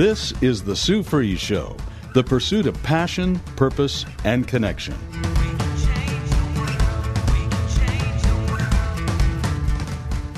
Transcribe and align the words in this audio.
This 0.00 0.32
is 0.40 0.62
the 0.62 0.74
Sue 0.74 1.02
Fries 1.02 1.38
Show, 1.38 1.76
the 2.14 2.24
pursuit 2.24 2.64
of 2.64 2.82
passion, 2.82 3.38
purpose, 3.54 4.06
and 4.24 4.48
connection. 4.48 4.94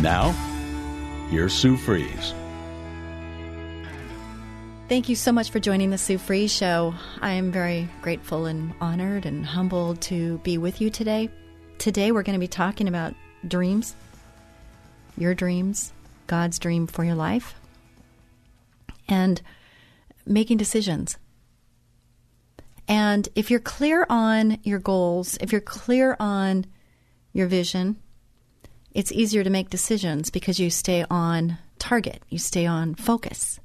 Now, 0.00 0.32
here's 1.30 1.52
Sue 1.54 1.76
Fries. 1.76 2.34
Thank 4.88 5.08
you 5.08 5.14
so 5.14 5.30
much 5.30 5.52
for 5.52 5.60
joining 5.60 5.90
the 5.90 5.98
Sue 5.98 6.18
Fries 6.18 6.52
Show. 6.52 6.92
I 7.20 7.34
am 7.34 7.52
very 7.52 7.88
grateful 8.00 8.46
and 8.46 8.74
honored 8.80 9.26
and 9.26 9.46
humbled 9.46 10.00
to 10.00 10.38
be 10.38 10.58
with 10.58 10.80
you 10.80 10.90
today. 10.90 11.30
Today, 11.78 12.10
we're 12.10 12.24
going 12.24 12.34
to 12.34 12.40
be 12.40 12.48
talking 12.48 12.88
about 12.88 13.14
dreams, 13.46 13.94
your 15.16 15.36
dreams, 15.36 15.92
God's 16.26 16.58
dream 16.58 16.88
for 16.88 17.04
your 17.04 17.14
life, 17.14 17.54
and 19.12 19.42
making 20.24 20.56
decisions. 20.56 21.18
And 22.88 23.28
if 23.34 23.50
you're 23.50 23.60
clear 23.60 24.06
on 24.08 24.58
your 24.62 24.78
goals, 24.78 25.36
if 25.40 25.52
you're 25.52 25.60
clear 25.60 26.16
on 26.18 26.64
your 27.32 27.46
vision, 27.46 27.96
it's 28.92 29.12
easier 29.12 29.44
to 29.44 29.50
make 29.50 29.68
decisions 29.70 30.30
because 30.30 30.58
you 30.58 30.70
stay 30.70 31.04
on 31.10 31.58
target, 31.78 32.22
you 32.28 32.38
stay 32.38 32.66
on 32.66 32.94
focus. 32.94 33.60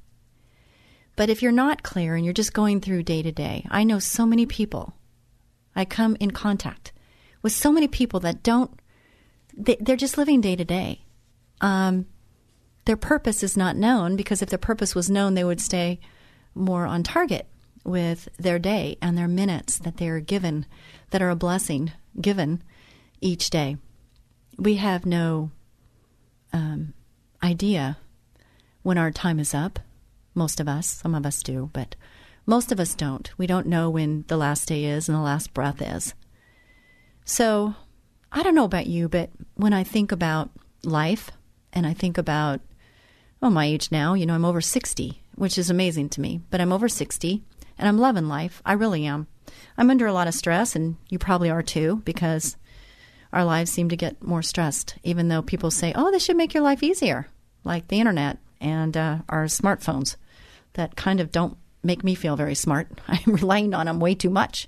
But 1.16 1.30
if 1.30 1.42
you're 1.42 1.52
not 1.52 1.82
clear 1.82 2.16
and 2.16 2.26
you're 2.26 2.34
just 2.34 2.54
going 2.54 2.82
through 2.82 3.04
day 3.04 3.22
to 3.24 3.32
day, 3.32 3.66
I 3.72 3.84
know 3.86 4.00
so 4.00 4.26
many 4.26 4.46
people, 4.46 4.94
I 5.76 5.86
come 5.86 6.18
in 6.20 6.32
contact 6.32 6.92
with 7.42 7.54
so 7.54 7.72
many 7.72 7.88
people 7.88 8.20
that 8.20 8.44
don't, 8.44 8.72
they, 9.56 9.78
are 9.90 9.96
just 9.96 10.18
living 10.18 10.42
day 10.42 10.56
to 10.56 10.66
day. 10.66 11.02
Um, 11.62 12.06
Their 12.88 12.98
purpose 12.98 13.44
is 13.44 13.56
not 13.56 13.76
known 13.76 14.16
because 14.16 14.42
if 14.42 14.50
their 14.50 14.58
purpose 14.58 14.96
was 14.96 15.10
known, 15.10 15.36
they 15.36 15.44
would 15.44 15.62
stay 15.62 16.00
more 16.56 16.86
on 16.86 17.04
target 17.04 17.48
with 17.84 18.28
their 18.38 18.60
day 18.60 18.98
and 19.02 19.18
their 19.18 19.28
minutes 19.28 19.78
that 19.80 19.98
they 19.98 20.10
are 20.10 20.20
given, 20.20 20.66
that 21.12 21.22
are 21.22 21.30
a 21.30 21.36
blessing 21.36 21.92
given 22.20 22.64
each 23.22 23.50
day 23.50 23.78
we 24.58 24.76
have 24.76 25.06
no 25.06 25.52
um, 26.52 26.94
idea 27.44 27.98
when 28.82 28.98
our 28.98 29.12
time 29.12 29.40
is 29.40 29.54
up. 29.54 29.80
Most 30.34 30.60
of 30.60 30.68
us, 30.68 30.88
some 30.88 31.16
of 31.16 31.26
us 31.26 31.42
do, 31.42 31.70
but 31.74 31.96
most 32.46 32.72
of 32.72 32.80
us 32.80 32.96
don't. 32.96 33.30
We 33.38 33.48
don't 33.48 33.68
know 33.68 33.90
when 33.90 34.26
the 34.28 34.38
last 34.38 34.68
day 34.68 34.86
is 34.86 35.08
and 35.08 35.18
the 35.18 35.22
last 35.22 35.54
breath 35.54 35.82
is. 35.82 36.14
So, 37.26 37.76
I 38.32 38.44
don't 38.44 38.56
know 38.56 38.64
about 38.64 38.88
you, 38.88 39.10
but 39.10 39.30
when 39.56 39.74
I 39.74 39.84
think 39.84 40.12
about 40.12 40.50
life 40.84 41.32
and 41.74 41.86
I 41.86 41.94
think 41.94 42.18
about, 42.18 42.62
well, 43.42 43.52
my 43.52 43.66
age 43.66 43.92
now, 43.92 44.14
you 44.14 44.26
know, 44.26 44.34
I'm 44.34 44.46
over 44.46 44.62
60, 44.62 45.22
which 45.36 45.58
is 45.58 45.70
amazing 45.70 46.10
to 46.10 46.22
me, 46.22 46.42
but 46.50 46.60
I'm 46.60 46.72
over 46.72 46.90
60 46.90 47.44
and 47.78 47.88
I'm 47.88 48.00
loving 48.00 48.28
life. 48.28 48.62
I 48.66 48.74
really 48.74 49.06
am. 49.06 49.28
I'm 49.78 49.90
under 49.90 50.08
a 50.08 50.14
lot 50.14 50.28
of 50.28 50.34
stress, 50.34 50.76
and 50.76 50.98
you 51.10 51.20
probably 51.20 51.50
are 51.50 51.62
too, 51.62 52.02
because 52.04 52.58
our 53.32 53.46
lives 53.46 53.72
seem 53.72 53.90
to 53.90 53.96
get 53.96 54.24
more 54.24 54.42
stressed, 54.42 54.96
even 55.04 55.28
though 55.28 55.42
people 55.42 55.72
say, 55.72 55.94
oh, 55.96 56.12
this 56.12 56.24
should 56.24 56.38
make 56.38 56.54
your 56.54 56.64
life 56.64 56.82
easier, 56.82 57.28
like 57.64 57.88
the 57.88 58.00
internet 58.00 58.40
and 58.60 58.98
uh, 58.98 59.20
our 59.30 59.46
smartphones 59.46 60.16
that 60.74 60.96
kind 60.96 61.20
of 61.20 61.32
don't 61.32 61.58
make 61.84 62.04
me 62.04 62.16
feel 62.16 62.36
very 62.36 62.56
smart. 62.56 62.88
I'm 63.08 63.36
relying 63.36 63.74
on 63.74 63.86
them 63.86 64.00
way 64.00 64.16
too 64.16 64.30
much. 64.30 64.68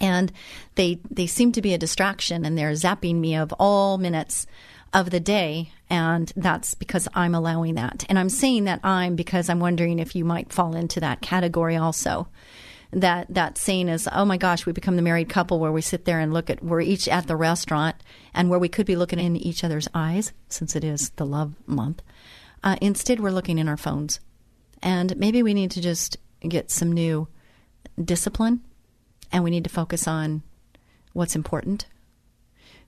And 0.00 0.30
they 0.74 1.00
they 1.10 1.26
seem 1.26 1.50
to 1.52 1.62
be 1.62 1.72
a 1.74 1.78
distraction 1.78 2.44
and 2.44 2.56
they're 2.56 2.72
zapping 2.72 3.16
me 3.16 3.34
of 3.34 3.52
all 3.58 3.96
minutes 3.98 4.46
of 4.92 5.10
the 5.10 5.20
day 5.20 5.70
and 5.90 6.32
that's 6.36 6.74
because 6.74 7.08
I'm 7.14 7.34
allowing 7.34 7.74
that. 7.74 8.04
And 8.08 8.18
I'm 8.18 8.28
saying 8.28 8.64
that 8.64 8.80
I'm 8.84 9.16
because 9.16 9.48
I'm 9.48 9.60
wondering 9.60 9.98
if 9.98 10.14
you 10.14 10.24
might 10.24 10.52
fall 10.52 10.74
into 10.74 11.00
that 11.00 11.20
category 11.20 11.76
also 11.76 12.28
that 12.90 13.26
that 13.28 13.58
scene 13.58 13.88
is 13.88 14.08
oh 14.12 14.24
my 14.24 14.38
gosh 14.38 14.64
we 14.64 14.72
become 14.72 14.96
the 14.96 15.02
married 15.02 15.28
couple 15.28 15.60
where 15.60 15.72
we 15.72 15.82
sit 15.82 16.04
there 16.04 16.20
and 16.20 16.32
look 16.32 16.48
at 16.48 16.62
we're 16.62 16.80
each 16.80 17.06
at 17.06 17.26
the 17.26 17.36
restaurant 17.36 17.96
and 18.32 18.48
where 18.48 18.58
we 18.58 18.68
could 18.68 18.86
be 18.86 18.96
looking 18.96 19.18
in 19.18 19.36
each 19.36 19.62
other's 19.62 19.88
eyes 19.92 20.32
since 20.48 20.74
it 20.74 20.82
is 20.82 21.10
the 21.10 21.26
love 21.26 21.54
month 21.66 22.02
uh, 22.64 22.76
instead 22.80 23.20
we're 23.20 23.30
looking 23.30 23.58
in 23.58 23.68
our 23.68 23.76
phones 23.76 24.20
and 24.82 25.16
maybe 25.18 25.42
we 25.42 25.52
need 25.52 25.70
to 25.70 25.82
just 25.82 26.16
get 26.40 26.70
some 26.70 26.90
new 26.90 27.28
discipline 28.02 28.62
and 29.30 29.44
we 29.44 29.50
need 29.50 29.64
to 29.64 29.70
focus 29.70 30.08
on 30.08 30.42
what's 31.12 31.36
important 31.36 31.86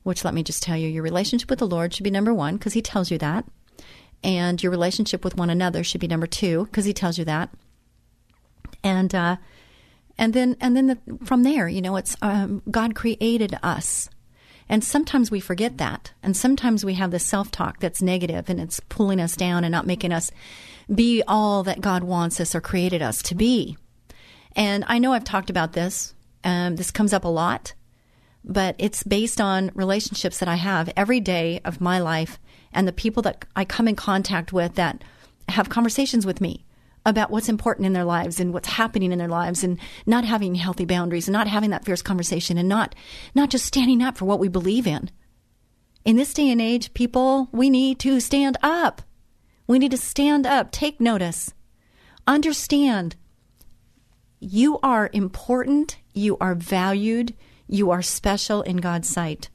which 0.02 0.24
let 0.24 0.34
me 0.34 0.42
just 0.42 0.62
tell 0.62 0.76
you 0.76 0.88
your 0.88 1.02
relationship 1.02 1.50
with 1.50 1.58
the 1.58 1.66
lord 1.66 1.92
should 1.92 2.04
be 2.04 2.10
number 2.10 2.34
one 2.34 2.56
because 2.56 2.72
he 2.72 2.82
tells 2.82 3.10
you 3.10 3.18
that 3.18 3.44
and 4.22 4.62
your 4.62 4.70
relationship 4.70 5.24
with 5.24 5.36
one 5.36 5.50
another 5.50 5.82
should 5.82 6.00
be 6.00 6.08
number 6.08 6.26
two 6.26 6.64
because 6.66 6.84
he 6.84 6.92
tells 6.92 7.18
you 7.18 7.24
that 7.24 7.50
and 8.82 9.14
uh, 9.14 9.36
and 10.18 10.34
then 10.34 10.56
and 10.60 10.76
then 10.76 10.86
the, 10.86 10.98
from 11.24 11.42
there, 11.42 11.68
you 11.68 11.80
know, 11.80 11.96
it's 11.96 12.16
um, 12.22 12.62
God 12.70 12.94
created 12.94 13.58
us. 13.62 14.08
And 14.68 14.84
sometimes 14.84 15.32
we 15.32 15.40
forget 15.40 15.78
that. 15.78 16.12
And 16.22 16.36
sometimes 16.36 16.84
we 16.84 16.94
have 16.94 17.10
this 17.10 17.24
self 17.24 17.50
talk 17.50 17.80
that's 17.80 18.02
negative 18.02 18.48
and 18.48 18.60
it's 18.60 18.80
pulling 18.88 19.20
us 19.20 19.34
down 19.34 19.64
and 19.64 19.72
not 19.72 19.86
making 19.86 20.12
us 20.12 20.30
be 20.94 21.22
all 21.26 21.64
that 21.64 21.80
God 21.80 22.04
wants 22.04 22.40
us 22.40 22.54
or 22.54 22.60
created 22.60 23.02
us 23.02 23.22
to 23.22 23.34
be. 23.34 23.76
And 24.54 24.84
I 24.86 24.98
know 24.98 25.12
I've 25.12 25.24
talked 25.24 25.50
about 25.50 25.72
this. 25.72 26.14
Um, 26.44 26.76
this 26.76 26.90
comes 26.90 27.12
up 27.12 27.24
a 27.24 27.28
lot, 27.28 27.74
but 28.44 28.74
it's 28.78 29.02
based 29.02 29.40
on 29.40 29.70
relationships 29.74 30.38
that 30.38 30.48
I 30.48 30.56
have 30.56 30.92
every 30.96 31.20
day 31.20 31.60
of 31.64 31.80
my 31.80 31.98
life 31.98 32.38
and 32.72 32.86
the 32.86 32.92
people 32.92 33.22
that 33.24 33.44
I 33.54 33.64
come 33.64 33.88
in 33.88 33.96
contact 33.96 34.52
with 34.52 34.74
that 34.76 35.02
have 35.48 35.68
conversations 35.68 36.24
with 36.24 36.40
me 36.40 36.64
about 37.04 37.30
what's 37.30 37.48
important 37.48 37.86
in 37.86 37.92
their 37.92 38.04
lives 38.04 38.38
and 38.40 38.52
what's 38.52 38.68
happening 38.68 39.12
in 39.12 39.18
their 39.18 39.28
lives 39.28 39.64
and 39.64 39.78
not 40.06 40.24
having 40.24 40.54
healthy 40.54 40.84
boundaries 40.84 41.26
and 41.28 41.32
not 41.32 41.48
having 41.48 41.70
that 41.70 41.84
fierce 41.84 42.02
conversation 42.02 42.58
and 42.58 42.68
not 42.68 42.94
not 43.34 43.50
just 43.50 43.64
standing 43.64 44.02
up 44.02 44.16
for 44.16 44.26
what 44.26 44.38
we 44.38 44.48
believe 44.48 44.86
in. 44.86 45.10
In 46.04 46.16
this 46.16 46.32
day 46.32 46.50
and 46.50 46.60
age, 46.60 46.94
people, 46.94 47.48
we 47.52 47.68
need 47.68 47.98
to 48.00 48.20
stand 48.20 48.56
up. 48.62 49.02
We 49.66 49.78
need 49.78 49.90
to 49.90 49.96
stand 49.96 50.46
up, 50.46 50.72
take 50.72 51.00
notice. 51.00 51.52
Understand 52.26 53.16
you 54.40 54.78
are 54.82 55.10
important, 55.12 55.98
you 56.14 56.36
are 56.40 56.54
valued, 56.54 57.34
you 57.70 57.90
are 57.92 58.02
special 58.02 58.62
in 58.62 58.78
God's 58.78 59.08
sight. 59.08 59.48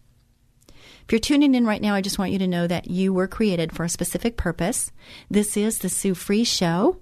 If 0.68 1.12
you're 1.12 1.20
tuning 1.20 1.54
in 1.54 1.66
right 1.66 1.82
now, 1.82 1.94
I 1.94 2.02
just 2.02 2.18
want 2.18 2.32
you 2.32 2.40
to 2.40 2.48
know 2.48 2.66
that 2.66 2.90
you 2.90 3.14
were 3.14 3.28
created 3.28 3.74
for 3.76 3.84
a 3.84 3.90
specific 3.90 4.38
purpose. 4.38 4.92
This 5.30 5.56
is 5.58 5.80
the 5.80 5.90
Sue 5.90 6.16
Fries 6.16 6.48
Show. 6.48 6.98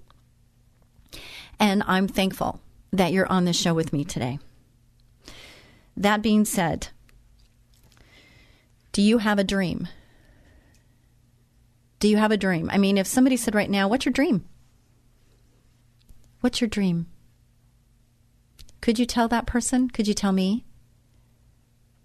And 1.58 1.84
I'm 1.86 2.08
thankful 2.08 2.60
that 2.92 3.12
you're 3.12 3.30
on 3.30 3.44
this 3.44 3.58
show 3.58 3.72
with 3.72 3.92
me 3.92 4.04
today. 4.04 4.40
That 5.96 6.20
being 6.20 6.44
said, 6.44 6.88
do 8.92 9.00
you 9.00 9.18
have 9.18 9.38
a 9.38 9.44
dream? 9.44 9.88
Do 12.00 12.08
you 12.08 12.16
have 12.16 12.32
a 12.32 12.36
dream? 12.36 12.68
I 12.70 12.78
mean, 12.78 12.98
if 12.98 13.06
somebody 13.06 13.36
said 13.36 13.54
right 13.54 13.70
now, 13.70 13.88
What's 13.88 14.04
your 14.04 14.12
dream? 14.12 14.44
What's 16.40 16.60
your 16.60 16.68
dream? 16.68 17.06
Could 18.80 18.98
you 18.98 19.06
tell 19.06 19.28
that 19.28 19.46
person? 19.46 19.88
Could 19.88 20.06
you 20.06 20.12
tell 20.12 20.32
me? 20.32 20.64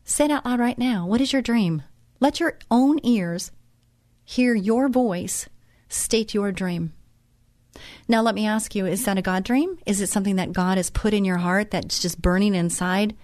Say 0.10 0.26
it 0.26 0.32
out 0.32 0.44
loud 0.44 0.60
right 0.60 0.78
now. 0.78 1.06
What 1.06 1.22
is 1.22 1.32
your 1.32 1.44
dream? 1.44 1.84
Let 2.20 2.40
your 2.40 2.58
own 2.72 3.00
ears 3.04 3.52
hear 4.26 4.56
your 4.56 4.90
voice 4.90 5.48
state 5.88 6.34
your 6.34 6.52
dream. 6.52 6.94
Now, 8.08 8.24
let 8.24 8.34
me 8.34 8.48
ask 8.48 8.74
you 8.74 8.88
is 8.88 9.06
that 9.06 9.20
a 9.20 9.22
God 9.22 9.44
dream? 9.44 9.78
Is 9.86 10.02
it 10.02 10.10
something 10.10 10.38
that 10.38 10.52
God 10.52 10.78
has 10.78 10.90
put 10.90 11.14
in 11.14 11.26
your 11.26 11.38
heart 11.38 11.70
that's 11.70 12.02
just 12.02 12.20
burning 12.20 12.56
inside? 12.56 13.16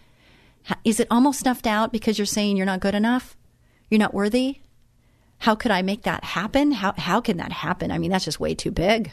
Is 0.83 0.99
it 0.99 1.07
almost 1.09 1.39
snuffed 1.39 1.65
out 1.65 1.91
because 1.91 2.19
you're 2.19 2.27
saying 2.27 2.55
you're 2.55 2.67
not 2.67 2.81
good 2.81 2.93
enough? 2.93 3.35
You're 3.89 3.97
not 3.97 4.13
worthy? 4.13 4.59
How 5.39 5.55
could 5.55 5.71
I 5.71 5.81
make 5.81 6.03
that 6.03 6.23
happen? 6.23 6.71
How, 6.71 6.93
how 6.95 7.19
can 7.19 7.37
that 7.37 7.51
happen? 7.51 7.89
I 7.89 7.97
mean, 7.97 8.11
that's 8.11 8.25
just 8.25 8.39
way 8.39 8.53
too 8.53 8.71
big. 8.71 9.11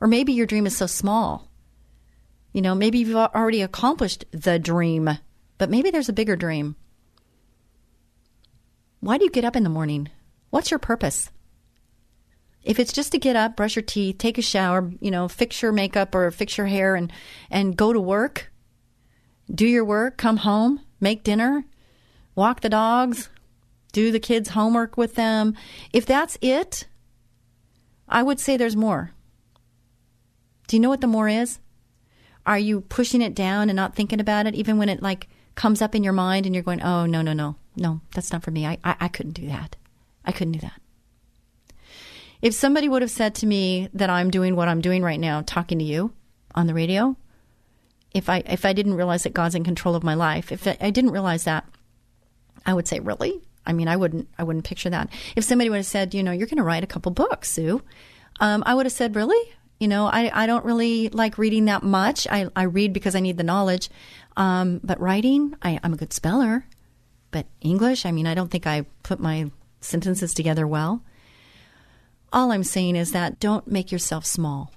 Or 0.00 0.06
maybe 0.06 0.32
your 0.32 0.46
dream 0.46 0.64
is 0.64 0.76
so 0.76 0.86
small. 0.86 1.50
You 2.52 2.62
know, 2.62 2.76
maybe 2.76 2.98
you've 2.98 3.16
already 3.16 3.62
accomplished 3.62 4.26
the 4.30 4.60
dream, 4.60 5.18
but 5.58 5.70
maybe 5.70 5.90
there's 5.90 6.08
a 6.08 6.14
bigger 6.14 6.36
dream. 6.36 6.76
Why 9.00 9.18
do 9.18 9.24
you 9.24 9.30
get 9.30 9.44
up 9.44 9.56
in 9.56 9.62
the 9.64 9.68
morning? 9.68 10.08
What's 10.50 10.70
your 10.70 10.78
purpose? 10.78 11.30
If 12.62 12.78
it's 12.78 12.92
just 12.92 13.12
to 13.12 13.18
get 13.18 13.36
up, 13.36 13.56
brush 13.56 13.76
your 13.76 13.82
teeth, 13.82 14.18
take 14.18 14.38
a 14.38 14.42
shower, 14.42 14.92
you 15.00 15.10
know, 15.10 15.28
fix 15.28 15.62
your 15.62 15.72
makeup 15.72 16.14
or 16.14 16.30
fix 16.30 16.58
your 16.58 16.66
hair 16.66 16.94
and 16.94 17.12
and 17.50 17.76
go 17.76 17.92
to 17.92 18.00
work, 18.00 18.50
do 19.52 19.66
your 19.66 19.84
work, 19.84 20.16
come 20.16 20.38
home, 20.38 20.80
make 21.00 21.22
dinner, 21.22 21.64
walk 22.34 22.60
the 22.60 22.68
dogs, 22.68 23.30
do 23.92 24.10
the 24.10 24.20
kids' 24.20 24.50
homework 24.50 24.96
with 24.96 25.14
them. 25.14 25.54
If 25.92 26.04
that's 26.04 26.36
it, 26.40 26.86
I 28.08 28.22
would 28.22 28.40
say 28.40 28.56
there's 28.56 28.76
more. 28.76 29.12
Do 30.66 30.76
you 30.76 30.80
know 30.80 30.88
what 30.88 31.00
the 31.00 31.06
more 31.06 31.28
is? 31.28 31.60
Are 32.44 32.58
you 32.58 32.82
pushing 32.82 33.22
it 33.22 33.34
down 33.34 33.70
and 33.70 33.76
not 33.76 33.94
thinking 33.94 34.20
about 34.20 34.46
it, 34.46 34.54
even 34.54 34.78
when 34.78 34.88
it 34.88 35.02
like 35.02 35.28
comes 35.58 35.82
up 35.82 35.96
in 35.96 36.04
your 36.04 36.12
mind 36.12 36.46
and 36.46 36.54
you're 36.54 36.64
going, 36.64 36.80
"Oh 36.82 37.04
no, 37.04 37.20
no, 37.20 37.32
no, 37.32 37.56
no, 37.76 38.00
that's 38.14 38.32
not 38.32 38.44
for 38.44 38.52
me. 38.52 38.64
I, 38.64 38.78
I, 38.84 38.94
I 39.00 39.08
couldn't 39.08 39.32
do 39.32 39.48
that. 39.48 39.74
I 40.24 40.30
couldn't 40.30 40.52
do 40.52 40.60
that." 40.60 40.80
If 42.40 42.54
somebody 42.54 42.88
would 42.88 43.02
have 43.02 43.10
said 43.10 43.34
to 43.36 43.46
me 43.46 43.88
that 43.92 44.08
I'm 44.08 44.30
doing 44.30 44.54
what 44.54 44.68
I'm 44.68 44.80
doing 44.80 45.02
right 45.02 45.18
now, 45.18 45.42
talking 45.42 45.80
to 45.80 45.84
you 45.84 46.12
on 46.54 46.68
the 46.68 46.74
radio, 46.74 47.16
if 48.14 48.30
I 48.30 48.38
if 48.46 48.64
I 48.64 48.72
didn't 48.72 48.94
realize 48.94 49.24
that 49.24 49.34
God's 49.34 49.56
in 49.56 49.64
control 49.64 49.96
of 49.96 50.04
my 50.04 50.14
life, 50.14 50.52
if 50.52 50.66
I 50.66 50.90
didn't 50.90 51.10
realize 51.10 51.42
that, 51.44 51.66
I 52.64 52.72
would 52.72 52.86
say, 52.86 53.00
"Really?" 53.00 53.42
I 53.66 53.72
mean, 53.72 53.88
I 53.88 53.96
wouldn't 53.96 54.28
I 54.38 54.44
wouldn't 54.44 54.64
picture 54.64 54.90
that. 54.90 55.10
If 55.34 55.42
somebody 55.42 55.70
would 55.70 55.82
have 55.84 55.86
said, 55.86 56.14
"You 56.14 56.22
know, 56.22 56.32
you're 56.32 56.46
going 56.46 56.58
to 56.58 56.70
write 56.70 56.84
a 56.84 56.92
couple 56.94 57.10
books, 57.10 57.50
Sue," 57.50 57.82
um, 58.38 58.62
I 58.64 58.74
would 58.74 58.86
have 58.86 58.92
said, 58.92 59.16
"Really?" 59.16 59.42
You 59.80 59.86
know, 59.86 60.06
I, 60.06 60.42
I 60.42 60.46
don't 60.48 60.64
really 60.64 61.08
like 61.10 61.38
reading 61.38 61.66
that 61.66 61.84
much. 61.84 62.26
I, 62.28 62.48
I 62.56 62.64
read 62.64 62.92
because 62.92 63.14
I 63.14 63.20
need 63.20 63.36
the 63.36 63.44
knowledge. 63.44 63.90
Um, 64.38 64.80
but 64.84 65.00
writing, 65.00 65.54
I, 65.60 65.80
I'm 65.82 65.92
a 65.92 65.98
good 65.98 66.12
speller. 66.12 66.64
But 67.32 67.46
English, 67.60 68.06
I 68.06 68.12
mean, 68.12 68.26
I 68.26 68.34
don't 68.34 68.50
think 68.50 68.66
I 68.66 68.86
put 69.02 69.20
my 69.20 69.50
sentences 69.80 70.32
together 70.32 70.66
well. 70.66 71.02
All 72.32 72.52
I'm 72.52 72.64
saying 72.64 72.96
is 72.96 73.12
that 73.12 73.40
don't 73.40 73.66
make 73.66 73.90
yourself 73.90 74.24
small. 74.24 74.72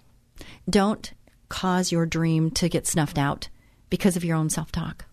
Don't 0.69 1.13
cause 1.47 1.91
your 1.91 2.05
dream 2.05 2.49
to 2.51 2.67
get 2.69 2.87
snuffed 2.87 3.17
out 3.17 3.49
because 3.89 4.17
of 4.17 4.23
your 4.23 4.35
own 4.35 4.49
self 4.49 4.71
talk. 4.71 5.05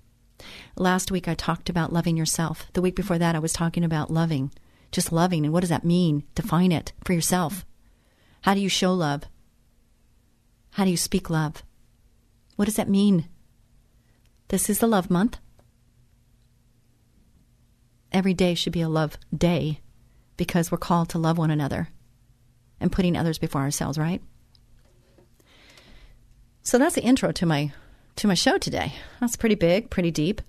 Last 0.76 1.10
week 1.10 1.28
I 1.28 1.34
talked 1.34 1.68
about 1.68 1.92
loving 1.92 2.16
yourself. 2.16 2.66
The 2.72 2.82
week 2.82 2.96
before 2.96 3.18
that 3.18 3.34
I 3.34 3.40
was 3.40 3.52
talking 3.52 3.84
about 3.84 4.10
loving, 4.10 4.50
just 4.90 5.12
loving. 5.12 5.44
And 5.44 5.52
what 5.52 5.60
does 5.60 5.68
that 5.68 5.84
mean? 5.84 6.22
Define 6.34 6.72
it 6.72 6.92
for 7.04 7.12
yourself. 7.12 7.66
How 8.42 8.54
do 8.54 8.60
you 8.60 8.68
show 8.68 8.94
love? 8.94 9.24
How 10.72 10.84
do 10.84 10.90
you 10.90 10.96
speak 10.96 11.28
love? 11.28 11.62
What 12.56 12.64
does 12.64 12.76
that 12.76 12.88
mean? 12.88 13.28
This 14.48 14.70
is 14.70 14.78
the 14.78 14.86
love 14.86 15.10
month. 15.10 15.38
Every 18.10 18.32
day 18.34 18.54
should 18.54 18.72
be 18.72 18.80
a 18.80 18.88
love 18.88 19.18
day 19.36 19.80
because 20.36 20.70
we're 20.70 20.78
called 20.78 21.10
to 21.10 21.18
love 21.18 21.36
one 21.36 21.50
another 21.50 21.88
and 22.80 22.92
putting 22.92 23.16
others 23.16 23.38
before 23.38 23.60
ourselves, 23.60 23.98
right? 23.98 24.22
So 26.62 26.78
that's 26.78 26.94
the 26.94 27.02
intro 27.02 27.32
to 27.32 27.46
my 27.46 27.72
to 28.16 28.26
my 28.26 28.34
show 28.34 28.58
today. 28.58 28.94
That's 29.20 29.36
pretty 29.36 29.54
big, 29.54 29.90
pretty 29.90 30.10
deep. 30.10 30.40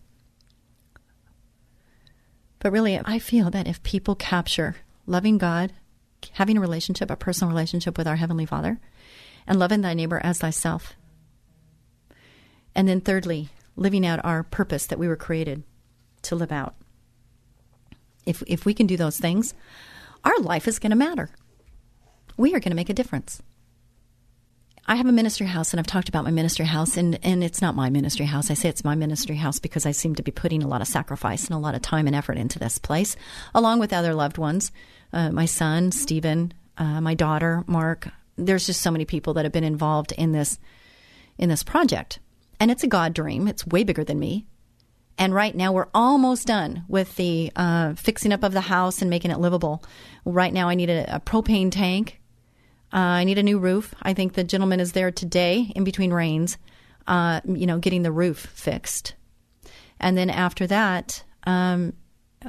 But 2.59 2.71
really, 2.71 2.99
I 3.03 3.19
feel 3.19 3.49
that 3.51 3.67
if 3.67 3.83
people 3.83 4.15
capture 4.15 4.77
loving 5.05 5.37
God, 5.37 5.73
having 6.33 6.57
a 6.57 6.61
relationship, 6.61 7.09
a 7.09 7.15
personal 7.15 7.51
relationship 7.51 7.97
with 7.97 8.07
our 8.07 8.17
Heavenly 8.17 8.45
Father, 8.45 8.79
and 9.47 9.59
loving 9.59 9.81
thy 9.81 9.93
neighbor 9.93 10.19
as 10.23 10.39
thyself. 10.39 10.93
And 12.75 12.87
then, 12.87 13.01
thirdly, 13.01 13.49
living 13.79 14.05
out 14.05 14.23
our 14.23 14.43
purpose 14.43 14.85
that 14.87 14.99
we 14.99 15.07
were 15.07 15.15
created 15.15 15.63
to 16.23 16.35
live 16.35 16.51
out. 16.51 16.75
If, 18.25 18.43
if 18.47 18.65
we 18.65 18.73
can 18.73 18.87
do 18.87 18.97
those 18.97 19.17
things, 19.17 19.53
our 20.23 20.37
life 20.39 20.67
is 20.67 20.79
going 20.79 20.91
to 20.91 20.95
matter. 20.95 21.29
We 22.37 22.49
are 22.53 22.59
going 22.59 22.71
to 22.71 22.75
make 22.75 22.89
a 22.89 22.93
difference. 22.93 23.41
I 24.85 24.95
have 24.95 25.05
a 25.05 25.11
ministry 25.11 25.45
house, 25.45 25.71
and 25.71 25.79
I've 25.79 25.87
talked 25.87 26.09
about 26.09 26.23
my 26.23 26.31
ministry 26.31 26.65
house, 26.65 26.97
and, 26.97 27.19
and 27.23 27.43
it's 27.43 27.61
not 27.61 27.75
my 27.75 27.89
ministry 27.89 28.25
house. 28.25 28.49
I 28.49 28.55
say 28.55 28.69
it's 28.69 28.83
my 28.83 28.95
ministry 28.95 29.35
house 29.35 29.59
because 29.59 29.85
I 29.85 29.91
seem 29.91 30.15
to 30.15 30.23
be 30.23 30.31
putting 30.31 30.63
a 30.63 30.67
lot 30.67 30.81
of 30.81 30.87
sacrifice 30.87 31.45
and 31.45 31.55
a 31.55 31.59
lot 31.59 31.75
of 31.75 31.81
time 31.81 32.07
and 32.07 32.15
effort 32.15 32.37
into 32.37 32.57
this 32.59 32.79
place, 32.79 33.15
along 33.53 33.79
with 33.79 33.93
other 33.93 34.13
loved 34.13 34.37
ones 34.37 34.71
uh, 35.11 35.31
my 35.31 35.45
son, 35.45 35.91
Stephen, 35.91 36.53
uh, 36.77 37.01
my 37.01 37.13
daughter, 37.13 37.63
Mark, 37.67 38.09
there's 38.37 38.65
just 38.65 38.81
so 38.81 38.91
many 38.91 39.05
people 39.05 39.33
that 39.33 39.45
have 39.45 39.51
been 39.51 39.63
involved 39.63 40.11
in 40.13 40.31
this 40.31 40.59
in 41.37 41.49
this 41.49 41.63
project. 41.63 42.19
And 42.59 42.69
it's 42.69 42.83
a 42.83 42.87
God 42.87 43.13
dream. 43.13 43.47
It's 43.47 43.65
way 43.65 43.83
bigger 43.83 44.03
than 44.03 44.19
me. 44.19 44.45
And 45.17 45.33
right 45.33 45.53
now, 45.53 45.73
we're 45.73 45.89
almost 45.93 46.47
done 46.47 46.85
with 46.87 47.15
the 47.17 47.51
uh, 47.55 47.93
fixing 47.95 48.31
up 48.31 48.43
of 48.43 48.53
the 48.53 48.61
house 48.61 49.01
and 49.01 49.09
making 49.09 49.31
it 49.31 49.39
livable. 49.39 49.83
Right 50.23 50.53
now, 50.53 50.69
I 50.69 50.75
need 50.75 50.89
a, 50.89 51.15
a 51.15 51.19
propane 51.19 51.71
tank. 51.71 52.21
Uh, 52.93 52.97
I 52.97 53.23
need 53.25 53.37
a 53.37 53.43
new 53.43 53.59
roof. 53.59 53.93
I 54.01 54.13
think 54.13 54.33
the 54.33 54.43
gentleman 54.43 54.79
is 54.79 54.93
there 54.93 55.11
today 55.11 55.71
in 55.75 55.83
between 55.83 56.13
rains, 56.13 56.57
uh, 57.05 57.41
you 57.45 57.65
know, 57.65 57.79
getting 57.79 58.03
the 58.03 58.11
roof 58.11 58.39
fixed. 58.39 59.15
And 59.99 60.17
then 60.17 60.29
after 60.29 60.65
that, 60.67 61.23
um, 61.43 61.93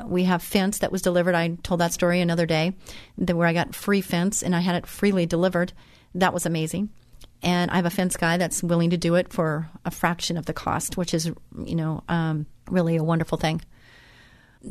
we 0.06 0.24
have 0.24 0.42
fence 0.42 0.78
that 0.78 0.92
was 0.92 1.02
delivered. 1.02 1.34
I 1.34 1.56
told 1.62 1.80
that 1.80 1.92
story 1.92 2.20
another 2.20 2.46
day, 2.46 2.74
where 3.16 3.48
I 3.48 3.52
got 3.52 3.74
free 3.74 4.00
fence 4.00 4.42
and 4.42 4.54
I 4.54 4.60
had 4.60 4.76
it 4.76 4.86
freely 4.86 5.26
delivered. 5.26 5.72
That 6.14 6.32
was 6.32 6.46
amazing. 6.46 6.90
And 7.42 7.70
I 7.70 7.76
have 7.76 7.86
a 7.86 7.90
fence 7.90 8.16
guy 8.16 8.36
that's 8.36 8.62
willing 8.62 8.90
to 8.90 8.98
do 8.98 9.14
it 9.14 9.32
for 9.32 9.70
a 9.84 9.90
fraction 9.90 10.36
of 10.36 10.46
the 10.46 10.52
cost, 10.52 10.96
which 10.96 11.14
is, 11.14 11.26
you 11.64 11.74
know, 11.74 12.04
um, 12.08 12.46
really 12.68 12.96
a 12.96 13.04
wonderful 13.04 13.38
thing. 13.38 13.62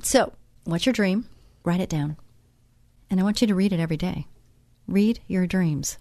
So, 0.03 0.33
what's 0.65 0.85
your 0.85 0.93
dream? 0.93 1.25
Write 1.63 1.81
it 1.81 1.89
down. 1.89 2.17
And 3.09 3.19
I 3.19 3.23
want 3.23 3.41
you 3.41 3.47
to 3.47 3.55
read 3.55 3.73
it 3.73 3.79
every 3.79 3.97
day. 3.97 4.27
Read 4.87 5.19
your 5.27 5.47
dreams, 5.47 5.97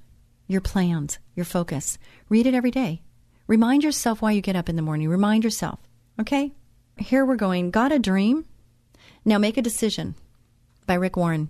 your 0.47 0.61
plans, 0.61 1.19
your 1.35 1.45
focus. 1.45 1.99
Read 2.29 2.47
it 2.47 2.55
every 2.55 2.71
day. 2.71 3.03
Remind 3.47 3.83
yourself 3.83 4.21
why 4.21 4.33
you 4.33 4.43
get 4.43 4.57
up 4.57 4.69
in 4.69 4.77
the 4.77 4.83
morning. 4.83 5.09
Remind 5.09 5.45
yourself, 5.45 5.81
okay? 6.21 6.53
Here 6.99 7.25
we're 7.25 7.37
going. 7.37 7.71
Got 7.71 7.93
a 7.93 7.99
dream? 7.99 8.45
Now 9.25 9.39
make 9.39 9.57
a 9.57 9.63
decision 9.63 10.17
by 10.87 10.95
Rick 10.95 11.17
Warren. 11.17 11.49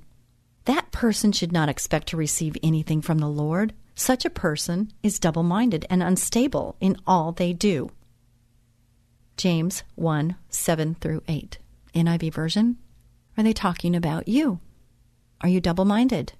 That 0.66 0.92
person 0.92 1.32
should 1.32 1.52
not 1.52 1.68
expect 1.68 2.08
to 2.08 2.16
receive 2.16 2.56
anything 2.62 3.02
from 3.02 3.18
the 3.18 3.28
Lord. 3.28 3.72
Such 3.98 4.24
a 4.24 4.30
person 4.30 4.92
is 5.02 5.18
double 5.18 5.42
minded 5.42 5.84
and 5.90 6.04
unstable 6.04 6.76
in 6.80 6.96
all 7.04 7.32
they 7.32 7.52
do. 7.52 7.90
James 9.36 9.82
1 9.96 10.36
7 10.48 10.94
through 10.94 11.24
8. 11.26 11.58
NIV 11.96 12.32
version. 12.32 12.76
Are 13.36 13.42
they 13.42 13.52
talking 13.52 13.96
about 13.96 14.28
you? 14.28 14.60
Are 15.40 15.48
you 15.48 15.60
double 15.60 15.84
minded? 15.84 16.34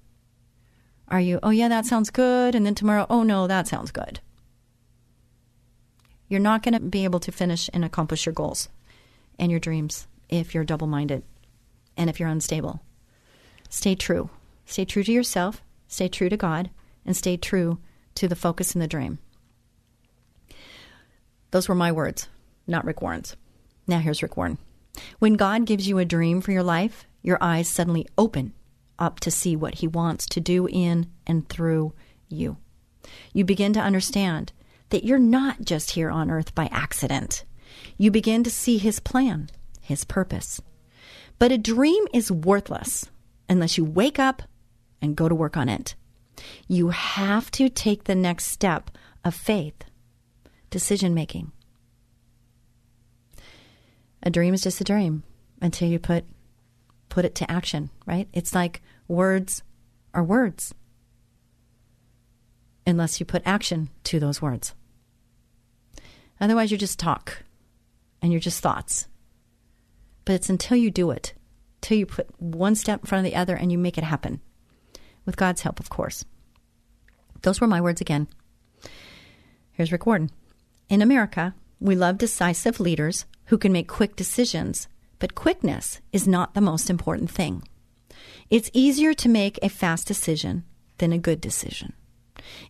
Are 1.08 1.18
you, 1.18 1.40
oh 1.42 1.50
yeah, 1.50 1.66
that 1.66 1.84
sounds 1.84 2.10
good, 2.10 2.54
and 2.54 2.64
then 2.64 2.76
tomorrow, 2.76 3.06
oh 3.10 3.24
no, 3.24 3.48
that 3.48 3.66
sounds 3.66 3.90
good? 3.90 4.20
You're 6.28 6.38
not 6.38 6.62
going 6.62 6.74
to 6.74 6.80
be 6.80 7.02
able 7.02 7.20
to 7.20 7.32
finish 7.32 7.68
and 7.74 7.84
accomplish 7.84 8.24
your 8.24 8.34
goals 8.34 8.68
and 9.36 9.50
your 9.50 9.58
dreams 9.58 10.06
if 10.28 10.54
you're 10.54 10.62
double 10.62 10.86
minded 10.86 11.24
and 11.96 12.08
if 12.08 12.20
you're 12.20 12.28
unstable. 12.28 12.82
Stay 13.68 13.96
true. 13.96 14.30
Stay 14.64 14.84
true 14.84 15.02
to 15.02 15.12
yourself, 15.12 15.60
stay 15.88 16.06
true 16.06 16.28
to 16.28 16.36
God, 16.36 16.70
and 17.08 17.16
stay 17.16 17.36
true 17.36 17.78
to 18.14 18.28
the 18.28 18.36
focus 18.36 18.74
in 18.74 18.80
the 18.80 18.86
dream. 18.86 19.18
Those 21.50 21.68
were 21.68 21.74
my 21.74 21.90
words, 21.90 22.28
not 22.66 22.84
Rick 22.84 23.00
Warren's. 23.00 23.34
Now 23.86 24.00
here's 24.00 24.22
Rick 24.22 24.36
Warren. 24.36 24.58
When 25.18 25.34
God 25.34 25.64
gives 25.64 25.88
you 25.88 25.98
a 25.98 26.04
dream 26.04 26.40
for 26.40 26.52
your 26.52 26.62
life, 26.62 27.06
your 27.22 27.38
eyes 27.40 27.68
suddenly 27.68 28.06
open 28.18 28.52
up 28.98 29.20
to 29.20 29.30
see 29.30 29.56
what 29.56 29.76
He 29.76 29.88
wants 29.88 30.26
to 30.26 30.40
do 30.40 30.68
in 30.68 31.10
and 31.26 31.48
through 31.48 31.94
you. 32.28 32.58
You 33.32 33.44
begin 33.44 33.72
to 33.72 33.80
understand 33.80 34.52
that 34.90 35.04
you're 35.04 35.18
not 35.18 35.62
just 35.62 35.92
here 35.92 36.10
on 36.10 36.30
earth 36.30 36.54
by 36.54 36.68
accident. 36.70 37.44
You 37.96 38.10
begin 38.10 38.44
to 38.44 38.50
see 38.50 38.76
His 38.76 39.00
plan 39.00 39.50
his 39.88 40.04
purpose. 40.04 40.60
But 41.38 41.50
a 41.50 41.58
dream 41.58 42.06
is 42.12 42.30
worthless 42.30 43.06
unless 43.48 43.78
you 43.78 43.84
wake 43.84 44.18
up 44.18 44.42
and 45.00 45.16
go 45.16 45.28
to 45.28 45.34
work 45.34 45.56
on 45.56 45.68
it. 45.68 45.94
You 46.66 46.90
have 46.90 47.50
to 47.52 47.68
take 47.68 48.04
the 48.04 48.14
next 48.14 48.46
step 48.46 48.90
of 49.24 49.34
faith, 49.34 49.84
decision 50.70 51.14
making. 51.14 51.52
A 54.22 54.30
dream 54.30 54.54
is 54.54 54.62
just 54.62 54.80
a 54.80 54.84
dream 54.84 55.22
until 55.60 55.88
you 55.88 55.98
put 55.98 56.24
put 57.08 57.24
it 57.24 57.34
to 57.36 57.50
action, 57.50 57.90
right? 58.06 58.28
It's 58.32 58.54
like 58.54 58.82
words 59.06 59.62
are 60.12 60.22
words 60.22 60.74
unless 62.86 63.18
you 63.18 63.26
put 63.26 63.42
action 63.46 63.88
to 64.04 64.20
those 64.20 64.42
words. 64.42 64.74
Otherwise, 66.40 66.70
you're 66.70 66.78
just 66.78 66.98
talk 66.98 67.44
and 68.20 68.32
you're 68.32 68.40
just 68.40 68.62
thoughts 68.62 69.08
but 70.28 70.34
it's 70.34 70.50
until 70.50 70.76
you 70.76 70.90
do 70.90 71.10
it, 71.10 71.32
till 71.80 71.96
you 71.96 72.04
put 72.04 72.28
one 72.38 72.74
step 72.74 73.00
in 73.00 73.06
front 73.06 73.24
of 73.26 73.32
the 73.32 73.34
other 73.34 73.56
and 73.56 73.72
you 73.72 73.78
make 73.78 73.96
it 73.96 74.04
happen. 74.04 74.42
With 75.28 75.36
God's 75.36 75.60
help, 75.60 75.78
of 75.78 75.90
course. 75.90 76.24
Those 77.42 77.60
were 77.60 77.66
my 77.66 77.82
words 77.82 78.00
again. 78.00 78.28
Here's 79.72 79.92
Rick 79.92 80.06
Warren. 80.06 80.30
In 80.88 81.02
America, 81.02 81.54
we 81.78 81.94
love 81.94 82.16
decisive 82.16 82.80
leaders 82.80 83.26
who 83.48 83.58
can 83.58 83.70
make 83.70 83.88
quick 83.88 84.16
decisions, 84.16 84.88
but 85.18 85.34
quickness 85.34 86.00
is 86.14 86.26
not 86.26 86.54
the 86.54 86.62
most 86.62 86.88
important 86.88 87.30
thing. 87.30 87.62
It's 88.48 88.70
easier 88.72 89.12
to 89.12 89.28
make 89.28 89.58
a 89.60 89.68
fast 89.68 90.06
decision 90.06 90.64
than 90.96 91.12
a 91.12 91.18
good 91.18 91.42
decision. 91.42 91.92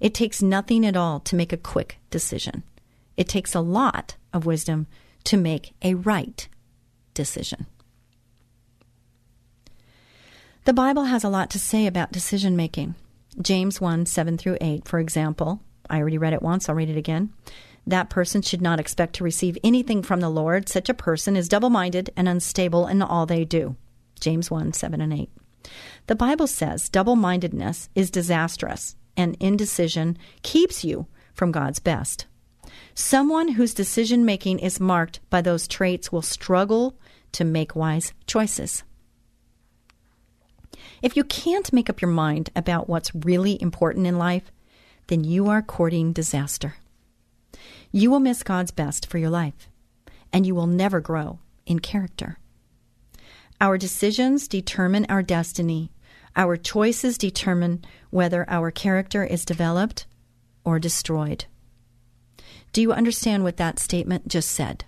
It 0.01 0.13
takes 0.13 0.43
nothing 0.43 0.85
at 0.85 0.97
all 0.97 1.21
to 1.21 1.37
make 1.37 1.53
a 1.53 1.57
quick 1.57 2.01
decision. 2.11 2.65
It 3.17 3.29
takes 3.29 3.55
a 3.55 3.61
lot 3.61 4.17
of 4.33 4.47
wisdom 4.47 4.89
to 5.23 5.37
make 5.37 5.75
a 5.81 5.95
right 5.95 6.49
decision. 7.15 7.67
The 10.69 10.75
Bible 10.75 11.05
has 11.05 11.25
a 11.25 11.31
lot 11.31 11.49
to 11.53 11.59
say 11.59 11.87
about 11.87 12.13
decision 12.13 12.55
making. 12.55 12.95
James 13.41 13.81
1 13.81 14.05
7 14.05 14.37
through 14.37 14.59
8, 14.61 14.87
for 14.87 14.99
example, 14.99 15.63
I 15.89 15.99
already 15.99 16.19
read 16.19 16.35
it 16.35 16.43
once, 16.43 16.69
I'll 16.69 16.75
read 16.75 16.91
it 16.91 16.97
again. 16.99 17.33
That 17.87 18.11
person 18.11 18.43
should 18.43 18.61
not 18.61 18.79
expect 18.79 19.15
to 19.15 19.25
receive 19.25 19.57
anything 19.65 20.03
from 20.03 20.21
the 20.21 20.29
Lord. 20.29 20.69
Such 20.69 20.91
a 20.91 20.95
person 21.09 21.37
is 21.37 21.49
double 21.49 21.71
minded 21.71 22.11
and 22.19 22.29
unstable 22.29 22.87
in 22.87 23.01
all 23.01 23.25
they 23.25 23.47
do. 23.47 23.77
James 24.21 24.51
1 24.51 24.75
7 24.75 25.01
and 25.01 25.11
8. 25.11 25.31
The 26.07 26.15
Bible 26.15 26.47
says 26.47 26.91
double 26.91 27.17
mindedness 27.17 27.89
is 27.95 28.11
disastrous, 28.11 28.95
and 29.17 29.39
indecision 29.41 30.19
keeps 30.43 30.85
you 30.85 31.07
from 31.33 31.51
God's 31.51 31.79
best. 31.79 32.27
Someone 32.93 33.49
whose 33.53 33.73
decision 33.73 34.27
making 34.27 34.59
is 34.59 34.79
marked 34.79 35.21
by 35.31 35.41
those 35.41 35.67
traits 35.67 36.13
will 36.13 36.21
struggle 36.21 36.95
to 37.33 37.47
make 37.47 37.75
wise 37.75 38.13
choices. 38.27 38.85
If 41.03 41.17
you 41.17 41.25
can't 41.25 41.73
make 41.73 41.89
up 41.89 42.01
your 42.01 42.11
mind 42.11 42.51
about 42.57 42.89
what's 42.89 43.15
really 43.15 43.61
important 43.63 44.07
in 44.07 44.19
life, 44.19 44.51
then 45.07 45.25
you 45.25 45.49
are 45.49 45.63
courting 45.63 46.13
disaster. 46.13 46.77
You 47.91 48.11
will 48.11 48.21
miss 48.21 48.43
God's 48.43 48.71
best 48.71 49.07
for 49.07 49.19
your 49.19 49.31
life, 49.31 49.69
and 50.33 50.47
you 50.47 50.55
will 50.55 50.67
never 50.67 51.01
grow 51.01 51.39
in 51.67 51.79
character. 51.79 52.39
Our 53.61 53.79
decisions 53.79 54.47
determine 54.47 55.07
our 55.09 55.23
destiny. 55.23 55.91
Our 56.37 56.57
choices 56.57 57.19
determine 57.19 57.85
whether 58.11 58.49
our 58.49 58.71
character 58.71 59.25
is 59.25 59.45
developed 59.45 60.07
or 60.65 60.79
destroyed. 60.79 61.47
Do 62.73 62.83
you 62.83 62.93
understand 62.93 63.43
what 63.43 63.57
that 63.57 63.79
statement 63.79 64.29
just 64.29 64.51
said? 64.51 64.85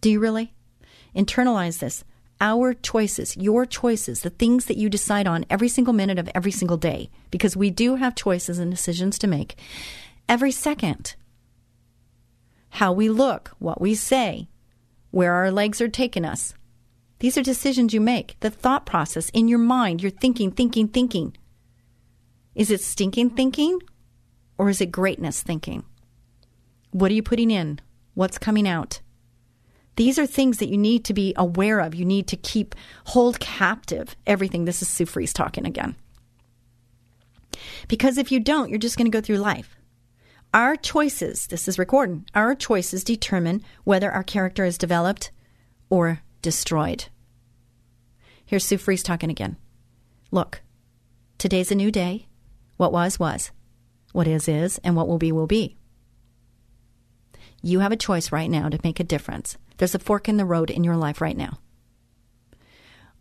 Do 0.00 0.10
you 0.10 0.20
really? 0.20 0.52
Internalize 1.14 1.78
this. 1.78 2.04
Our 2.40 2.74
choices, 2.74 3.36
your 3.36 3.64
choices, 3.64 4.20
the 4.20 4.30
things 4.30 4.66
that 4.66 4.76
you 4.76 4.90
decide 4.90 5.26
on 5.26 5.46
every 5.48 5.68
single 5.68 5.94
minute 5.94 6.18
of 6.18 6.28
every 6.34 6.50
single 6.50 6.76
day, 6.76 7.10
because 7.30 7.56
we 7.56 7.70
do 7.70 7.94
have 7.94 8.14
choices 8.14 8.58
and 8.58 8.70
decisions 8.70 9.18
to 9.18 9.26
make 9.26 9.56
every 10.28 10.50
second. 10.50 11.14
How 12.70 12.92
we 12.92 13.08
look, 13.08 13.52
what 13.58 13.80
we 13.80 13.94
say, 13.94 14.48
where 15.10 15.32
our 15.32 15.50
legs 15.50 15.80
are 15.80 15.88
taking 15.88 16.26
us. 16.26 16.52
These 17.20 17.38
are 17.38 17.42
decisions 17.42 17.94
you 17.94 18.02
make. 18.02 18.36
The 18.40 18.50
thought 18.50 18.84
process 18.84 19.30
in 19.30 19.48
your 19.48 19.58
mind, 19.58 20.02
you're 20.02 20.10
thinking, 20.10 20.50
thinking, 20.50 20.88
thinking. 20.88 21.34
Is 22.54 22.70
it 22.70 22.82
stinking 22.82 23.30
thinking 23.30 23.78
or 24.58 24.68
is 24.68 24.82
it 24.82 24.92
greatness 24.92 25.42
thinking? 25.42 25.84
What 26.90 27.10
are 27.10 27.14
you 27.14 27.22
putting 27.22 27.50
in? 27.50 27.80
What's 28.12 28.36
coming 28.36 28.68
out? 28.68 29.00
These 29.96 30.18
are 30.18 30.26
things 30.26 30.58
that 30.58 30.68
you 30.68 30.76
need 30.76 31.04
to 31.06 31.14
be 31.14 31.32
aware 31.36 31.80
of. 31.80 31.94
You 31.94 32.04
need 32.04 32.26
to 32.28 32.36
keep, 32.36 32.74
hold 33.06 33.40
captive 33.40 34.14
everything. 34.26 34.64
This 34.64 34.82
is 34.82 34.88
Sue 34.88 35.06
Fries 35.06 35.32
talking 35.32 35.66
again. 35.66 35.96
Because 37.88 38.18
if 38.18 38.30
you 38.30 38.38
don't, 38.38 38.68
you're 38.68 38.78
just 38.78 38.98
going 38.98 39.10
to 39.10 39.16
go 39.16 39.22
through 39.22 39.38
life. 39.38 39.76
Our 40.52 40.76
choices, 40.76 41.46
this 41.46 41.66
is 41.66 41.78
recording, 41.78 42.26
our 42.34 42.54
choices 42.54 43.04
determine 43.04 43.62
whether 43.84 44.10
our 44.10 44.22
character 44.22 44.64
is 44.64 44.78
developed 44.78 45.30
or 45.90 46.20
destroyed. 46.42 47.06
Here's 48.44 48.64
Sue 48.64 48.78
Fries 48.78 49.02
talking 49.02 49.30
again. 49.30 49.56
Look, 50.30 50.60
today's 51.38 51.72
a 51.72 51.74
new 51.74 51.90
day. 51.90 52.26
What 52.76 52.92
was, 52.92 53.18
was. 53.18 53.50
What 54.12 54.28
is, 54.28 54.48
is. 54.48 54.78
And 54.84 54.94
what 54.94 55.08
will 55.08 55.18
be, 55.18 55.32
will 55.32 55.46
be. 55.46 55.76
You 57.66 57.80
have 57.80 57.90
a 57.90 57.96
choice 57.96 58.30
right 58.30 58.48
now 58.48 58.68
to 58.68 58.78
make 58.84 59.00
a 59.00 59.04
difference. 59.04 59.56
There's 59.78 59.96
a 59.96 59.98
fork 59.98 60.28
in 60.28 60.36
the 60.36 60.44
road 60.44 60.70
in 60.70 60.84
your 60.84 60.96
life 60.96 61.20
right 61.20 61.36
now. 61.36 61.58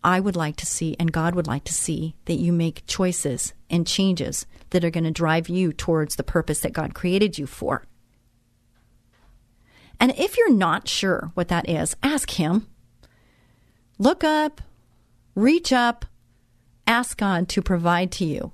I 0.04 0.20
would 0.20 0.36
like 0.36 0.56
to 0.58 0.68
see, 0.68 0.96
and 1.00 1.12
God 1.12 1.34
would 1.34 1.48
like 1.48 1.64
to 1.64 1.74
see, 1.74 2.16
that 2.26 2.36
you 2.36 2.54
make 2.54 2.86
choices 2.86 3.54
and 3.72 3.88
changes 3.88 4.46
that 4.70 4.86
are 4.86 4.92
going 4.92 5.06
to 5.06 5.10
drive 5.10 5.50
you 5.50 5.74
towards 5.74 6.16
the 6.16 6.24
purpose 6.24 6.60
that 6.60 6.74
God 6.74 6.94
created 6.94 7.40
you 7.40 7.48
for. 7.48 7.86
And 10.00 10.14
if 10.16 10.38
you're 10.38 10.54
not 10.54 10.88
sure 10.88 11.32
what 11.34 11.48
that 11.48 11.68
is, 11.68 11.96
ask 12.04 12.30
Him. 12.30 12.68
Look 13.98 14.24
up, 14.24 14.62
reach 15.34 15.74
up, 15.74 16.06
ask 16.86 17.18
God 17.18 17.50
to 17.50 17.64
provide 17.64 18.12
to 18.12 18.26
you 18.26 18.52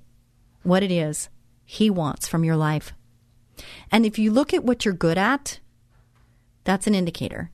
what 0.63 0.83
it 0.83 0.91
is 0.91 1.27
He 1.65 1.89
wants 1.89 2.29
from 2.29 2.45
your 2.45 2.55
life. 2.55 2.93
And 3.91 4.05
if 4.05 4.17
you 4.17 4.31
look 4.31 4.53
at 4.53 4.63
what 4.63 4.85
you're 4.85 4.93
good 4.93 5.17
at, 5.17 5.59
that's 6.63 6.87
an 6.87 6.95
indicator. 6.95 7.51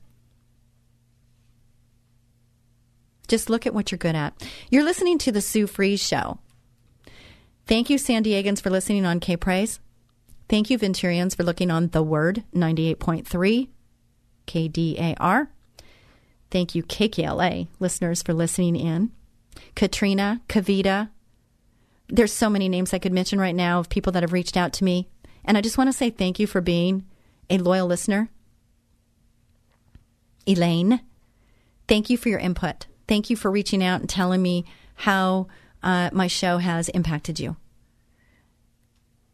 Just 3.28 3.50
look 3.50 3.66
at 3.66 3.74
what 3.74 3.90
you're 3.90 3.98
good 3.98 4.16
at. 4.16 4.34
You're 4.70 4.84
listening 4.84 5.18
to 5.18 5.32
the 5.32 5.42
Sue 5.42 5.66
Fries 5.66 6.02
Show. 6.02 6.38
Thank 7.66 7.90
you, 7.90 7.98
San 7.98 8.24
Diegans, 8.24 8.62
for 8.62 8.70
listening 8.70 9.04
on 9.04 9.20
K 9.20 9.36
Praise. 9.36 9.80
Thank 10.48 10.70
you, 10.70 10.78
Venturians, 10.78 11.36
for 11.36 11.42
looking 11.44 11.70
on 11.70 11.88
The 11.88 12.02
Word 12.02 12.42
98.3 12.54 13.68
KDAR. 14.46 15.48
Thank 16.50 16.74
you, 16.74 16.82
KKLA 16.82 17.68
listeners, 17.78 18.22
for 18.22 18.32
listening 18.32 18.76
in. 18.76 19.12
Katrina, 19.74 20.40
Kavita. 20.48 21.10
There's 22.08 22.32
so 22.32 22.48
many 22.48 22.70
names 22.70 22.94
I 22.94 22.98
could 22.98 23.12
mention 23.12 23.38
right 23.38 23.54
now 23.54 23.80
of 23.80 23.90
people 23.90 24.12
that 24.12 24.22
have 24.22 24.32
reached 24.32 24.56
out 24.56 24.72
to 24.74 24.84
me. 24.84 25.08
And 25.44 25.58
I 25.58 25.60
just 25.60 25.76
want 25.76 25.88
to 25.88 25.96
say 25.96 26.08
thank 26.08 26.38
you 26.38 26.46
for 26.46 26.62
being 26.62 27.04
a 27.50 27.58
loyal 27.58 27.86
listener. 27.86 28.30
Elaine, 30.48 31.00
thank 31.86 32.08
you 32.08 32.16
for 32.16 32.30
your 32.30 32.38
input. 32.38 32.86
Thank 33.06 33.30
you 33.30 33.36
for 33.36 33.50
reaching 33.50 33.84
out 33.84 34.00
and 34.00 34.08
telling 34.08 34.40
me 34.40 34.64
how 34.94 35.48
uh, 35.82 36.10
my 36.12 36.26
show 36.26 36.58
has 36.58 36.88
impacted 36.88 37.38
you. 37.38 37.56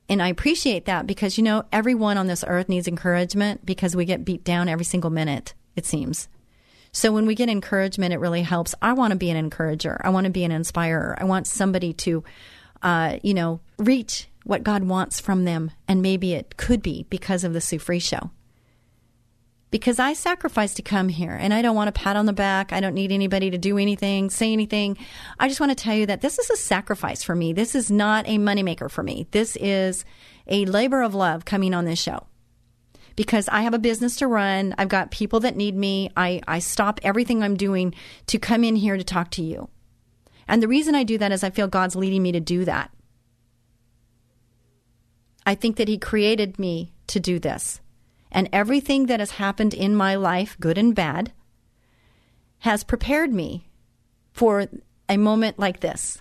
And 0.09 0.23
I 0.23 0.29
appreciate 0.29 0.85
that 0.85 1.07
because, 1.07 1.39
you 1.39 1.45
know, 1.45 1.65
everyone 1.73 2.19
on 2.19 2.27
this 2.27 2.45
earth 2.47 2.69
needs 2.69 2.87
encouragement 2.87 3.65
because 3.65 3.97
we 3.97 4.05
get 4.05 4.25
beat 4.25 4.45
down 4.45 4.69
every 4.69 4.85
single 4.85 5.11
minute, 5.11 5.55
it 5.77 5.87
seems. 5.87 6.29
So 6.93 7.11
when 7.11 7.27
we 7.27 7.35
get 7.35 7.49
encouragement, 7.49 8.13
it 8.13 8.19
really 8.19 8.43
helps. 8.43 8.75
I 8.83 8.93
want 8.93 9.13
to 9.13 9.17
be 9.17 9.31
an 9.31 9.37
encourager. 9.37 10.01
I 10.05 10.11
want 10.11 10.27
to 10.27 10.31
be 10.31 10.45
an 10.45 10.53
inspirer. 10.53 11.17
I 11.19 11.25
want 11.25 11.47
somebody 11.47 11.93
to, 11.95 12.23
uh, 12.83 13.19
you 13.23 13.35
know, 13.35 13.61
reach 13.79 14.29
what 14.45 14.63
God 14.63 14.85
wants 14.85 15.21
from 15.21 15.45
them. 15.45 15.71
And 15.89 16.03
maybe 16.03 16.35
it 16.35 16.57
could 16.57 16.83
be 16.83 17.07
because 17.09 17.43
of 17.43 17.53
the 17.53 17.61
Sue 17.61 17.79
Fries 17.79 18.03
Show 18.03 18.31
because 19.75 19.99
I 19.99 20.13
sacrificed 20.13 20.77
to 20.77 20.83
come 20.83 21.09
here 21.09 21.33
and 21.33 21.53
I 21.53 21.61
don't 21.61 21.75
want 21.75 21.89
a 21.89 21.93
pat 21.93 22.15
on 22.15 22.27
the 22.27 22.33
back. 22.33 22.73
I 22.73 22.79
don't 22.79 22.95
need 22.95 23.11
anybody 23.11 23.51
to 23.51 23.59
do 23.59 23.77
anything, 23.77 24.31
say 24.31 24.53
anything. 24.53 24.97
I 25.41 25.49
just 25.49 25.59
want 25.59 25.71
to 25.71 25.75
tell 25.75 25.97
you 25.97 26.07
that 26.07 26.21
this 26.21 26.39
is 26.39 26.49
a 26.49 26.57
sacrifice 26.57 27.25
for 27.25 27.35
me. 27.35 27.53
This 27.53 27.75
is 27.75 27.91
not 27.91 28.25
a 28.29 28.39
moneymaker 28.39 28.89
for 28.89 29.03
me. 29.03 29.27
This 29.33 29.57
is 29.57 30.05
a 30.47 30.65
labor 30.67 31.03
of 31.03 31.13
love 31.13 31.45
coming 31.45 31.75
on 31.75 31.87
this 31.87 32.01
show 32.01 32.25
because 33.17 33.49
I 33.49 33.63
have 33.63 33.75
a 33.75 33.81
business 33.81 34.15
to 34.19 34.29
run. 34.29 34.77
I've 34.79 34.89
got 34.89 35.11
people 35.11 35.41
that 35.41 35.57
need 35.57 35.75
me. 35.75 36.09
I, 36.17 36.41
I 36.47 36.61
stop 36.61 37.01
everything 37.03 37.43
I'm 37.43 37.57
doing 37.57 37.97
to 38.29 38.39
come 38.39 38.63
in 38.63 38.77
here 38.77 38.97
to 38.97 39.03
talk 39.03 39.33
to 39.33 39.43
you. 39.43 39.69
And 40.47 40.63
the 40.63 40.69
reason 40.69 40.95
I 40.95 41.03
do 41.03 41.19
that 41.19 41.33
is 41.33 41.43
I 41.43 41.51
feel 41.51 41.67
God's 41.67 41.97
leading 41.97 42.23
me 42.23 42.31
to 42.31 42.39
do 42.39 42.65
that. 42.65 42.93
I 45.45 45.57
think 45.57 45.79
that 45.79 45.89
He 45.89 45.99
created 45.99 46.61
me 46.61 46.93
to 47.09 47.19
do 47.19 47.41
this 47.41 47.81
and 48.35 48.49
everything 48.53 49.07
that 49.07 49.21
has 49.21 49.31
happened 49.33 49.73
in 49.73 49.95
my 49.95 50.17
life, 50.17 50.57
good 50.59 50.77
and 50.77 50.95
bad, 50.95 51.33
has 52.59 52.83
prepared 52.83 53.33
me 53.33 53.69
for 54.33 54.67
a 55.09 55.17
moment 55.17 55.59
like 55.59 55.81
this. 55.81 56.21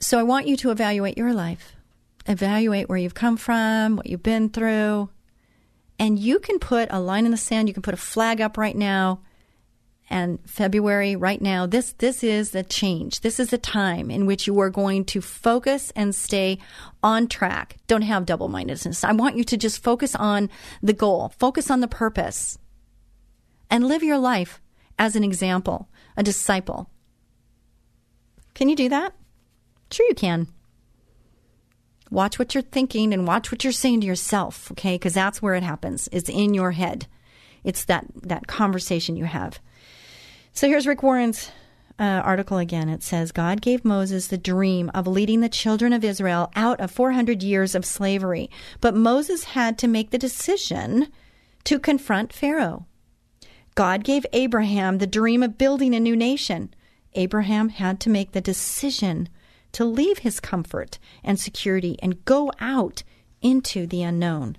So 0.00 0.18
I 0.18 0.24
want 0.24 0.48
you 0.48 0.56
to 0.56 0.70
evaluate 0.72 1.16
your 1.16 1.32
life, 1.32 1.76
evaluate 2.26 2.88
where 2.88 2.98
you've 2.98 3.14
come 3.14 3.36
from, 3.36 3.96
what 3.96 4.06
you've 4.06 4.22
been 4.22 4.48
through, 4.48 5.10
and 5.98 6.18
you 6.18 6.40
can 6.40 6.58
put 6.58 6.88
a 6.90 6.98
line 6.98 7.26
in 7.26 7.30
the 7.30 7.36
sand, 7.36 7.68
you 7.68 7.74
can 7.74 7.82
put 7.82 7.94
a 7.94 7.98
flag 7.98 8.40
up 8.40 8.58
right 8.58 8.76
now 8.76 9.20
and 10.10 10.40
February 10.44 11.14
right 11.14 11.40
now 11.40 11.66
this 11.66 11.92
this 11.94 12.24
is 12.24 12.54
a 12.54 12.62
change. 12.62 13.20
This 13.20 13.38
is 13.38 13.52
a 13.52 13.58
time 13.58 14.10
in 14.10 14.26
which 14.26 14.46
you 14.46 14.58
are 14.60 14.70
going 14.70 15.04
to 15.06 15.20
focus 15.20 15.92
and 15.94 16.14
stay 16.14 16.58
on 17.02 17.28
track. 17.28 17.76
Don't 17.86 18.02
have 18.02 18.26
double-mindedness. 18.26 19.04
I 19.04 19.12
want 19.12 19.36
you 19.36 19.44
to 19.44 19.56
just 19.56 19.82
focus 19.82 20.14
on 20.16 20.50
the 20.82 20.92
goal, 20.92 21.32
focus 21.38 21.70
on 21.70 21.80
the 21.80 21.88
purpose. 21.88 22.58
And 23.70 23.86
live 23.86 24.02
your 24.02 24.18
life 24.18 24.60
as 24.98 25.14
an 25.14 25.22
example, 25.22 25.88
a 26.16 26.24
disciple. 26.24 26.90
Can 28.52 28.68
you 28.68 28.74
do 28.74 28.88
that? 28.88 29.14
Sure 29.92 30.08
you 30.08 30.14
can. 30.14 30.48
Watch 32.10 32.38
what 32.40 32.52
you're 32.52 32.62
thinking 32.62 33.14
and 33.14 33.28
watch 33.28 33.52
what 33.52 33.62
you're 33.62 33.72
saying 33.72 34.00
to 34.00 34.06
yourself, 34.08 34.72
okay? 34.72 34.96
Because 34.96 35.14
that's 35.14 35.40
where 35.40 35.54
it 35.54 35.62
happens. 35.62 36.08
It's 36.10 36.28
in 36.28 36.52
your 36.52 36.72
head. 36.72 37.06
It's 37.62 37.84
that 37.84 38.06
that 38.22 38.48
conversation 38.48 39.16
you 39.16 39.26
have. 39.26 39.60
So 40.52 40.68
here's 40.68 40.86
Rick 40.86 41.02
Warren's 41.02 41.50
uh, 41.98 42.02
article 42.02 42.58
again. 42.58 42.88
It 42.88 43.02
says 43.02 43.30
God 43.30 43.60
gave 43.60 43.84
Moses 43.84 44.26
the 44.26 44.36
dream 44.36 44.90
of 44.92 45.06
leading 45.06 45.40
the 45.40 45.48
children 45.48 45.92
of 45.92 46.04
Israel 46.04 46.50
out 46.56 46.80
of 46.80 46.90
400 46.90 47.42
years 47.42 47.74
of 47.74 47.84
slavery, 47.84 48.50
but 48.80 48.94
Moses 48.94 49.44
had 49.44 49.78
to 49.78 49.88
make 49.88 50.10
the 50.10 50.18
decision 50.18 51.08
to 51.64 51.78
confront 51.78 52.32
Pharaoh. 52.32 52.86
God 53.74 54.02
gave 54.02 54.26
Abraham 54.32 54.98
the 54.98 55.06
dream 55.06 55.42
of 55.42 55.56
building 55.56 55.94
a 55.94 56.00
new 56.00 56.16
nation. 56.16 56.74
Abraham 57.14 57.68
had 57.68 58.00
to 58.00 58.10
make 58.10 58.32
the 58.32 58.40
decision 58.40 59.28
to 59.72 59.84
leave 59.84 60.18
his 60.18 60.40
comfort 60.40 60.98
and 61.22 61.38
security 61.38 61.96
and 62.02 62.24
go 62.24 62.50
out 62.58 63.02
into 63.40 63.86
the 63.86 64.02
unknown. 64.02 64.56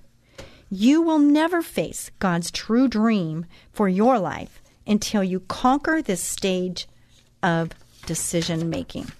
You 0.69 1.01
will 1.01 1.19
never 1.19 1.61
face 1.61 2.11
God's 2.19 2.49
true 2.49 2.87
dream 2.87 3.45
for 3.73 3.89
your 3.89 4.17
life 4.19 4.60
until 4.91 5.23
you 5.23 5.39
conquer 5.39 6.01
this 6.01 6.21
stage 6.21 6.87
of 7.41 7.69
decision 8.05 8.69
making. 8.69 9.11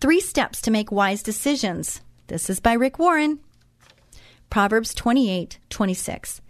Three 0.00 0.20
steps 0.20 0.60
to 0.60 0.70
make 0.70 0.92
wise 0.92 1.22
decisions. 1.22 2.02
This 2.26 2.50
is 2.50 2.60
by 2.60 2.74
Rick 2.74 2.98
Warren. 2.98 3.40
Proverbs 4.50 4.94
28 4.94 5.58
26. 5.70 6.40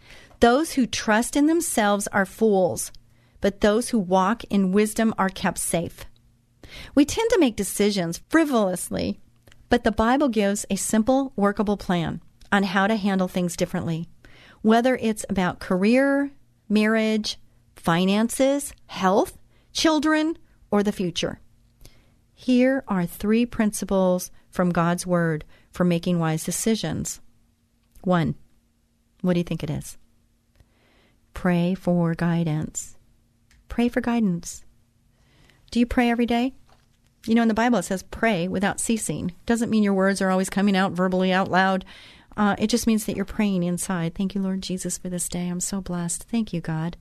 Those 0.41 0.73
who 0.73 0.87
trust 0.87 1.37
in 1.37 1.47
themselves 1.47 2.09
are 2.09 2.27
fools, 2.27 2.91
but 3.41 3.61
those 3.61 3.91
who 3.91 3.99
walk 3.99 4.43
in 4.45 4.73
wisdom 4.73 5.15
are 5.17 5.29
kept 5.29 5.59
safe. 5.59 6.05
We 6.95 7.05
tend 7.05 7.31
to 7.31 7.39
make 7.39 7.57
decisions 7.57 8.21
frivolously, 8.29 9.21
but 9.69 9.85
the 9.85 9.93
Bible 9.93 10.29
gives 10.29 10.67
a 10.69 10.77
simple, 10.77 11.33
workable 11.37 11.77
plan 11.77 12.21
on 12.51 12.65
how 12.65 12.89
to 12.89 12.97
handle 12.97 13.29
things 13.29 13.57
differently. 13.57 14.09
Whether 14.63 14.97
it's 14.97 15.25
about 15.31 15.61
career, 15.61 16.31
marriage, 16.75 17.39
finances, 17.77 18.75
health, 18.87 19.39
children, 19.73 20.37
or 20.71 20.83
the 20.83 20.93
future. 20.93 21.41
Here 22.35 22.85
are 22.89 23.07
three 23.07 23.47
principles 23.47 24.31
from 24.51 24.71
God's 24.71 25.07
Word 25.07 25.45
for 25.71 25.85
making 25.85 26.19
wise 26.19 26.45
decisions. 26.45 27.21
One, 28.03 28.35
what 29.23 29.35
do 29.35 29.41
you 29.41 29.45
think 29.45 29.63
it 29.63 29.71
is? 29.71 29.97
Pray 31.33 31.75
for 31.75 32.15
guidance. 32.15 32.97
Pray 33.69 33.89
for 33.89 34.01
guidance. 34.01 34.65
Do 35.71 35.81
you 35.81 35.87
pray 35.87 36.11
every 36.11 36.27
day? 36.27 36.53
You 37.27 37.35
know, 37.35 37.43
in 37.43 37.49
the 37.49 37.55
Bible 37.55 37.79
it 37.79 37.85
says 37.85 38.03
pray 38.03 38.49
without 38.49 38.81
ceasing. 38.81 39.33
Doesn't 39.47 39.71
mean 39.71 39.83
your 39.83 39.95
words 39.95 40.21
are 40.21 40.31
always 40.31 40.51
coming 40.51 40.77
out 40.77 40.93
verbally 40.93 41.33
out 41.33 41.51
loud. 41.51 41.85
Uh, 42.37 42.57
it 42.59 42.69
just 42.69 42.87
means 42.87 43.07
that 43.07 43.17
you're 43.17 43.25
praying 43.25 43.63
inside. 43.63 44.15
Thank 44.15 44.35
you, 44.35 44.41
Lord 44.41 44.63
Jesus, 44.63 44.99
for 44.99 45.09
this 45.09 45.29
day. 45.29 45.49
I'm 45.49 45.61
so 45.61 45.81
blessed. 45.81 46.25
Thank 46.25 46.53
you, 46.53 46.61
God. 46.61 46.97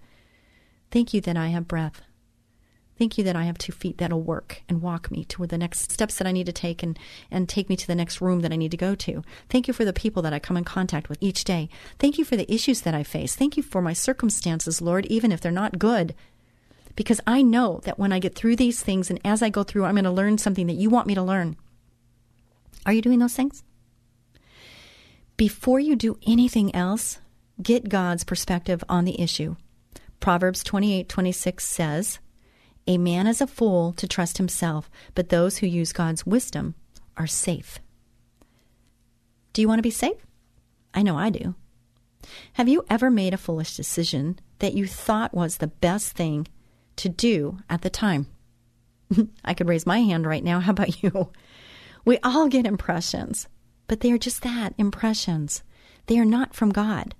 Thank 0.91 1.13
you 1.13 1.21
that 1.21 1.37
I 1.37 1.47
have 1.47 1.67
breath. 1.67 2.01
Thank 2.97 3.17
you 3.17 3.23
that 3.23 3.35
I 3.35 3.45
have 3.45 3.57
two 3.57 3.71
feet 3.71 3.97
that'll 3.97 4.21
work 4.21 4.61
and 4.69 4.81
walk 4.81 5.09
me 5.09 5.25
to 5.25 5.47
the 5.47 5.57
next 5.57 5.91
steps 5.91 6.15
that 6.15 6.27
I 6.27 6.31
need 6.31 6.45
to 6.45 6.51
take 6.51 6.83
and, 6.83 6.97
and 7.31 7.49
take 7.49 7.67
me 7.67 7.75
to 7.75 7.87
the 7.87 7.95
next 7.95 8.21
room 8.21 8.41
that 8.41 8.53
I 8.53 8.55
need 8.55 8.71
to 8.71 8.77
go 8.77 8.93
to. 8.93 9.23
Thank 9.49 9.67
you 9.67 9.73
for 9.73 9.83
the 9.83 9.93
people 9.93 10.21
that 10.21 10.33
I 10.33 10.39
come 10.39 10.57
in 10.57 10.63
contact 10.63 11.09
with 11.09 11.17
each 11.19 11.43
day. 11.43 11.69
Thank 11.97 12.19
you 12.19 12.25
for 12.25 12.35
the 12.35 12.51
issues 12.53 12.81
that 12.81 12.93
I 12.93 13.01
face. 13.01 13.35
Thank 13.35 13.57
you 13.57 13.63
for 13.63 13.81
my 13.81 13.93
circumstances, 13.93 14.81
Lord, 14.81 15.07
even 15.07 15.31
if 15.31 15.41
they're 15.41 15.51
not 15.51 15.79
good. 15.79 16.13
Because 16.95 17.19
I 17.25 17.41
know 17.41 17.81
that 17.85 17.97
when 17.97 18.13
I 18.13 18.19
get 18.19 18.35
through 18.35 18.57
these 18.57 18.83
things 18.83 19.09
and 19.09 19.19
as 19.25 19.41
I 19.41 19.49
go 19.49 19.63
through, 19.63 19.85
I'm 19.85 19.95
going 19.95 20.03
to 20.03 20.11
learn 20.11 20.37
something 20.37 20.67
that 20.67 20.73
you 20.73 20.91
want 20.91 21.07
me 21.07 21.15
to 21.15 21.23
learn. 21.23 21.57
Are 22.85 22.93
you 22.93 23.01
doing 23.01 23.17
those 23.17 23.33
things? 23.33 23.63
Before 25.37 25.79
you 25.79 25.95
do 25.95 26.17
anything 26.27 26.73
else, 26.75 27.19
get 27.61 27.89
God's 27.89 28.23
perspective 28.23 28.83
on 28.87 29.05
the 29.05 29.19
issue. 29.19 29.55
Proverbs 30.19 30.63
28:26 30.63 31.61
says, 31.61 32.19
A 32.87 32.97
man 32.97 33.25
is 33.27 33.41
a 33.41 33.47
fool 33.47 33.93
to 33.93 34.07
trust 34.07 34.37
himself, 34.37 34.89
but 35.15 35.29
those 35.29 35.57
who 35.57 35.67
use 35.67 35.91
God's 35.91 36.25
wisdom 36.25 36.75
are 37.17 37.27
safe. 37.27 37.79
Do 39.53 39.61
you 39.61 39.67
want 39.67 39.79
to 39.79 39.83
be 39.83 39.91
safe? 39.91 40.25
I 40.93 41.01
know 41.01 41.17
I 41.17 41.29
do. 41.29 41.55
Have 42.53 42.69
you 42.69 42.85
ever 42.89 43.09
made 43.09 43.33
a 43.33 43.37
foolish 43.37 43.75
decision 43.75 44.39
that 44.59 44.73
you 44.73 44.87
thought 44.87 45.33
was 45.33 45.57
the 45.57 45.67
best 45.67 46.13
thing 46.15 46.47
to 46.97 47.09
do 47.09 47.57
at 47.69 47.81
the 47.81 47.89
time? 47.89 48.27
I 49.43 49.53
could 49.53 49.67
raise 49.67 49.85
my 49.85 49.99
hand 49.99 50.25
right 50.25 50.43
now. 50.43 50.59
How 50.59 50.71
about 50.71 51.01
you? 51.01 51.31
We 52.05 52.17
all 52.17 52.49
get 52.49 52.65
impressions, 52.65 53.47
but 53.93 53.99
they 53.99 54.11
are 54.11 54.17
just 54.17 54.41
that 54.41 54.73
impressions. 54.79 55.61
They 56.07 56.17
are 56.17 56.25
not 56.25 56.55
from 56.55 56.71
God. 56.71 57.13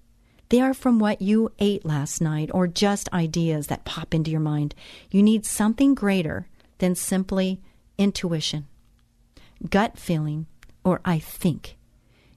They 0.49 0.59
are 0.59 0.73
from 0.73 0.97
what 0.97 1.21
you 1.21 1.51
ate 1.59 1.85
last 1.85 2.19
night 2.19 2.49
or 2.51 2.65
just 2.65 3.13
ideas 3.13 3.67
that 3.67 3.85
pop 3.85 4.11
into 4.11 4.31
your 4.31 4.39
mind. 4.39 4.73
You 5.11 5.21
need 5.21 5.45
something 5.45 5.93
greater 5.93 6.47
than 6.79 6.95
simply 6.95 7.61
intuition, 7.99 8.65
gut 9.69 9.99
feeling, 9.99 10.47
or 10.83 10.99
I 11.05 11.19
think. 11.19 11.77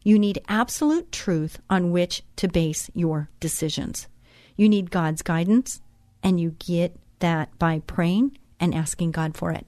You 0.03 0.19
need 0.19 0.43
absolute 0.49 1.11
truth 1.11 1.59
on 1.71 1.91
which 1.91 2.23
to 2.37 2.47
base 2.47 2.91
your 2.93 3.31
decisions. 3.41 4.07
You 4.55 4.69
need 4.69 4.91
God's 4.91 5.23
guidance, 5.23 5.81
and 6.23 6.39
you 6.39 6.57
get 6.59 6.95
that 7.21 7.59
by 7.59 7.79
praying 7.87 8.37
and 8.61 8.75
asking 8.75 9.13
God 9.13 9.35
for 9.35 9.51
it. 9.51 9.67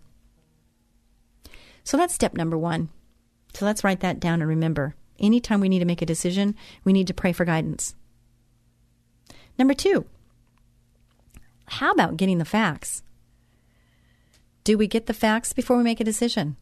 So 1.84 1.96
that's 1.96 2.12
step 2.12 2.34
number 2.34 2.58
one. 2.58 2.90
So 3.54 3.64
let's 3.64 3.84
write 3.84 4.00
that 4.00 4.20
down 4.20 4.40
and 4.40 4.48
remember 4.48 4.94
anytime 5.18 5.60
we 5.60 5.68
need 5.68 5.80
to 5.80 5.84
make 5.84 6.02
a 6.02 6.06
decision, 6.06 6.54
we 6.84 6.92
need 6.92 7.06
to 7.08 7.14
pray 7.14 7.32
for 7.32 7.44
guidance. 7.44 7.94
Number 9.58 9.74
two, 9.74 10.06
how 11.66 11.92
about 11.92 12.16
getting 12.16 12.38
the 12.38 12.44
facts? 12.44 13.02
Do 14.64 14.78
we 14.78 14.86
get 14.86 15.06
the 15.06 15.14
facts 15.14 15.52
before 15.52 15.76
we 15.76 15.82
make 15.82 16.00
a 16.00 16.04
decision? 16.04 16.56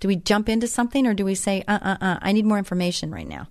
Do 0.00 0.08
we 0.08 0.16
jump 0.16 0.48
into 0.48 0.66
something 0.66 1.06
or 1.06 1.14
do 1.14 1.24
we 1.24 1.34
say, 1.34 1.64
uh 1.66 1.78
uh 1.80 1.96
uh, 2.00 2.18
I 2.20 2.32
need 2.32 2.44
more 2.44 2.58
information 2.58 3.10
right 3.10 3.26
now? 3.26 3.48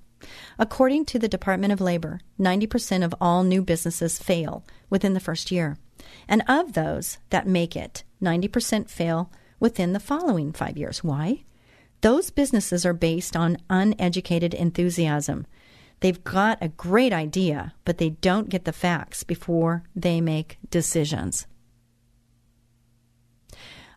According 0.57 1.05
to 1.05 1.19
the 1.19 1.27
Department 1.27 1.73
of 1.73 1.81
Labor, 1.81 2.19
90% 2.39 3.03
of 3.03 3.13
all 3.19 3.43
new 3.43 3.61
businesses 3.61 4.19
fail 4.19 4.63
within 4.89 5.13
the 5.13 5.19
first 5.19 5.51
year. 5.51 5.77
And 6.27 6.43
of 6.47 6.73
those 6.73 7.17
that 7.29 7.47
make 7.47 7.75
it, 7.75 8.03
90% 8.21 8.89
fail 8.89 9.31
within 9.59 9.93
the 9.93 9.99
following 9.99 10.51
five 10.51 10.77
years. 10.77 11.03
Why? 11.03 11.43
Those 12.05 12.29
businesses 12.29 12.85
are 12.85 12.93
based 12.93 13.35
on 13.35 13.57
uneducated 13.67 14.53
enthusiasm. 14.53 15.47
They've 16.01 16.23
got 16.23 16.59
a 16.61 16.67
great 16.67 17.11
idea, 17.11 17.73
but 17.83 17.97
they 17.97 18.11
don't 18.11 18.47
get 18.47 18.63
the 18.63 18.71
facts 18.71 19.23
before 19.23 19.81
they 19.95 20.21
make 20.21 20.59
decisions. 20.69 21.47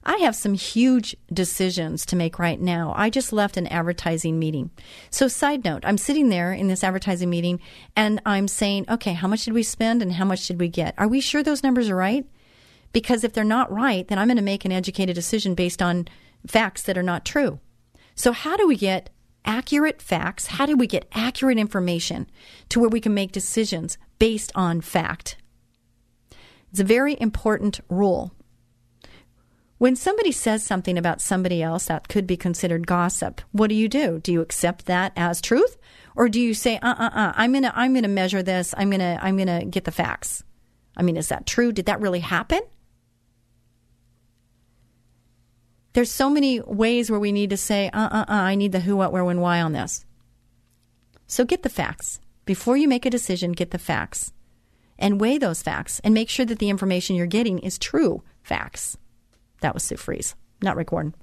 I 0.04 0.16
have 0.22 0.34
some 0.34 0.54
huge 0.54 1.18
decisions 1.30 2.06
to 2.06 2.16
make 2.16 2.38
right 2.38 2.58
now. 2.58 2.94
I 2.96 3.10
just 3.10 3.30
left 3.30 3.58
an 3.58 3.66
advertising 3.66 4.38
meeting. 4.38 4.70
So, 5.10 5.28
side 5.28 5.62
note, 5.62 5.84
I'm 5.84 5.98
sitting 5.98 6.30
there 6.30 6.50
in 6.50 6.68
this 6.68 6.82
advertising 6.82 7.28
meeting 7.28 7.60
and 7.94 8.22
I'm 8.24 8.48
saying, 8.48 8.86
okay, 8.88 9.12
how 9.12 9.28
much 9.28 9.44
did 9.44 9.52
we 9.52 9.62
spend 9.62 10.00
and 10.00 10.14
how 10.14 10.24
much 10.24 10.46
did 10.46 10.58
we 10.58 10.68
get? 10.68 10.94
Are 10.96 11.08
we 11.08 11.20
sure 11.20 11.42
those 11.42 11.62
numbers 11.62 11.90
are 11.90 11.96
right? 11.96 12.24
Because 12.94 13.22
if 13.22 13.34
they're 13.34 13.44
not 13.44 13.70
right, 13.70 14.08
then 14.08 14.18
I'm 14.18 14.28
going 14.28 14.38
to 14.38 14.42
make 14.42 14.64
an 14.64 14.72
educated 14.72 15.14
decision 15.14 15.54
based 15.54 15.82
on 15.82 16.08
facts 16.46 16.80
that 16.84 16.96
are 16.96 17.02
not 17.02 17.26
true. 17.26 17.60
So, 18.18 18.32
how 18.32 18.56
do 18.56 18.66
we 18.66 18.76
get 18.76 19.10
accurate 19.44 20.02
facts? 20.02 20.48
How 20.48 20.66
do 20.66 20.76
we 20.76 20.88
get 20.88 21.08
accurate 21.12 21.56
information 21.56 22.28
to 22.68 22.80
where 22.80 22.88
we 22.88 23.00
can 23.00 23.14
make 23.14 23.30
decisions 23.30 23.96
based 24.18 24.50
on 24.56 24.80
fact? 24.80 25.36
It's 26.70 26.80
a 26.80 26.84
very 26.84 27.16
important 27.20 27.80
rule 27.88 28.34
when 29.78 29.94
somebody 29.94 30.32
says 30.32 30.64
something 30.64 30.98
about 30.98 31.20
somebody 31.20 31.62
else 31.62 31.86
that 31.86 32.08
could 32.08 32.26
be 32.26 32.36
considered 32.36 32.88
gossip, 32.88 33.40
what 33.52 33.68
do 33.68 33.76
you 33.76 33.88
do? 33.88 34.18
Do 34.18 34.32
you 34.32 34.40
accept 34.40 34.86
that 34.86 35.12
as 35.14 35.40
truth? 35.40 35.78
Or 36.16 36.28
do 36.28 36.40
you 36.40 36.52
say, 36.52 36.80
uh 36.82 36.96
uh 36.98 37.10
uh, 37.14 37.32
I'm 37.36 37.52
gonna 37.52 37.72
I'm 37.76 37.94
gonna 37.94 38.08
measure 38.08 38.42
this, 38.42 38.74
I'm 38.76 38.90
gonna 38.90 39.20
I'm 39.22 39.36
gonna 39.36 39.64
get 39.64 39.84
the 39.84 39.92
facts? 39.92 40.42
I 40.96 41.02
mean, 41.02 41.16
is 41.16 41.28
that 41.28 41.46
true? 41.46 41.70
Did 41.70 41.86
that 41.86 42.00
really 42.00 42.18
happen? 42.18 42.60
There's 45.92 46.10
so 46.10 46.30
many 46.30 46.60
ways 46.60 47.10
where 47.10 47.20
we 47.20 47.32
need 47.32 47.50
to 47.50 47.56
say, 47.56 47.90
uh 47.92 48.08
uh 48.10 48.24
uh, 48.28 48.32
I 48.32 48.54
need 48.54 48.72
the 48.72 48.80
who, 48.80 48.96
what, 48.96 49.12
where, 49.12 49.24
when, 49.24 49.40
why 49.40 49.60
on 49.60 49.72
this. 49.72 50.04
So 51.26 51.44
get 51.44 51.62
the 51.62 51.68
facts. 51.68 52.20
Before 52.44 52.76
you 52.76 52.88
make 52.88 53.04
a 53.04 53.10
decision, 53.10 53.52
get 53.52 53.70
the 53.70 53.78
facts 53.78 54.32
and 54.98 55.20
weigh 55.20 55.38
those 55.38 55.62
facts 55.62 56.00
and 56.02 56.14
make 56.14 56.28
sure 56.28 56.46
that 56.46 56.58
the 56.58 56.70
information 56.70 57.16
you're 57.16 57.26
getting 57.26 57.58
is 57.58 57.78
true 57.78 58.22
facts. 58.42 58.96
That 59.60 59.74
was 59.74 59.82
Sue 59.82 59.96
Fries, 59.96 60.34
not 60.62 60.76
Rick 60.76 60.92
Warren. 60.92 61.14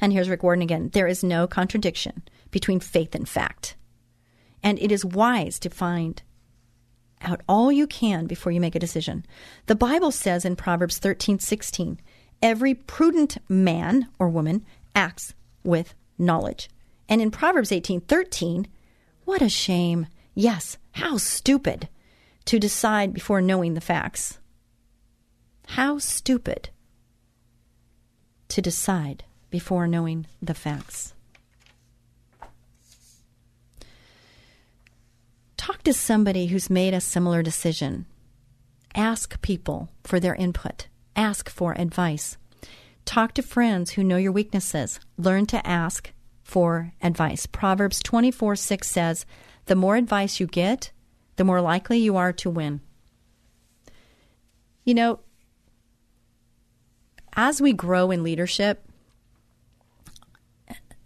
And 0.00 0.12
here's 0.12 0.28
Rick 0.28 0.42
Warren 0.42 0.62
again. 0.62 0.90
There 0.92 1.06
is 1.06 1.22
no 1.22 1.46
contradiction 1.46 2.22
between 2.50 2.80
faith 2.80 3.14
and 3.14 3.28
fact. 3.28 3.76
And 4.62 4.78
it 4.78 4.90
is 4.90 5.04
wise 5.04 5.58
to 5.60 5.70
find 5.70 6.22
out 7.22 7.42
all 7.48 7.70
you 7.70 7.86
can 7.86 8.26
before 8.26 8.52
you 8.52 8.60
make 8.60 8.74
a 8.74 8.80
decision. 8.80 9.24
The 9.66 9.74
Bible 9.74 10.10
says 10.10 10.44
in 10.44 10.56
Proverbs 10.56 10.98
13 10.98 11.38
16, 11.38 12.00
every 12.42 12.74
prudent 12.74 13.38
man 13.48 14.08
or 14.18 14.28
woman 14.28 14.64
acts 14.94 15.34
with 15.64 15.94
knowledge. 16.18 16.68
And 17.08 17.20
in 17.20 17.30
Proverbs 17.30 17.70
18:13, 17.70 18.66
what 19.24 19.42
a 19.42 19.48
shame. 19.48 20.06
Yes, 20.34 20.78
how 20.92 21.16
stupid 21.16 21.88
to 22.46 22.58
decide 22.58 23.12
before 23.12 23.40
knowing 23.40 23.74
the 23.74 23.80
facts. 23.80 24.38
How 25.68 25.98
stupid 25.98 26.70
to 28.48 28.60
decide 28.60 29.24
before 29.50 29.86
knowing 29.86 30.26
the 30.42 30.54
facts. 30.54 31.14
Talk 35.56 35.82
to 35.82 35.92
somebody 35.92 36.46
who's 36.46 36.70
made 36.70 36.94
a 36.94 37.00
similar 37.00 37.42
decision. 37.42 38.06
Ask 38.94 39.40
people 39.42 39.90
for 40.02 40.18
their 40.18 40.34
input. 40.34 40.88
Ask 41.16 41.48
for 41.48 41.72
advice. 41.78 42.36
Talk 43.04 43.34
to 43.34 43.42
friends 43.42 43.92
who 43.92 44.04
know 44.04 44.16
your 44.16 44.32
weaknesses. 44.32 45.00
Learn 45.18 45.46
to 45.46 45.66
ask 45.66 46.12
for 46.42 46.92
advice. 47.02 47.46
Proverbs 47.46 48.00
24 48.00 48.56
6 48.56 48.88
says, 48.88 49.26
The 49.66 49.74
more 49.74 49.96
advice 49.96 50.40
you 50.40 50.46
get, 50.46 50.92
the 51.36 51.44
more 51.44 51.60
likely 51.60 51.98
you 51.98 52.16
are 52.16 52.32
to 52.34 52.50
win. 52.50 52.80
You 54.84 54.94
know, 54.94 55.20
as 57.34 57.60
we 57.60 57.72
grow 57.72 58.10
in 58.10 58.22
leadership, 58.22 58.84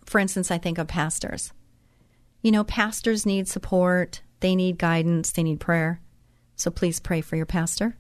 for 0.05 0.19
instance, 0.19 0.51
I 0.51 0.59
think 0.59 0.79
of 0.79 0.89
pastors. 0.89 1.53
You 2.43 2.53
know, 2.53 2.65
pastors 2.65 3.25
need 3.25 3.49
support, 3.49 4.23
they 4.41 4.55
need 4.55 4.79
guidance, 4.79 5.33
they 5.33 5.43
need 5.43 5.61
prayer. 5.61 6.01
So 6.57 6.71
please 6.71 7.01
pray 7.01 7.21
for 7.21 7.37
your 7.37 7.47
pastor. 7.47 7.97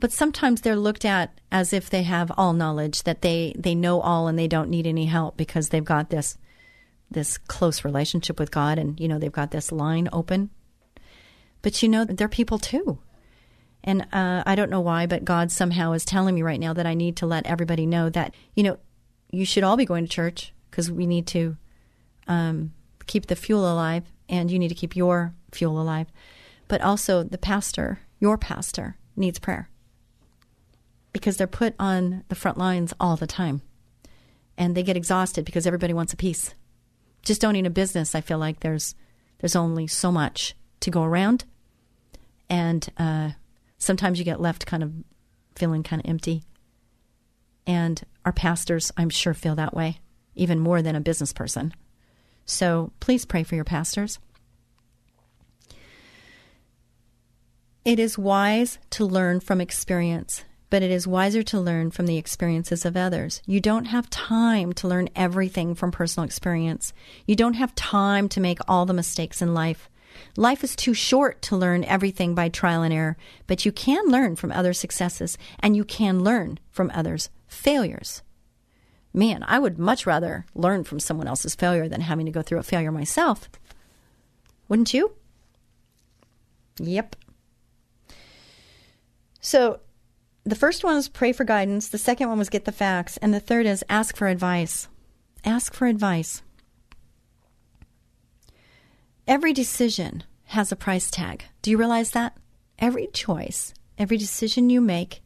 But 0.00 0.12
sometimes 0.12 0.62
they're 0.62 0.76
looked 0.76 1.04
at 1.04 1.38
as 1.52 1.74
if 1.74 1.90
they 1.90 2.04
have 2.04 2.32
all 2.36 2.54
knowledge, 2.54 3.02
that 3.02 3.20
they, 3.20 3.54
they 3.56 3.74
know 3.74 4.00
all 4.00 4.28
and 4.28 4.38
they 4.38 4.48
don't 4.48 4.70
need 4.70 4.86
any 4.86 5.04
help 5.04 5.36
because 5.36 5.68
they've 5.68 5.84
got 5.84 6.10
this 6.10 6.38
this 7.12 7.38
close 7.38 7.84
relationship 7.84 8.38
with 8.38 8.52
God 8.52 8.78
and 8.78 8.98
you 9.00 9.08
know 9.08 9.18
they've 9.18 9.32
got 9.32 9.50
this 9.50 9.72
line 9.72 10.08
open. 10.12 10.48
But 11.60 11.82
you 11.82 11.88
know 11.88 12.04
they're 12.04 12.28
people 12.28 12.58
too. 12.58 12.98
And 13.82 14.02
uh, 14.12 14.42
I 14.46 14.54
don't 14.54 14.70
know 14.70 14.80
why, 14.80 15.06
but 15.06 15.24
God 15.24 15.50
somehow 15.50 15.92
is 15.92 16.04
telling 16.04 16.34
me 16.34 16.42
right 16.42 16.60
now 16.60 16.72
that 16.72 16.86
I 16.86 16.94
need 16.94 17.16
to 17.16 17.26
let 17.26 17.46
everybody 17.46 17.86
know 17.86 18.10
that, 18.10 18.34
you 18.54 18.62
know, 18.62 18.78
you 19.30 19.44
should 19.44 19.64
all 19.64 19.76
be 19.76 19.86
going 19.86 20.04
to 20.04 20.10
church 20.10 20.52
because 20.70 20.90
we 20.90 21.06
need 21.06 21.26
to 21.28 21.56
um, 22.28 22.72
keep 23.06 23.26
the 23.26 23.36
fuel 23.36 23.70
alive 23.70 24.04
and 24.28 24.50
you 24.50 24.58
need 24.58 24.68
to 24.68 24.74
keep 24.74 24.94
your 24.94 25.34
fuel 25.50 25.80
alive. 25.80 26.08
But 26.68 26.82
also, 26.82 27.22
the 27.22 27.38
pastor, 27.38 28.00
your 28.20 28.36
pastor, 28.36 28.96
needs 29.16 29.38
prayer 29.38 29.69
because 31.12 31.36
they're 31.36 31.46
put 31.46 31.74
on 31.78 32.24
the 32.28 32.34
front 32.34 32.58
lines 32.58 32.94
all 33.00 33.16
the 33.16 33.26
time 33.26 33.62
and 34.56 34.74
they 34.74 34.82
get 34.82 34.96
exhausted 34.96 35.44
because 35.44 35.66
everybody 35.66 35.92
wants 35.92 36.12
a 36.12 36.16
piece. 36.16 36.54
Just 37.22 37.44
owning 37.44 37.66
a 37.66 37.70
business, 37.70 38.14
I 38.14 38.20
feel 38.20 38.38
like 38.38 38.60
there's 38.60 38.94
there's 39.38 39.56
only 39.56 39.86
so 39.86 40.12
much 40.12 40.54
to 40.80 40.90
go 40.90 41.02
around, 41.02 41.44
and 42.48 42.86
uh, 42.98 43.30
sometimes 43.78 44.18
you 44.18 44.24
get 44.24 44.40
left 44.40 44.66
kind 44.66 44.82
of 44.82 44.92
feeling 45.54 45.82
kind 45.82 46.02
of 46.02 46.08
empty. 46.08 46.42
And 47.66 48.02
our 48.24 48.32
pastors, 48.32 48.92
I'm 48.96 49.10
sure, 49.10 49.34
feel 49.34 49.54
that 49.56 49.74
way 49.74 50.00
even 50.34 50.58
more 50.58 50.82
than 50.82 50.96
a 50.96 51.00
business 51.00 51.32
person. 51.32 51.74
So 52.46 52.92
please 53.00 53.24
pray 53.24 53.42
for 53.42 53.54
your 53.54 53.64
pastors. 53.64 54.18
It 57.84 57.98
is 57.98 58.18
wise 58.18 58.78
to 58.90 59.04
learn 59.04 59.40
from 59.40 59.60
experience, 59.60 60.44
but 60.70 60.82
it 60.82 60.90
is 60.90 61.06
wiser 61.06 61.42
to 61.42 61.60
learn 61.60 61.90
from 61.90 62.06
the 62.06 62.16
experiences 62.16 62.84
of 62.84 62.96
others. 62.96 63.42
You 63.44 63.60
don't 63.60 63.86
have 63.86 64.08
time 64.08 64.72
to 64.74 64.88
learn 64.88 65.10
everything 65.16 65.74
from 65.74 65.90
personal 65.90 66.24
experience. 66.24 66.92
You 67.26 67.36
don't 67.36 67.54
have 67.54 67.74
time 67.74 68.28
to 68.30 68.40
make 68.40 68.58
all 68.68 68.86
the 68.86 68.94
mistakes 68.94 69.42
in 69.42 69.52
life. 69.52 69.90
Life 70.36 70.62
is 70.62 70.76
too 70.76 70.94
short 70.94 71.42
to 71.42 71.56
learn 71.56 71.84
everything 71.84 72.34
by 72.34 72.48
trial 72.48 72.82
and 72.82 72.94
error, 72.94 73.16
but 73.46 73.64
you 73.64 73.72
can 73.72 74.06
learn 74.06 74.36
from 74.36 74.52
other 74.52 74.72
successes 74.72 75.36
and 75.58 75.76
you 75.76 75.84
can 75.84 76.22
learn 76.22 76.58
from 76.70 76.90
others' 76.94 77.30
failures. 77.48 78.22
Man, 79.12 79.44
I 79.46 79.58
would 79.58 79.78
much 79.78 80.06
rather 80.06 80.46
learn 80.54 80.84
from 80.84 81.00
someone 81.00 81.26
else's 81.26 81.56
failure 81.56 81.88
than 81.88 82.02
having 82.02 82.26
to 82.26 82.32
go 82.32 82.42
through 82.42 82.58
a 82.58 82.64
failure 82.64 82.92
myself. 82.92 83.50
Wouldn't 84.68 84.94
you? 84.94 85.12
Yep. 86.78 87.16
So, 89.40 89.80
the 90.44 90.54
first 90.54 90.84
one 90.84 90.96
is 90.96 91.08
pray 91.08 91.32
for 91.32 91.44
guidance, 91.44 91.88
the 91.88 91.98
second 91.98 92.28
one 92.28 92.38
was 92.38 92.48
get 92.48 92.64
the 92.64 92.72
facts, 92.72 93.16
and 93.18 93.32
the 93.32 93.40
third 93.40 93.66
is 93.66 93.84
ask 93.88 94.16
for 94.16 94.26
advice. 94.28 94.88
Ask 95.44 95.74
for 95.74 95.86
advice. 95.86 96.42
Every 99.26 99.52
decision 99.52 100.24
has 100.46 100.72
a 100.72 100.76
price 100.76 101.10
tag. 101.10 101.44
Do 101.62 101.70
you 101.70 101.78
realize 101.78 102.10
that? 102.12 102.36
Every 102.78 103.06
choice, 103.08 103.74
every 103.98 104.16
decision 104.16 104.70
you 104.70 104.80
make 104.80 105.22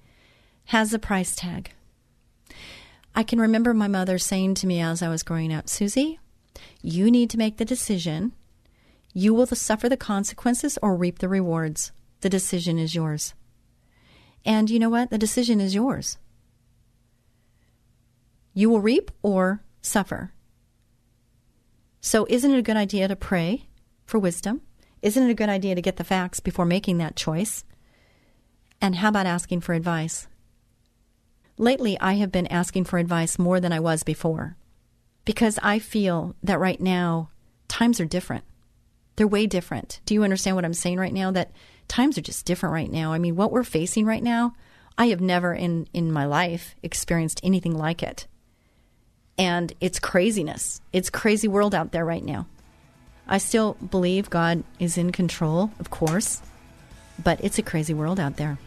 has 0.67 0.93
a 0.93 0.99
price 0.99 1.37
tag. 1.37 1.73
I 3.15 3.23
can 3.23 3.41
remember 3.41 3.73
my 3.73 3.89
mother 3.89 4.19
saying 4.19 4.55
to 4.55 4.67
me 4.67 4.81
as 4.81 5.01
I 5.01 5.09
was 5.09 5.23
growing 5.23 5.53
up, 5.53 5.69
Susie, 5.69 6.19
you 6.83 7.11
need 7.11 7.31
to 7.31 7.39
make 7.39 7.57
the 7.59 7.65
decision. 7.65 8.33
You 9.13 9.33
will 9.33 9.47
suffer 9.47 9.89
the 9.89 9.97
consequences 9.97 10.79
or 10.83 10.97
reap 10.97 11.21
the 11.21 11.29
rewards. 11.29 11.93
The 12.21 12.29
decision 12.29 12.79
is 12.79 12.95
yours. 12.95 13.35
And 14.45 14.69
you 14.69 14.79
know 14.79 14.91
what? 14.91 15.11
The 15.11 15.19
decision 15.19 15.61
is 15.61 15.75
yours. 15.75 16.19
You 18.53 18.71
will 18.71 18.81
reap 18.81 19.11
or 19.23 19.63
suffer. 19.81 20.33
So, 22.01 22.27
isn't 22.29 22.53
it 22.53 22.59
a 22.59 22.63
good 22.63 22.77
idea 22.77 23.09
to 23.09 23.17
pray 23.17 23.67
for 24.05 24.19
wisdom? 24.19 24.61
Isn't 25.03 25.27
it 25.27 25.31
a 25.31 25.35
good 25.35 25.49
idea 25.49 25.75
to 25.75 25.83
get 25.83 25.97
the 25.97 26.05
facts 26.05 26.41
before 26.41 26.65
making 26.65 26.99
that 26.99 27.17
choice? 27.17 27.65
And 28.81 28.97
how 28.97 29.09
about 29.09 29.27
asking 29.27 29.61
for 29.61 29.73
advice? 29.73 30.29
Lately, 31.57 31.99
I 32.01 32.15
have 32.15 32.33
been 32.33 32.47
asking 32.49 32.85
for 32.85 32.99
advice 32.99 33.39
more 33.39 33.61
than 33.61 33.73
I 33.73 33.81
was 33.81 34.03
before 34.03 34.57
because 35.25 35.59
I 35.63 35.79
feel 35.79 36.35
that 36.43 36.61
right 36.61 36.81
now 36.81 37.31
times 37.69 38.01
are 38.01 38.07
different. 38.07 38.45
They're 39.17 39.27
way 39.27 39.47
different. 39.47 40.01
Do 40.05 40.15
you 40.15 40.25
understand 40.25 40.57
what 40.57 40.65
I'm 40.65 40.75
saying 40.75 40.99
right 40.99 41.13
now? 41.13 41.31
That 41.31 41.53
times 41.89 42.19
are 42.19 42.23
just 42.23 42.47
different 42.47 42.73
right 42.73 42.91
now. 42.91 43.13
I 43.13 43.19
mean, 43.19 43.37
what 43.37 43.53
we're 43.53 43.65
facing 43.65 44.07
right 44.07 44.23
now, 44.23 44.55
I 44.97 45.07
have 45.07 45.21
never 45.21 45.53
in, 45.53 45.89
in 45.93 46.13
my 46.13 46.25
life 46.25 46.75
experienced 46.83 47.41
anything 47.43 47.77
like 47.77 48.03
it. 48.03 48.27
And 49.37 49.73
it's 49.81 49.99
craziness. 49.99 50.81
It's 50.93 51.11
crazy 51.11 51.49
world 51.49 51.75
out 51.75 51.93
there 51.93 52.05
right 52.05 52.25
now. 52.25 52.47
I 53.27 53.39
still 53.39 53.75
believe 53.75 54.31
God 54.31 54.63
is 54.79 54.99
in 54.99 55.11
control, 55.11 55.71
of 55.81 55.91
course, 55.91 56.43
but 57.23 57.43
it's 57.43 57.59
a 57.59 57.63
crazy 57.63 57.95
world 57.95 58.21
out 58.21 58.37
there. 58.37 58.59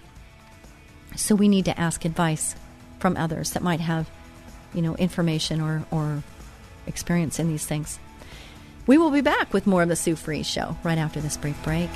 So 1.15 1.35
we 1.35 1.47
need 1.47 1.65
to 1.65 1.79
ask 1.79 2.05
advice 2.05 2.55
from 2.99 3.15
others 3.15 3.51
that 3.51 3.63
might 3.63 3.79
have, 3.79 4.09
you 4.73 4.81
know, 4.81 4.95
information 4.95 5.61
or, 5.61 5.85
or 5.91 6.23
experience 6.85 7.39
in 7.39 7.47
these 7.47 7.65
things. 7.65 7.99
We 8.87 8.97
will 8.97 9.11
be 9.11 9.21
back 9.21 9.53
with 9.53 9.67
more 9.67 9.83
of 9.83 9.89
the 9.89 9.95
Sue 9.95 10.15
Fries 10.15 10.47
Show 10.47 10.77
right 10.83 10.97
after 10.97 11.21
this 11.21 11.37
brief 11.37 11.61
break. 11.63 11.89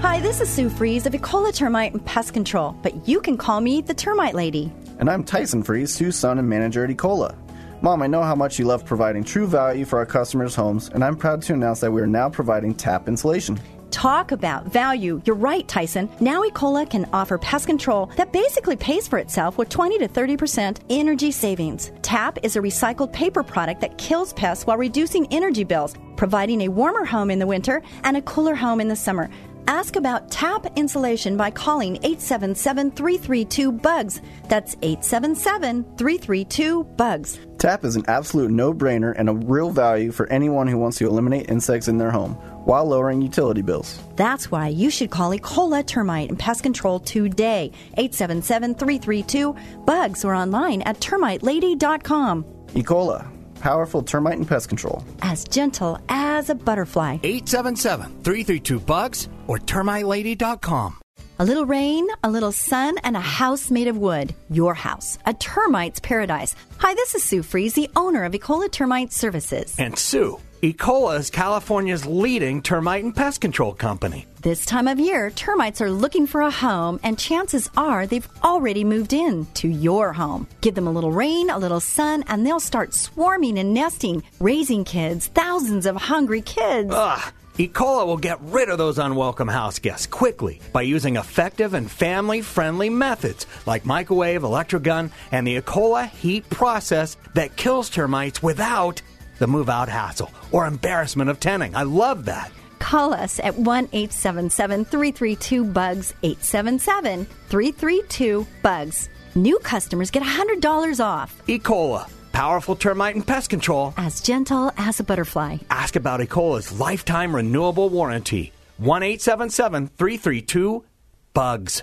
Hi, 0.00 0.20
this 0.20 0.40
is 0.40 0.48
Sue 0.48 0.70
Fries 0.70 1.06
of 1.06 1.12
Ecola 1.12 1.52
Termite 1.52 1.92
and 1.92 2.04
Pest 2.04 2.32
Control, 2.34 2.76
but 2.82 3.08
you 3.08 3.20
can 3.20 3.36
call 3.36 3.60
me 3.60 3.80
the 3.80 3.94
Termite 3.94 4.34
Lady. 4.34 4.72
And 4.98 5.10
I'm 5.10 5.24
Tyson 5.24 5.62
Fries, 5.62 5.92
Sue's 5.92 6.16
son 6.16 6.38
and 6.38 6.48
manager 6.48 6.84
at 6.84 6.90
Ecola. 6.90 7.34
Mom, 7.82 8.00
I 8.00 8.06
know 8.06 8.22
how 8.22 8.34
much 8.34 8.58
you 8.58 8.64
love 8.64 8.84
providing 8.84 9.24
true 9.24 9.46
value 9.46 9.84
for 9.84 9.98
our 9.98 10.06
customers' 10.06 10.54
homes, 10.54 10.88
and 10.88 11.04
I'm 11.04 11.16
proud 11.16 11.42
to 11.42 11.52
announce 11.52 11.80
that 11.80 11.90
we 11.90 12.00
are 12.00 12.06
now 12.06 12.30
providing 12.30 12.74
tap 12.74 13.08
insulation. 13.08 13.60
Talk 13.94 14.32
about 14.32 14.66
value. 14.66 15.22
You're 15.24 15.36
right, 15.36 15.66
Tyson. 15.68 16.10
Now 16.18 16.42
Ecola 16.42 16.90
can 16.90 17.08
offer 17.12 17.38
pest 17.38 17.68
control 17.68 18.06
that 18.16 18.32
basically 18.32 18.74
pays 18.74 19.06
for 19.06 19.20
itself 19.20 19.56
with 19.56 19.68
20 19.68 19.98
to 19.98 20.08
30% 20.08 20.80
energy 20.90 21.30
savings. 21.30 21.92
TAP 22.02 22.40
is 22.42 22.56
a 22.56 22.60
recycled 22.60 23.12
paper 23.12 23.44
product 23.44 23.80
that 23.82 23.96
kills 23.96 24.32
pests 24.32 24.66
while 24.66 24.76
reducing 24.76 25.32
energy 25.32 25.62
bills, 25.62 25.94
providing 26.16 26.62
a 26.62 26.68
warmer 26.68 27.04
home 27.04 27.30
in 27.30 27.38
the 27.38 27.46
winter 27.46 27.82
and 28.02 28.16
a 28.16 28.22
cooler 28.22 28.56
home 28.56 28.80
in 28.80 28.88
the 28.88 28.96
summer. 28.96 29.30
Ask 29.68 29.94
about 29.94 30.28
TAP 30.28 30.76
insulation 30.76 31.36
by 31.36 31.50
calling 31.52 31.96
877 31.98 32.90
332 32.90 33.72
BUGS. 33.72 34.20
That's 34.48 34.76
877 34.82 35.84
332 35.96 36.84
BUGS. 36.84 37.38
TAP 37.58 37.84
is 37.84 37.96
an 37.96 38.04
absolute 38.08 38.50
no 38.50 38.74
brainer 38.74 39.14
and 39.16 39.30
a 39.30 39.34
real 39.34 39.70
value 39.70 40.10
for 40.10 40.26
anyone 40.30 40.66
who 40.66 40.78
wants 40.78 40.98
to 40.98 41.06
eliminate 41.06 41.48
insects 41.48 41.88
in 41.88 41.96
their 41.96 42.10
home 42.10 42.36
while 42.64 42.84
lowering 42.86 43.22
utility 43.22 43.62
bills. 43.62 43.98
That's 44.16 44.50
why 44.50 44.68
you 44.68 44.90
should 44.90 45.10
call 45.10 45.30
Ecola 45.30 45.86
Termite 45.86 46.28
and 46.28 46.38
Pest 46.38 46.62
Control 46.62 47.00
today. 47.00 47.72
877 47.96 48.74
332 48.74 49.54
BUGS 49.84 50.24
or 50.24 50.34
online 50.34 50.82
at 50.82 51.00
termitelady.com. 51.00 52.44
Ecola, 52.74 53.26
powerful 53.60 54.02
termite 54.02 54.38
and 54.38 54.48
pest 54.48 54.68
control. 54.68 55.04
As 55.22 55.44
gentle 55.44 55.98
as 56.08 56.50
a 56.50 56.54
butterfly. 56.54 57.18
877 57.22 58.22
332 58.22 58.80
BUGS 58.80 59.28
or 59.46 59.58
termitelady.com. 59.58 60.96
A 61.40 61.44
little 61.44 61.66
rain, 61.66 62.06
a 62.22 62.30
little 62.30 62.52
sun, 62.52 62.94
and 63.02 63.16
a 63.16 63.20
house 63.20 63.68
made 63.68 63.88
of 63.88 63.98
wood. 63.98 64.32
Your 64.50 64.72
house. 64.72 65.18
A 65.26 65.34
termite's 65.34 65.98
paradise. 65.98 66.54
Hi, 66.78 66.94
this 66.94 67.16
is 67.16 67.24
Sue 67.24 67.42
Fries, 67.42 67.74
the 67.74 67.90
owner 67.96 68.22
of 68.22 68.32
Ecola 68.34 68.70
Termite 68.70 69.12
Services. 69.12 69.74
And 69.76 69.98
Sue, 69.98 70.38
Ecola 70.64 71.18
is 71.18 71.28
California's 71.28 72.06
leading 72.06 72.62
termite 72.62 73.04
and 73.04 73.14
pest 73.14 73.42
control 73.42 73.74
company. 73.74 74.24
This 74.40 74.64
time 74.64 74.88
of 74.88 74.98
year, 74.98 75.28
termites 75.28 75.82
are 75.82 75.90
looking 75.90 76.26
for 76.26 76.40
a 76.40 76.50
home, 76.50 76.98
and 77.02 77.18
chances 77.18 77.68
are 77.76 78.06
they've 78.06 78.26
already 78.42 78.82
moved 78.82 79.12
in 79.12 79.44
to 79.56 79.68
your 79.68 80.14
home. 80.14 80.46
Give 80.62 80.74
them 80.74 80.86
a 80.86 80.90
little 80.90 81.12
rain, 81.12 81.50
a 81.50 81.58
little 81.58 81.80
sun, 81.80 82.24
and 82.28 82.46
they'll 82.46 82.60
start 82.60 82.94
swarming 82.94 83.58
and 83.58 83.74
nesting, 83.74 84.22
raising 84.40 84.84
kids, 84.84 85.26
thousands 85.26 85.84
of 85.84 85.96
hungry 85.96 86.40
kids. 86.40 86.88
Ugh. 86.90 87.32
Ecola 87.58 88.06
will 88.06 88.16
get 88.16 88.40
rid 88.40 88.70
of 88.70 88.78
those 88.78 88.98
unwelcome 88.98 89.48
house 89.48 89.78
guests 89.78 90.06
quickly 90.06 90.60
by 90.72 90.80
using 90.82 91.16
effective 91.16 91.74
and 91.74 91.90
family 91.90 92.40
friendly 92.40 92.88
methods 92.88 93.46
like 93.66 93.84
microwave, 93.84 94.40
electrogun, 94.40 95.10
and 95.30 95.46
the 95.46 95.60
Ecola 95.60 96.08
heat 96.08 96.48
process 96.48 97.18
that 97.34 97.54
kills 97.54 97.90
termites 97.90 98.42
without 98.42 99.02
the 99.38 99.46
move 99.46 99.68
out 99.68 99.88
hassle 99.88 100.30
or 100.52 100.66
embarrassment 100.66 101.30
of 101.30 101.40
tenning. 101.40 101.74
I 101.74 101.82
love 101.82 102.24
that. 102.26 102.50
Call 102.78 103.14
us 103.14 103.40
at 103.40 103.56
1 103.56 103.88
877 103.92 104.84
332 104.84 105.64
BUGS 105.64 106.14
877 106.22 107.26
332 107.48 108.46
BUGS. 108.62 109.08
New 109.34 109.58
customers 109.60 110.10
get 110.10 110.22
$100 110.22 111.04
off. 111.04 111.42
E. 111.48 111.58
Cola, 111.58 112.06
powerful 112.32 112.76
termite 112.76 113.14
and 113.14 113.26
pest 113.26 113.50
control. 113.50 113.94
As 113.96 114.20
gentle 114.20 114.70
as 114.76 115.00
a 115.00 115.04
butterfly. 115.04 115.58
Ask 115.70 115.96
about 115.96 116.20
E. 116.20 116.26
coli's 116.26 116.78
lifetime 116.78 117.34
renewable 117.34 117.88
warranty. 117.88 118.52
1 118.76 119.02
877 119.02 119.88
332 119.88 120.84
BUGS. 121.32 121.82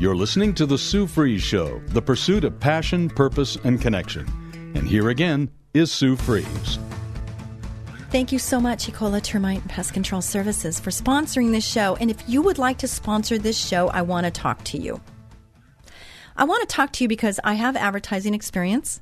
You're 0.00 0.16
listening 0.16 0.54
to 0.54 0.66
The 0.66 0.76
Sue 0.76 1.06
Fries 1.06 1.42
Show, 1.42 1.80
the 1.88 2.02
pursuit 2.02 2.44
of 2.44 2.58
passion, 2.58 3.08
purpose, 3.08 3.56
and 3.64 3.80
connection. 3.80 4.26
And 4.74 4.86
here 4.86 5.08
again 5.08 5.50
is 5.72 5.90
Sue 5.90 6.16
Fries. 6.16 6.78
Thank 8.10 8.30
you 8.30 8.38
so 8.38 8.60
much, 8.60 8.86
Ecola 8.86 9.22
Termite 9.22 9.62
and 9.62 9.70
Pest 9.70 9.92
Control 9.92 10.22
Services, 10.22 10.78
for 10.78 10.90
sponsoring 10.90 11.50
this 11.50 11.66
show. 11.66 11.96
And 11.96 12.10
if 12.10 12.28
you 12.28 12.42
would 12.42 12.58
like 12.58 12.78
to 12.78 12.88
sponsor 12.88 13.38
this 13.38 13.58
show, 13.58 13.88
I 13.88 14.02
want 14.02 14.24
to 14.24 14.30
talk 14.30 14.62
to 14.64 14.78
you. 14.78 15.00
I 16.36 16.44
want 16.44 16.68
to 16.68 16.72
talk 16.72 16.92
to 16.92 17.04
you 17.04 17.08
because 17.08 17.40
I 17.42 17.54
have 17.54 17.76
advertising 17.76 18.34
experience. 18.34 19.00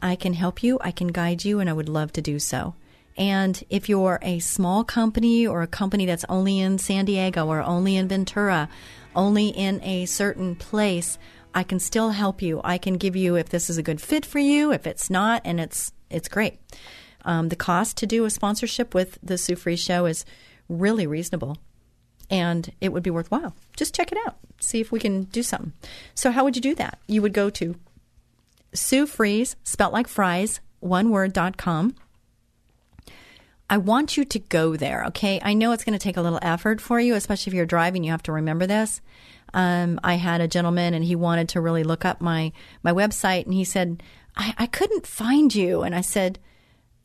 I 0.00 0.16
can 0.16 0.34
help 0.34 0.64
you, 0.64 0.78
I 0.80 0.90
can 0.90 1.08
guide 1.08 1.44
you, 1.44 1.60
and 1.60 1.70
I 1.70 1.72
would 1.72 1.88
love 1.88 2.12
to 2.14 2.22
do 2.22 2.40
so. 2.40 2.74
And 3.16 3.62
if 3.70 3.88
you're 3.88 4.18
a 4.22 4.38
small 4.38 4.84
company 4.84 5.46
or 5.46 5.62
a 5.62 5.66
company 5.66 6.06
that's 6.06 6.24
only 6.28 6.58
in 6.58 6.78
San 6.78 7.04
Diego 7.04 7.46
or 7.46 7.62
only 7.62 7.96
in 7.96 8.08
Ventura, 8.08 8.68
only 9.14 9.48
in 9.48 9.82
a 9.82 10.06
certain 10.06 10.56
place, 10.56 11.18
I 11.54 11.62
can 11.62 11.78
still 11.78 12.10
help 12.10 12.42
you. 12.42 12.60
I 12.64 12.78
can 12.78 12.94
give 12.94 13.16
you 13.16 13.36
if 13.36 13.48
this 13.48 13.68
is 13.68 13.78
a 13.78 13.82
good 13.82 14.00
fit 14.00 14.24
for 14.24 14.38
you, 14.38 14.72
if 14.72 14.86
it's 14.86 15.10
not, 15.10 15.42
and 15.44 15.60
it's 15.60 15.92
it's 16.10 16.28
great. 16.28 16.58
Um, 17.24 17.48
the 17.48 17.56
cost 17.56 17.96
to 17.98 18.06
do 18.06 18.24
a 18.24 18.30
sponsorship 18.30 18.94
with 18.94 19.18
the 19.22 19.38
Sue 19.38 19.56
Fries 19.56 19.80
Show 19.80 20.06
is 20.06 20.24
really 20.68 21.06
reasonable, 21.06 21.58
and 22.30 22.72
it 22.80 22.92
would 22.92 23.02
be 23.02 23.10
worthwhile. 23.10 23.54
Just 23.76 23.94
check 23.94 24.12
it 24.12 24.18
out, 24.26 24.36
see 24.60 24.80
if 24.80 24.90
we 24.90 24.98
can 24.98 25.24
do 25.24 25.42
something. 25.42 25.72
So, 26.14 26.30
how 26.30 26.44
would 26.44 26.56
you 26.56 26.62
do 26.62 26.74
that? 26.76 26.98
You 27.06 27.22
would 27.22 27.32
go 27.32 27.50
to 27.50 27.76
Sue 28.74 29.06
Fries, 29.06 29.56
spelt 29.62 29.92
like 29.92 30.08
fries, 30.08 30.60
one 30.80 31.10
word 31.10 31.32
dot 31.32 31.56
com. 31.56 31.94
I 33.70 33.78
want 33.78 34.18
you 34.18 34.24
to 34.26 34.38
go 34.38 34.76
there, 34.76 35.04
okay? 35.06 35.40
I 35.42 35.54
know 35.54 35.72
it's 35.72 35.84
going 35.84 35.98
to 35.98 36.02
take 36.02 36.18
a 36.18 36.22
little 36.22 36.38
effort 36.42 36.78
for 36.78 37.00
you, 37.00 37.14
especially 37.14 37.50
if 37.50 37.54
you're 37.54 37.64
driving. 37.64 38.04
You 38.04 38.10
have 38.10 38.22
to 38.24 38.32
remember 38.32 38.66
this. 38.66 39.00
Um, 39.54 40.00
I 40.02 40.14
had 40.14 40.40
a 40.40 40.48
gentleman, 40.48 40.94
and 40.94 41.04
he 41.04 41.16
wanted 41.16 41.48
to 41.50 41.60
really 41.60 41.84
look 41.84 42.04
up 42.04 42.20
my 42.20 42.52
my 42.82 42.92
website, 42.92 43.44
and 43.44 43.54
he 43.54 43.64
said, 43.64 44.02
I, 44.36 44.54
"I 44.58 44.66
couldn't 44.66 45.06
find 45.06 45.54
you," 45.54 45.82
and 45.82 45.94
I 45.94 46.00
said, 46.00 46.38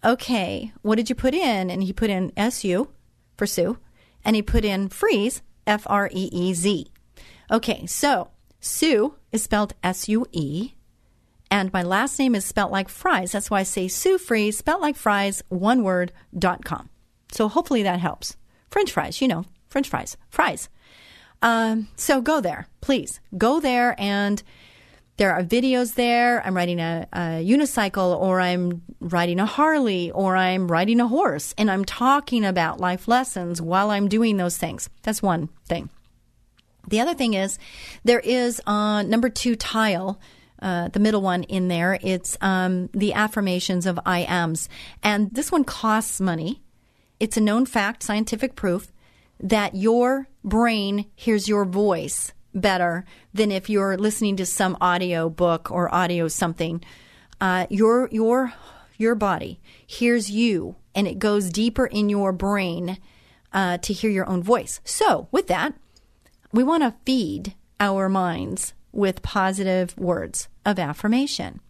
"Okay, 0.03 0.71
what 0.81 0.95
did 0.95 1.09
you 1.09 1.15
put 1.15 1.33
in?" 1.33 1.69
And 1.69 1.83
he 1.83 1.93
put 1.93 2.09
in 2.09 2.31
SU 2.37 2.87
for 3.35 3.45
Sue, 3.45 3.77
and 4.23 4.35
he 4.35 4.41
put 4.41 4.63
in 4.63 4.89
freeze, 4.89 5.41
F 5.65 5.83
R 5.87 6.09
E 6.11 6.29
E 6.31 6.53
Z. 6.53 6.87
Okay, 7.51 7.85
so 7.85 8.29
Sue 8.59 9.15
is 9.31 9.43
spelled 9.43 9.73
S 9.83 10.07
U 10.07 10.25
E, 10.31 10.73
and 11.51 11.71
my 11.73 11.83
last 11.83 12.17
name 12.19 12.35
is 12.35 12.45
spelt 12.45 12.71
like 12.71 12.89
fries. 12.89 13.31
That's 13.31 13.49
why 13.49 13.59
I 13.59 13.63
say 13.63 13.87
Sue 13.87 14.17
Fries, 14.17 14.57
spelt 14.57 14.81
like 14.81 14.95
fries, 14.95 15.43
one 15.49 15.83
word, 15.83 16.11
dot 16.37 16.65
com. 16.65 16.89
So 17.31 17.47
hopefully 17.47 17.83
that 17.83 17.99
helps. 17.99 18.37
French 18.69 18.91
fries, 18.91 19.21
you 19.21 19.27
know, 19.27 19.45
French 19.67 19.89
fries, 19.89 20.17
fries. 20.29 20.69
Um, 21.41 21.87
so 21.95 22.21
go 22.21 22.41
there, 22.41 22.67
please. 22.81 23.19
Go 23.37 23.59
there, 23.59 23.95
and 23.99 24.41
there 25.17 25.33
are 25.33 25.43
videos 25.43 25.95
there. 25.95 26.45
I'm 26.45 26.55
riding 26.55 26.79
a, 26.79 27.07
a 27.13 27.19
unicycle, 27.43 28.19
or 28.19 28.39
I'm 28.39 28.81
riding 28.99 29.39
a 29.39 29.45
Harley, 29.45 30.11
or 30.11 30.35
I'm 30.35 30.67
riding 30.67 30.99
a 30.99 31.07
horse, 31.07 31.53
and 31.57 31.69
I'm 31.69 31.85
talking 31.85 32.45
about 32.45 32.79
life 32.79 33.07
lessons 33.07 33.61
while 33.61 33.91
I'm 33.91 34.07
doing 34.07 34.37
those 34.37 34.57
things. 34.57 34.89
That's 35.03 35.21
one 35.21 35.49
thing. 35.65 35.89
The 36.87 36.99
other 37.01 37.13
thing 37.13 37.33
is 37.33 37.59
there 38.03 38.21
is 38.21 38.61
uh, 38.65 39.03
number 39.03 39.29
two 39.29 39.55
tile. 39.55 40.19
Uh, 40.59 40.87
the 40.87 40.99
middle 40.99 41.21
one 41.21 41.43
in 41.43 41.67
there, 41.67 41.99
it's 42.01 42.35
um, 42.41 42.89
the 42.91 43.13
affirmations 43.13 43.85
of 43.85 43.99
I 44.07 44.21
ams. 44.21 44.69
And 45.03 45.29
this 45.31 45.51
one 45.51 45.63
costs 45.63 46.19
money. 46.19 46.63
It's 47.19 47.37
a 47.37 47.41
known 47.41 47.67
fact, 47.67 48.01
scientific 48.01 48.55
proof, 48.55 48.91
that 49.39 49.75
your 49.75 50.27
brain 50.43 51.05
hears 51.15 51.47
your 51.47 51.65
voice 51.65 52.33
better 52.53 53.05
than 53.33 53.51
if 53.51 53.69
you're 53.69 53.97
listening 53.97 54.35
to 54.37 54.45
some 54.45 54.77
audio 54.81 55.29
book 55.29 55.71
or 55.71 55.93
audio 55.93 56.27
something. 56.27 56.83
Uh, 57.39 57.67
your 57.69 58.09
your 58.11 58.53
your 58.97 59.15
body 59.15 59.59
hears 59.85 60.31
you, 60.31 60.75
and 60.95 61.07
it 61.07 61.19
goes 61.19 61.49
deeper 61.51 61.85
in 61.85 62.09
your 62.09 62.31
brain 62.31 62.97
uh, 63.53 63.77
to 63.77 63.93
hear 63.93 64.09
your 64.09 64.27
own 64.27 64.41
voice. 64.41 64.81
So, 64.83 65.27
with 65.31 65.47
that, 65.47 65.73
we 66.51 66.63
want 66.63 66.83
to 66.83 66.95
feed 67.05 67.53
our 67.79 68.09
minds 68.09 68.73
with 68.91 69.21
positive 69.21 69.95
words 69.97 70.47
of 70.67 70.77
affirmation. 70.77 71.61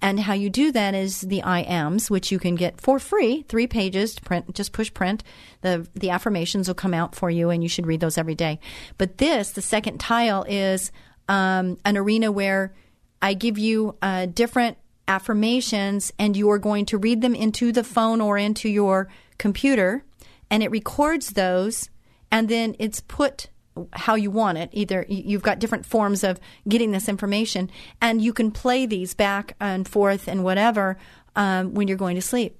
And 0.00 0.18
how 0.18 0.32
you 0.32 0.48
do 0.48 0.72
that 0.72 0.94
is 0.94 1.20
the 1.20 1.42
I 1.42 1.60
ams, 1.60 2.10
which 2.10 2.32
you 2.32 2.38
can 2.38 2.54
get 2.54 2.80
for 2.80 2.98
free, 2.98 3.44
three 3.48 3.66
pages 3.66 4.14
to 4.14 4.22
print, 4.22 4.54
just 4.54 4.72
push 4.72 4.92
print. 4.92 5.22
The 5.60 5.86
the 5.94 6.10
affirmations 6.10 6.66
will 6.66 6.74
come 6.74 6.94
out 6.94 7.14
for 7.14 7.30
you 7.30 7.50
and 7.50 7.62
you 7.62 7.68
should 7.68 7.86
read 7.86 8.00
those 8.00 8.16
every 8.16 8.34
day. 8.34 8.58
But 8.96 9.18
this, 9.18 9.52
the 9.52 9.62
second 9.62 9.98
tile, 9.98 10.44
is 10.48 10.90
um, 11.28 11.76
an 11.84 11.98
arena 11.98 12.32
where 12.32 12.72
I 13.20 13.34
give 13.34 13.58
you 13.58 13.94
uh, 14.00 14.26
different 14.26 14.78
affirmations 15.06 16.10
and 16.18 16.34
you 16.34 16.50
are 16.50 16.58
going 16.58 16.86
to 16.86 16.98
read 16.98 17.20
them 17.20 17.34
into 17.34 17.72
the 17.72 17.84
phone 17.84 18.22
or 18.22 18.38
into 18.38 18.70
your 18.70 19.08
computer 19.38 20.02
and 20.50 20.62
it 20.62 20.70
records 20.70 21.30
those 21.30 21.90
and 22.32 22.48
then 22.48 22.74
it's 22.78 23.00
put 23.02 23.48
how 23.92 24.14
you 24.14 24.30
want 24.30 24.58
it. 24.58 24.70
Either 24.72 25.04
you've 25.08 25.42
got 25.42 25.58
different 25.58 25.86
forms 25.86 26.24
of 26.24 26.40
getting 26.68 26.92
this 26.92 27.08
information, 27.08 27.70
and 28.00 28.22
you 28.22 28.32
can 28.32 28.50
play 28.50 28.86
these 28.86 29.14
back 29.14 29.54
and 29.60 29.88
forth 29.88 30.28
and 30.28 30.44
whatever 30.44 30.96
um, 31.34 31.74
when 31.74 31.88
you're 31.88 31.96
going 31.96 32.16
to 32.16 32.22
sleep. 32.22 32.58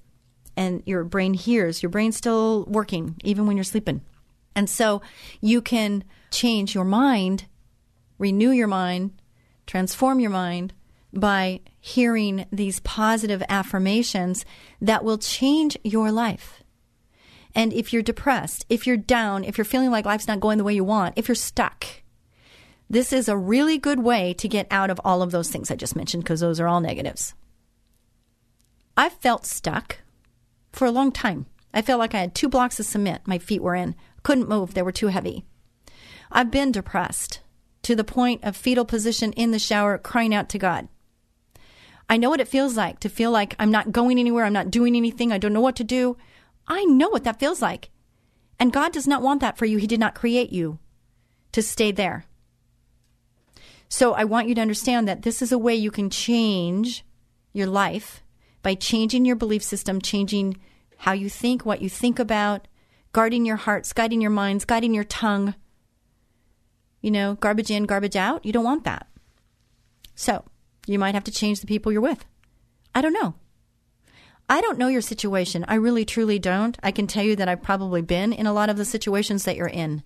And 0.55 0.81
your 0.85 1.03
brain 1.03 1.33
hears, 1.33 1.83
your 1.83 1.91
brain's 1.91 2.17
still 2.17 2.65
working 2.65 3.15
even 3.23 3.45
when 3.45 3.57
you're 3.57 3.63
sleeping. 3.63 4.01
And 4.55 4.67
so 4.67 5.03
you 5.39 5.61
can 5.61 6.03
change 6.31 6.73
your 6.73 6.83
mind, 6.83 7.45
renew 8.17 8.49
your 8.49 8.67
mind, 8.67 9.21
transform 9.67 10.19
your 10.19 10.31
mind 10.31 10.73
by 11.13 11.61
hearing 11.79 12.45
these 12.51 12.79
positive 12.79 13.43
affirmations 13.49 14.45
that 14.81 15.03
will 15.03 15.19
change 15.19 15.77
your 15.83 16.11
life. 16.11 16.63
And 17.57 17.73
if 17.73 17.91
you're 17.91 18.03
depressed, 18.03 18.67
if 18.69 18.85
you're 18.85 18.97
down, 18.97 19.43
if 19.43 19.57
you're 19.57 19.65
feeling 19.65 19.89
like 19.89 20.05
life's 20.05 20.27
not 20.27 20.39
going 20.39 20.59
the 20.59 20.63
way 20.63 20.75
you 20.75 20.83
want, 20.83 21.17
if 21.17 21.27
you're 21.27 21.33
stuck, 21.33 21.87
this 22.87 23.11
is 23.11 23.27
a 23.27 23.35
really 23.35 23.79
good 23.79 23.99
way 23.99 24.35
to 24.35 24.47
get 24.47 24.67
out 24.69 24.91
of 24.91 25.01
all 25.03 25.23
of 25.23 25.31
those 25.31 25.49
things 25.49 25.71
I 25.71 25.75
just 25.75 25.95
mentioned 25.95 26.23
because 26.23 26.39
those 26.39 26.59
are 26.59 26.67
all 26.67 26.81
negatives. 26.81 27.33
I've 28.95 29.13
felt 29.13 29.47
stuck 29.47 30.01
for 30.71 30.85
a 30.85 30.91
long 30.91 31.11
time. 31.11 31.47
I 31.73 31.81
felt 31.81 31.97
like 31.97 32.13
I 32.13 32.19
had 32.19 32.35
two 32.35 32.47
blocks 32.47 32.79
of 32.79 32.85
cement 32.85 33.23
my 33.25 33.39
feet 33.39 33.63
were 33.63 33.73
in. 33.73 33.95
Couldn't 34.21 34.47
move, 34.47 34.75
they 34.75 34.83
were 34.83 34.91
too 34.91 35.07
heavy. 35.07 35.43
I've 36.31 36.51
been 36.51 36.71
depressed 36.71 37.39
to 37.81 37.95
the 37.95 38.03
point 38.03 38.43
of 38.43 38.55
fetal 38.55 38.85
position 38.85 39.33
in 39.33 39.49
the 39.49 39.57
shower, 39.57 39.97
crying 39.97 40.35
out 40.35 40.47
to 40.49 40.59
God. 40.59 40.89
I 42.07 42.17
know 42.17 42.29
what 42.29 42.39
it 42.39 42.47
feels 42.47 42.77
like 42.77 42.99
to 42.99 43.09
feel 43.09 43.31
like 43.31 43.55
I'm 43.57 43.71
not 43.71 43.91
going 43.91 44.19
anywhere, 44.19 44.45
I'm 44.45 44.53
not 44.53 44.69
doing 44.69 44.95
anything, 44.95 45.31
I 45.31 45.39
don't 45.39 45.53
know 45.53 45.61
what 45.61 45.75
to 45.77 45.83
do. 45.83 46.17
I 46.67 46.83
know 46.85 47.09
what 47.09 47.23
that 47.23 47.39
feels 47.39 47.61
like. 47.61 47.89
And 48.59 48.73
God 48.73 48.91
does 48.91 49.07
not 49.07 49.21
want 49.21 49.41
that 49.41 49.57
for 49.57 49.65
you. 49.65 49.77
He 49.77 49.87
did 49.87 49.99
not 49.99 50.15
create 50.15 50.51
you 50.51 50.79
to 51.51 51.61
stay 51.61 51.91
there. 51.91 52.25
So 53.89 54.13
I 54.13 54.25
want 54.25 54.47
you 54.47 54.55
to 54.55 54.61
understand 54.61 55.07
that 55.07 55.21
this 55.21 55.41
is 55.41 55.51
a 55.51 55.57
way 55.57 55.75
you 55.75 55.91
can 55.91 56.09
change 56.09 57.05
your 57.53 57.67
life 57.67 58.23
by 58.61 58.75
changing 58.75 59.25
your 59.25 59.35
belief 59.35 59.63
system, 59.63 60.01
changing 60.01 60.57
how 60.97 61.13
you 61.13 61.29
think, 61.29 61.65
what 61.65 61.81
you 61.81 61.89
think 61.89 62.19
about, 62.19 62.67
guarding 63.13 63.45
your 63.45 63.55
hearts, 63.55 63.93
guiding 63.93 64.19
your 64.19 64.31
minds, 64.31 64.65
guiding 64.65 64.93
your 64.93 65.03
tongue. 65.03 65.55
You 67.01 67.11
know, 67.11 67.35
garbage 67.35 67.71
in, 67.71 67.85
garbage 67.85 68.15
out. 68.15 68.43
You 68.45 68.51
don't 68.51 68.65
want 68.65 68.83
that. 68.83 69.07
So 70.15 70.43
you 70.87 70.99
might 70.99 71.15
have 71.15 71.23
to 71.25 71.31
change 71.31 71.61
the 71.61 71.67
people 71.67 71.91
you're 71.91 72.01
with. 72.01 72.25
I 72.93 73.01
don't 73.01 73.13
know. 73.13 73.35
I 74.49 74.61
don't 74.61 74.77
know 74.77 74.87
your 74.87 75.01
situation. 75.01 75.65
I 75.67 75.75
really, 75.75 76.05
truly 76.05 76.39
don't. 76.39 76.77
I 76.81 76.91
can 76.91 77.07
tell 77.07 77.23
you 77.23 77.35
that 77.35 77.49
I've 77.49 77.61
probably 77.61 78.01
been 78.01 78.31
in 78.31 78.47
a 78.47 78.53
lot 78.53 78.69
of 78.69 78.77
the 78.77 78.85
situations 78.85 79.43
that 79.43 79.57
you're 79.57 79.67
in. 79.67 80.03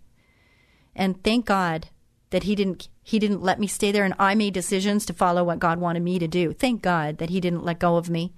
And 0.96 1.24
thank 1.24 1.46
God 1.46 1.90
that 2.32 2.44
he 2.44 2.56
didn't 2.56 2.90
he 3.04 3.20
didn't 3.20 3.42
let 3.42 3.60
me 3.60 3.68
stay 3.68 3.92
there 3.92 4.06
and 4.06 4.14
I 4.20 4.36
made 4.36 4.54
decisions 4.54 5.06
to 5.06 5.14
follow 5.14 5.44
what 5.44 5.60
God 5.60 5.80
wanted 5.80 6.04
me 6.04 6.20
to 6.20 6.28
do. 6.28 6.54
Thank 6.54 6.82
God 6.82 7.18
that 7.18 7.30
he 7.30 7.40
didn't 7.40 7.66
let 7.66 7.80
go 7.80 7.98
of 7.98 8.10
me. 8.10 8.34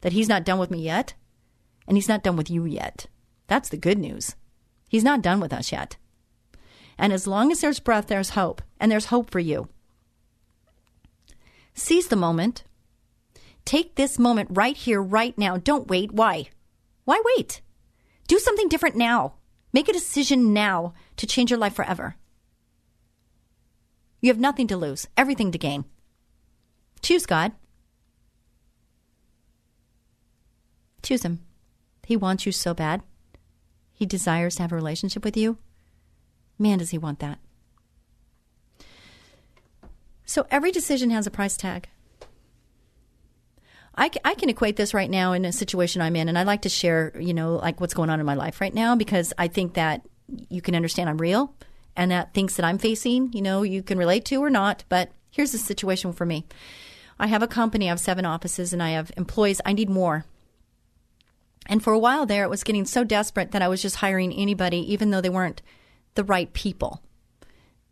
That 0.00 0.12
he's 0.12 0.28
not 0.28 0.44
done 0.44 0.58
with 0.58 0.70
me 0.70 0.80
yet. 0.80 1.14
And 1.86 1.96
he's 1.96 2.08
not 2.08 2.22
done 2.22 2.36
with 2.36 2.50
you 2.50 2.64
yet. 2.64 3.06
That's 3.46 3.68
the 3.68 3.76
good 3.76 3.98
news. 3.98 4.34
He's 4.88 5.04
not 5.04 5.22
done 5.22 5.40
with 5.40 5.52
us 5.52 5.72
yet. 5.72 5.96
And 6.96 7.12
as 7.12 7.26
long 7.26 7.52
as 7.52 7.60
there's 7.60 7.80
breath, 7.80 8.06
there's 8.08 8.30
hope. 8.30 8.62
And 8.80 8.90
there's 8.90 9.06
hope 9.06 9.30
for 9.30 9.40
you. 9.40 9.68
Seize 11.74 12.08
the 12.08 12.16
moment. 12.16 12.64
Take 13.68 13.96
this 13.96 14.18
moment 14.18 14.48
right 14.50 14.74
here, 14.74 15.02
right 15.02 15.36
now. 15.36 15.58
Don't 15.58 15.90
wait. 15.90 16.10
Why? 16.10 16.46
Why 17.04 17.20
wait? 17.22 17.60
Do 18.26 18.38
something 18.38 18.66
different 18.66 18.96
now. 18.96 19.34
Make 19.74 19.90
a 19.90 19.92
decision 19.92 20.54
now 20.54 20.94
to 21.18 21.26
change 21.26 21.50
your 21.50 21.58
life 21.58 21.74
forever. 21.74 22.16
You 24.22 24.30
have 24.30 24.40
nothing 24.40 24.68
to 24.68 24.76
lose, 24.78 25.06
everything 25.18 25.52
to 25.52 25.58
gain. 25.58 25.84
Choose 27.02 27.26
God. 27.26 27.52
Choose 31.02 31.22
Him. 31.22 31.40
He 32.06 32.16
wants 32.16 32.46
you 32.46 32.52
so 32.52 32.72
bad. 32.72 33.02
He 33.92 34.06
desires 34.06 34.56
to 34.56 34.62
have 34.62 34.72
a 34.72 34.76
relationship 34.76 35.26
with 35.26 35.36
you. 35.36 35.58
Man, 36.58 36.78
does 36.78 36.88
He 36.88 36.96
want 36.96 37.18
that. 37.18 37.38
So 40.24 40.46
every 40.50 40.72
decision 40.72 41.10
has 41.10 41.26
a 41.26 41.30
price 41.30 41.58
tag. 41.58 41.90
I, 43.98 44.10
I 44.24 44.34
can 44.34 44.48
equate 44.48 44.76
this 44.76 44.94
right 44.94 45.10
now 45.10 45.32
in 45.32 45.44
a 45.44 45.52
situation 45.52 46.00
I'm 46.00 46.14
in, 46.14 46.28
and 46.28 46.38
I 46.38 46.44
like 46.44 46.62
to 46.62 46.68
share, 46.68 47.12
you 47.18 47.34
know, 47.34 47.56
like 47.56 47.80
what's 47.80 47.94
going 47.94 48.10
on 48.10 48.20
in 48.20 48.26
my 48.26 48.34
life 48.34 48.60
right 48.60 48.72
now 48.72 48.94
because 48.94 49.32
I 49.36 49.48
think 49.48 49.74
that 49.74 50.02
you 50.48 50.62
can 50.62 50.76
understand 50.76 51.10
I'm 51.10 51.18
real 51.18 51.52
and 51.96 52.12
that 52.12 52.32
things 52.32 52.56
that 52.56 52.64
I'm 52.64 52.78
facing, 52.78 53.32
you 53.32 53.42
know, 53.42 53.62
you 53.62 53.82
can 53.82 53.98
relate 53.98 54.24
to 54.26 54.36
or 54.36 54.50
not. 54.50 54.84
But 54.88 55.10
here's 55.32 55.50
the 55.50 55.58
situation 55.58 56.12
for 56.12 56.24
me 56.24 56.46
I 57.18 57.26
have 57.26 57.42
a 57.42 57.48
company, 57.48 57.86
I 57.86 57.88
have 57.88 57.98
seven 57.98 58.24
offices, 58.24 58.72
and 58.72 58.80
I 58.80 58.90
have 58.90 59.10
employees. 59.16 59.60
I 59.66 59.72
need 59.72 59.90
more. 59.90 60.24
And 61.66 61.82
for 61.82 61.92
a 61.92 61.98
while 61.98 62.24
there, 62.24 62.44
it 62.44 62.50
was 62.50 62.62
getting 62.62 62.84
so 62.84 63.02
desperate 63.02 63.50
that 63.50 63.62
I 63.62 63.68
was 63.68 63.82
just 63.82 63.96
hiring 63.96 64.32
anybody, 64.32 64.92
even 64.92 65.10
though 65.10 65.20
they 65.20 65.28
weren't 65.28 65.60
the 66.14 66.24
right 66.24 66.52
people. 66.52 67.02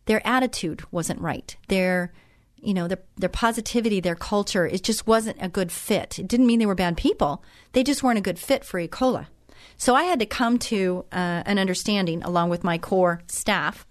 Their 0.04 0.24
attitude 0.24 0.84
wasn't 0.92 1.20
right. 1.20 1.56
Their 1.66 2.12
you 2.58 2.74
know 2.74 2.88
their 2.88 2.98
their 3.16 3.28
positivity, 3.28 4.00
their 4.00 4.14
culture, 4.14 4.66
it 4.66 4.82
just 4.82 5.06
wasn't 5.06 5.38
a 5.40 5.48
good 5.48 5.70
fit. 5.70 6.18
It 6.18 6.28
didn't 6.28 6.46
mean 6.46 6.58
they 6.58 6.66
were 6.66 6.74
bad 6.74 6.96
people. 6.96 7.42
They 7.72 7.82
just 7.82 8.02
weren't 8.02 8.18
a 8.18 8.22
good 8.22 8.38
fit 8.38 8.64
for 8.64 8.80
Ecola. 8.80 9.26
So 9.76 9.94
I 9.94 10.04
had 10.04 10.20
to 10.20 10.26
come 10.26 10.58
to 10.58 11.04
uh, 11.12 11.42
an 11.44 11.58
understanding, 11.58 12.22
along 12.22 12.48
with 12.48 12.64
my 12.64 12.78
core 12.78 13.22
staff, 13.28 13.86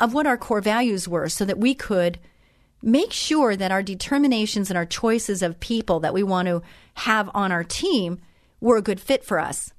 of 0.00 0.14
what 0.14 0.26
our 0.26 0.36
core 0.36 0.60
values 0.60 1.06
were, 1.08 1.28
so 1.28 1.44
that 1.44 1.58
we 1.58 1.74
could 1.74 2.18
make 2.82 3.12
sure 3.12 3.56
that 3.56 3.72
our 3.72 3.82
determinations 3.82 4.70
and 4.70 4.76
our 4.76 4.86
choices 4.86 5.42
of 5.42 5.60
people 5.60 6.00
that 6.00 6.14
we 6.14 6.22
want 6.22 6.46
to 6.46 6.62
have 6.94 7.30
on 7.34 7.52
our 7.52 7.64
team 7.64 8.20
were 8.60 8.76
a 8.76 8.82
good 8.82 9.00
fit 9.00 9.24
for 9.24 9.38
us. 9.38 9.72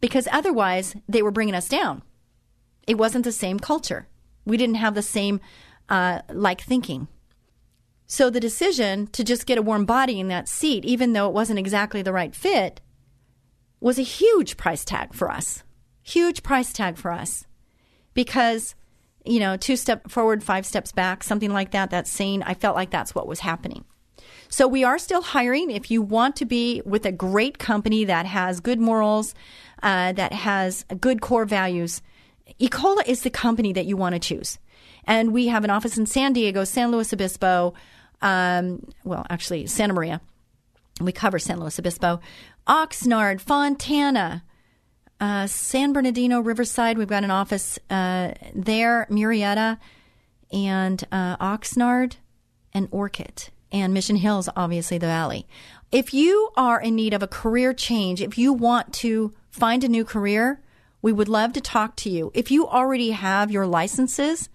Because 0.00 0.28
otherwise, 0.30 0.94
they 1.08 1.22
were 1.22 1.30
bringing 1.30 1.54
us 1.54 1.68
down. 1.68 2.02
It 2.86 2.98
wasn't 2.98 3.24
the 3.24 3.32
same 3.32 3.58
culture. 3.58 4.06
We 4.44 4.56
didn't 4.56 4.76
have 4.76 4.94
the 4.94 5.02
same 5.02 5.40
uh, 5.88 6.20
like 6.28 6.60
thinking. 6.60 7.08
So 8.14 8.30
the 8.30 8.38
decision 8.38 9.08
to 9.08 9.24
just 9.24 9.44
get 9.44 9.58
a 9.58 9.62
warm 9.62 9.86
body 9.86 10.20
in 10.20 10.28
that 10.28 10.48
seat, 10.48 10.84
even 10.84 11.14
though 11.14 11.26
it 11.26 11.34
wasn't 11.34 11.58
exactly 11.58 12.00
the 12.00 12.12
right 12.12 12.32
fit, 12.32 12.80
was 13.80 13.98
a 13.98 14.02
huge 14.02 14.56
price 14.56 14.84
tag 14.84 15.12
for 15.12 15.28
us. 15.28 15.64
Huge 16.00 16.44
price 16.44 16.72
tag 16.72 16.96
for 16.96 17.10
us. 17.10 17.44
Because, 18.14 18.76
you 19.24 19.40
know, 19.40 19.56
two 19.56 19.74
step 19.74 20.08
forward, 20.08 20.44
five 20.44 20.64
steps 20.64 20.92
back, 20.92 21.24
something 21.24 21.52
like 21.52 21.72
that, 21.72 21.90
that 21.90 22.06
scene, 22.06 22.44
I 22.44 22.54
felt 22.54 22.76
like 22.76 22.90
that's 22.90 23.16
what 23.16 23.26
was 23.26 23.40
happening. 23.40 23.84
So 24.48 24.68
we 24.68 24.84
are 24.84 24.96
still 25.00 25.22
hiring. 25.22 25.72
If 25.72 25.90
you 25.90 26.00
want 26.00 26.36
to 26.36 26.44
be 26.44 26.82
with 26.84 27.04
a 27.04 27.10
great 27.10 27.58
company 27.58 28.04
that 28.04 28.26
has 28.26 28.60
good 28.60 28.78
morals, 28.78 29.34
uh, 29.82 30.12
that 30.12 30.32
has 30.32 30.84
good 31.00 31.20
core 31.20 31.46
values, 31.46 32.00
Ecola 32.60 33.04
is 33.08 33.22
the 33.22 33.30
company 33.30 33.72
that 33.72 33.86
you 33.86 33.96
want 33.96 34.14
to 34.14 34.20
choose. 34.20 34.60
And 35.04 35.32
we 35.32 35.48
have 35.48 35.64
an 35.64 35.70
office 35.70 35.98
in 35.98 36.06
San 36.06 36.32
Diego, 36.32 36.62
San 36.62 36.92
Luis 36.92 37.12
Obispo, 37.12 37.74
um, 38.24 38.88
well, 39.04 39.24
actually, 39.30 39.66
Santa 39.66 39.92
Maria. 39.92 40.20
We 41.00 41.12
cover 41.12 41.38
San 41.38 41.60
Luis 41.60 41.78
Obispo, 41.78 42.20
Oxnard, 42.66 43.40
Fontana, 43.40 44.42
uh, 45.20 45.46
San 45.46 45.92
Bernardino, 45.92 46.40
Riverside. 46.40 46.96
We've 46.96 47.06
got 47.06 47.24
an 47.24 47.30
office 47.30 47.78
uh, 47.90 48.32
there, 48.54 49.06
Murrieta, 49.10 49.78
and 50.50 51.04
uh, 51.12 51.36
Oxnard, 51.36 52.16
and 52.72 52.88
Orcutt, 52.90 53.50
and 53.70 53.92
Mission 53.92 54.16
Hills, 54.16 54.48
obviously, 54.56 54.98
the 54.98 55.06
Valley. 55.06 55.46
If 55.92 56.14
you 56.14 56.50
are 56.56 56.80
in 56.80 56.94
need 56.94 57.12
of 57.12 57.22
a 57.22 57.28
career 57.28 57.74
change, 57.74 58.22
if 58.22 58.38
you 58.38 58.52
want 58.52 58.92
to 58.94 59.32
find 59.50 59.84
a 59.84 59.88
new 59.88 60.04
career, 60.04 60.60
we 61.02 61.12
would 61.12 61.28
love 61.28 61.52
to 61.52 61.60
talk 61.60 61.94
to 61.96 62.10
you. 62.10 62.30
If 62.34 62.50
you 62.50 62.66
already 62.66 63.10
have 63.10 63.50
your 63.50 63.66
licenses, 63.66 64.48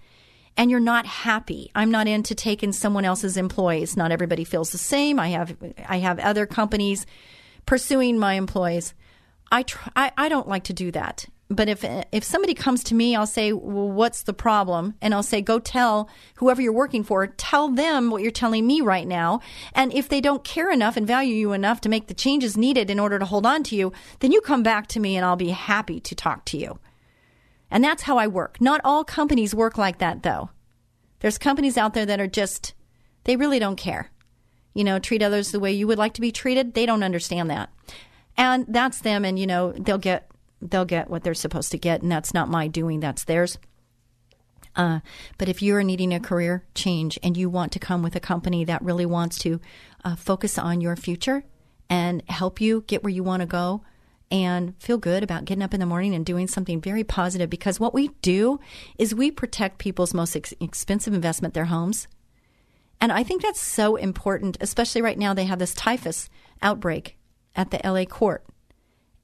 and 0.58 0.70
you're 0.70 0.80
not 0.80 1.06
happy. 1.06 1.72
I'm 1.76 1.92
not 1.92 2.08
into 2.08 2.36
taking 2.36 2.72
someone 2.72 3.06
else's 3.06 3.38
employees. 3.38 3.96
Not 3.96 4.12
everybody 4.12 4.44
feels 4.44 4.72
the 4.72 4.78
same. 4.78 5.20
I 5.20 5.30
have 5.30 5.56
I 5.88 6.00
have 6.00 6.20
other 6.20 6.46
companies 6.46 7.06
pursuing 7.66 8.18
my 8.20 8.34
employees. 8.34 8.94
I 9.52 9.64
try, 9.64 9.92
I, 9.96 10.12
I 10.18 10.30
don't 10.30 10.48
like 10.48 10.66
to 10.66 10.74
do 10.74 10.92
that. 10.92 11.26
But 11.52 11.68
if 11.68 11.84
if 12.12 12.24
somebody 12.24 12.54
comes 12.54 12.84
to 12.86 12.96
me, 12.96 13.16
I'll 13.16 13.26
say, 13.26 13.52
"Well, 13.54 13.90
what's 13.90 14.22
the 14.22 14.34
problem?" 14.34 14.94
And 15.02 15.16
I'll 15.16 15.24
say, 15.24 15.42
"Go 15.42 15.58
tell 15.58 16.08
whoever 16.36 16.62
you're 16.62 16.72
working 16.72 17.04
for. 17.04 17.26
Tell 17.26 17.70
them 17.70 18.12
what 18.12 18.22
you're 18.22 18.30
telling 18.32 18.68
me 18.68 18.82
right 18.82 19.08
now. 19.08 19.42
And 19.74 19.92
if 19.92 20.10
they 20.10 20.22
don't 20.22 20.44
care 20.44 20.72
enough 20.72 20.96
and 20.96 21.08
value 21.08 21.34
you 21.34 21.54
enough 21.54 21.82
to 21.82 21.90
make 21.90 22.06
the 22.06 22.14
changes 22.14 22.56
needed 22.56 22.92
in 22.92 23.00
order 23.00 23.18
to 23.18 23.26
hold 23.26 23.48
on 23.48 23.64
to 23.64 23.76
you, 23.76 23.92
then 24.20 24.32
you 24.32 24.42
come 24.42 24.62
back 24.62 24.86
to 24.88 25.00
me, 25.00 25.16
and 25.16 25.26
I'll 25.26 25.36
be 25.36 25.50
happy 25.50 26.00
to 26.02 26.14
talk 26.14 26.46
to 26.46 26.58
you." 26.58 26.80
And 27.72 27.84
that's 27.84 28.04
how 28.04 28.18
I 28.18 28.28
work. 28.28 28.60
Not 28.60 28.82
all 28.84 29.04
companies 29.04 29.54
work 29.54 29.78
like 29.78 30.00
that, 30.00 30.24
though. 30.24 30.50
There's 31.20 31.38
companies 31.38 31.78
out 31.78 31.94
there 31.94 32.06
that 32.06 32.20
are 32.20 32.28
just, 32.28 32.74
they 33.26 33.36
really 33.36 33.60
don't 33.60 33.76
care. 33.76 34.12
You 34.74 34.84
know, 34.84 35.00
treat 35.00 35.22
others 35.22 35.52
the 35.52 35.60
way 35.60 35.72
you 35.72 35.88
would 35.88 35.98
like 35.98 36.14
to 36.14 36.22
be 36.22 36.32
treated. 36.32 36.74
They 36.74 36.86
don't 36.86 37.04
understand 37.04 37.50
that. 37.50 37.70
And 38.38 38.66
that's 38.68 39.02
them. 39.02 39.26
And, 39.26 39.38
you 39.38 39.46
know, 39.46 39.74
they'll 39.74 39.98
get, 39.98 40.32
they'll 40.62 40.86
get 40.86 41.10
what 41.10 41.24
they're 41.24 41.34
supposed 41.34 41.72
to 41.72 41.78
get. 41.78 42.02
And 42.02 42.12
that's 42.12 42.34
not 42.34 42.50
my 42.50 42.68
doing, 42.68 43.00
that's 43.00 43.26
theirs. 43.26 43.58
Uh, 44.76 45.00
but 45.38 45.50
if 45.50 45.62
you're 45.62 45.84
needing 45.84 46.14
a 46.14 46.20
career 46.20 46.64
change 46.74 47.20
and 47.22 47.36
you 47.36 47.50
want 47.50 47.72
to 47.74 47.80
come 47.80 48.02
with 48.02 48.16
a 48.16 48.20
company 48.20 48.64
that 48.64 48.82
really 48.82 49.06
wants 49.06 49.38
to 49.40 49.60
uh, 50.06 50.16
focus 50.16 50.58
on 50.58 50.80
your 50.80 50.96
future 50.96 51.44
and 51.90 52.24
help 52.30 52.62
you 52.62 52.84
get 52.88 53.04
where 53.04 53.12
you 53.12 53.24
want 53.24 53.42
to 53.42 53.46
go, 53.46 53.82
and 54.32 54.76
feel 54.80 54.98
good 54.98 55.24
about 55.24 55.46
getting 55.46 55.64
up 55.64 55.74
in 55.74 55.80
the 55.80 55.86
morning 55.86 56.14
and 56.14 56.26
doing 56.26 56.48
something 56.48 56.80
very 56.80 57.04
positive 57.04 57.50
because 57.50 57.80
what 57.80 57.94
we 57.94 58.10
do 58.22 58.60
is 58.98 59.16
we 59.16 59.32
protect 59.32 59.80
people's 59.80 60.14
most 60.14 60.36
ex- 60.36 60.54
expensive 60.60 61.14
investment, 61.14 61.54
their 61.54 61.66
homes. 61.66 62.08
And 63.02 63.12
I 63.12 63.24
think 63.24 63.42
that's 63.42 63.62
so 63.62 63.96
important, 63.96 64.58
especially 64.62 65.02
right 65.02 65.18
now 65.18 65.34
they 65.34 65.46
have 65.46 65.60
this 65.60 65.74
typhus 65.74 66.30
outbreak 66.62 67.18
at 67.56 67.72
the 67.72 67.80
LA 67.84 68.06
court. 68.06 68.46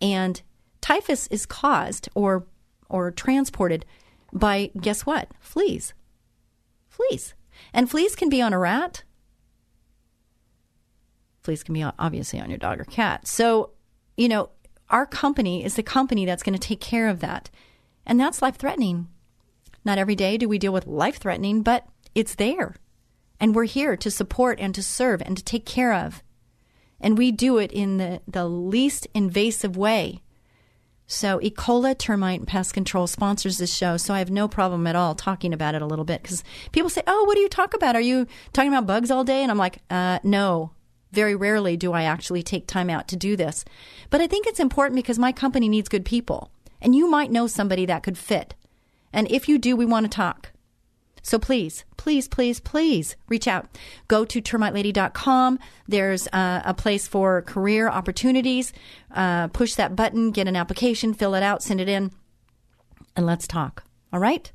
And 0.02 0.42
typhus 0.82 1.28
is 1.28 1.46
caused 1.46 2.10
or 2.16 2.46
or 2.90 3.12
transported 3.12 3.86
by 4.32 4.72
guess 4.80 5.06
what? 5.06 5.30
Fleas. 5.40 5.94
Fleas. 6.88 7.34
And 7.74 7.90
fleas 7.90 8.16
can 8.16 8.30
be 8.30 8.42
on 8.42 8.54
a 8.54 8.60
rat. 8.60 9.04
Fleas 11.42 11.64
can 11.64 11.74
be 11.74 11.84
obviously 11.84 12.40
on 12.40 12.50
your 12.50 12.58
dog 12.58 12.80
or 12.80 12.86
cat. 12.86 13.28
So, 13.28 13.72
you 14.18 14.28
know, 14.28 14.50
our 14.90 15.06
company 15.06 15.64
is 15.64 15.76
the 15.76 15.84
company 15.84 16.26
that's 16.26 16.44
going 16.44 16.58
to 16.58 16.68
take 16.68 16.80
care 16.80 17.08
of 17.08 17.20
that. 17.20 17.50
And 18.06 18.20
that's 18.20 18.42
life 18.42 18.56
threatening. 18.56 19.08
Not 19.84 19.98
every 19.98 20.16
day 20.16 20.38
do 20.38 20.48
we 20.48 20.60
deal 20.60 20.74
with 20.74 20.88
life 20.88 21.18
threatening, 21.18 21.62
but 21.62 21.88
it's 22.14 22.36
there. 22.36 22.76
And 23.40 23.54
we're 23.54 23.66
here 23.66 23.98
to 23.98 24.12
support 24.12 24.60
and 24.60 24.74
to 24.76 24.84
serve 24.84 25.22
and 25.22 25.38
to 25.38 25.44
take 25.44 25.66
care 25.66 25.94
of. 25.94 26.24
And 27.00 27.18
we 27.18 27.32
do 27.32 27.58
it 27.58 27.72
in 27.72 27.98
the, 27.98 28.22
the 28.28 28.48
least 28.48 29.08
invasive 29.14 29.76
way. 29.76 30.22
So, 31.08 31.40
Ecola 31.40 31.96
Termite 31.96 32.48
Pest 32.48 32.74
Control 32.74 33.06
sponsors 33.06 33.60
this 33.60 33.76
show, 33.76 33.96
so 33.96 34.12
I 34.12 34.20
have 34.20 34.32
no 34.32 34.48
problem 34.48 34.88
at 34.88 34.96
all 34.96 35.14
talking 35.14 35.54
about 35.54 35.76
it 35.76 35.84
a 35.84 35.86
little 35.86 36.06
bit 36.06 36.24
because 36.24 36.44
people 36.72 36.90
say, 36.90 37.04
Oh, 37.06 37.26
what 37.26 37.36
do 37.36 37.42
you 37.42 37.50
talk 37.50 37.76
about? 37.76 37.96
Are 37.96 38.02
you 38.02 38.26
talking 38.54 38.74
about 38.74 38.88
bugs 38.88 39.12
all 39.12 39.24
day? 39.24 39.44
And 39.44 39.52
I'm 39.52 39.58
like, 39.58 39.80
uh, 39.92 40.18
No, 40.24 40.72
very 41.16 41.36
rarely 41.36 41.78
do 41.78 41.94
I 41.94 42.04
actually 42.04 42.44
take 42.44 42.68
time 42.68 42.90
out 42.90 43.08
to 43.08 43.16
do 43.16 43.36
this. 43.36 43.66
But 44.10 44.22
I 44.22 44.28
think 44.28 44.46
it's 44.46 44.60
important 44.60 44.96
because 44.98 45.18
my 45.18 45.32
company 45.32 45.68
needs 45.68 45.90
good 45.90 46.06
people. 46.06 46.52
And 46.82 46.94
you 46.94 47.10
might 47.10 47.32
know 47.32 47.48
somebody 47.48 47.86
that 47.88 48.04
could 48.04 48.18
fit. 48.18 48.54
And 49.12 49.32
if 49.32 49.50
you 49.50 49.58
do, 49.58 49.76
we 49.76 49.86
want 49.86 50.04
to 50.04 50.16
talk. 50.16 50.52
So 51.24 51.40
please, 51.40 51.86
please, 51.98 52.28
please, 52.28 52.60
please 52.60 53.16
reach 53.30 53.48
out. 53.48 53.66
Go 54.08 54.26
to 54.26 54.40
termitelady.com. 54.40 55.58
There's 55.88 56.28
uh, 56.28 56.62
a 56.64 56.76
place 56.76 57.08
for 57.08 57.42
career 57.42 57.90
opportunities. 57.90 58.74
Uh, 59.10 59.48
push 59.48 59.74
that 59.74 59.96
button, 59.96 60.30
get 60.30 60.48
an 60.48 60.56
application, 60.56 61.16
fill 61.16 61.34
it 61.34 61.42
out, 61.42 61.64
send 61.64 61.82
it 61.82 61.90
in, 61.90 62.12
and 63.16 63.26
let's 63.26 63.48
talk. 63.48 63.84
All 64.14 64.20
right? 64.20 64.52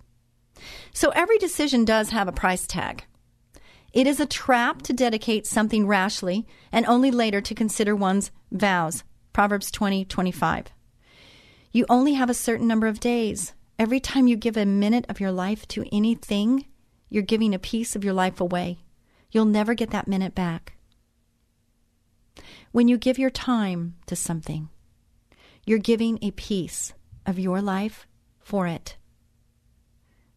So 0.92 1.11
every 1.11 1.38
decision 1.38 1.84
does 1.84 2.11
have 2.11 2.28
a 2.28 2.32
price 2.32 2.68
tag. 2.68 3.04
It 3.93 4.07
is 4.07 4.20
a 4.20 4.26
trap 4.26 4.82
to 4.82 4.93
dedicate 4.93 5.47
something 5.47 5.86
rashly 5.86 6.47
and 6.70 6.86
only 6.86 7.11
later 7.11 7.41
to 7.41 7.55
consider 7.55 7.97
one's 7.97 8.30
vows. 8.53 9.03
Proverbs 9.32 9.70
20 9.70 10.05
25. 10.05 10.66
You 11.72 11.86
only 11.88 12.14
have 12.14 12.30
a 12.30 12.34
certain 12.34 12.68
number 12.68 12.86
of 12.86 13.01
days. 13.01 13.53
Every 13.78 13.99
time 14.01 14.26
you 14.26 14.36
give 14.36 14.57
a 14.57 14.66
minute 14.66 15.07
of 15.09 15.20
your 15.20 15.32
life 15.32 15.66
to 15.68 15.84
anything, 15.91 16.66
you're 17.09 17.22
giving 17.22 17.55
a 17.55 17.59
piece 17.59 17.97
of 17.97 18.05
your 18.05 18.12
life 18.12 18.41
away. 18.41 18.84
You'll 19.32 19.45
never 19.45 19.74
get 19.74 19.91
that 19.91 20.07
minute 20.07 20.34
back. 20.34 20.74
When 22.70 22.86
you 22.86 22.97
give 22.97 23.18
your 23.18 23.30
time 23.30 23.97
to 24.07 24.14
something, 24.14 24.68
You're 25.66 25.78
giving 25.78 26.18
a 26.22 26.30
piece 26.30 26.95
of 27.26 27.38
your 27.38 27.61
life 27.61 28.07
for 28.38 28.66
it. 28.66 28.97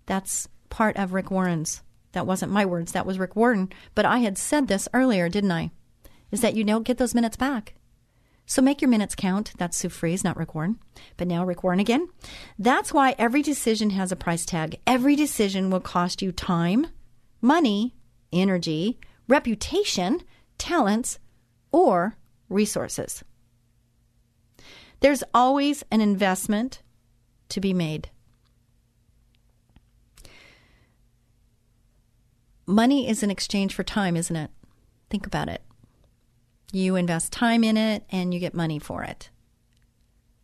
That's 0.06 0.48
part 0.70 0.98
of 0.98 1.14
Rick 1.14 1.30
Warren's. 1.30 1.83
That 2.14 2.26
wasn't 2.26 2.52
my 2.52 2.66
words, 2.66 2.94
that 2.94 3.06
was 3.06 3.20
Rick 3.20 3.36
Warren. 3.36 3.70
But 3.94 4.06
I 4.06 4.20
had 4.20 4.38
said 4.38 4.68
this 4.68 4.88
earlier, 4.94 5.30
didn't 5.30 5.52
I? 5.52 5.72
Is 6.32 6.42
that 6.42 6.56
you 6.56 6.64
don't 6.64 6.84
get 6.84 6.98
those 6.98 7.14
minutes 7.14 7.38
back. 7.38 7.76
So 8.46 8.62
make 8.62 8.82
your 8.82 8.90
minutes 8.90 9.16
count. 9.16 9.54
That's 9.58 9.78
Sue 9.78 9.90
Fries, 9.90 10.24
not 10.24 10.38
Rick 10.38 10.54
Warren. 10.54 10.80
But 11.18 11.28
now 11.28 11.46
Rick 11.46 11.64
Warren 11.64 11.80
again. 11.80 12.10
That's 12.60 12.94
why 12.94 13.16
every 13.18 13.42
decision 13.42 13.92
has 13.92 14.12
a 14.12 14.18
price 14.18 14.46
tag. 14.46 14.80
Every 14.86 15.16
decision 15.16 15.70
will 15.70 15.80
cost 15.80 16.22
you 16.22 16.32
time, 16.32 16.88
money, 17.42 17.96
energy, 18.32 19.00
reputation, 19.28 20.22
talents, 20.58 21.20
or 21.72 22.18
resources. 22.50 23.24
There's 25.00 25.24
always 25.34 25.84
an 25.92 26.02
investment 26.02 26.82
to 27.50 27.60
be 27.60 27.74
made. 27.74 28.10
Money 32.66 33.10
is 33.10 33.24
an 33.24 33.32
exchange 33.32 33.74
for 33.74 33.84
time, 33.84 34.16
isn't 34.16 34.36
it? 34.36 34.50
Think 35.10 35.26
about 35.26 35.50
it. 35.50 35.62
You 36.72 36.96
invest 36.96 37.34
time 37.34 37.64
in 37.64 37.78
it 37.78 38.04
and 38.10 38.34
you 38.34 38.40
get 38.40 38.54
money 38.54 38.80
for 38.80 39.04
it. 39.04 39.30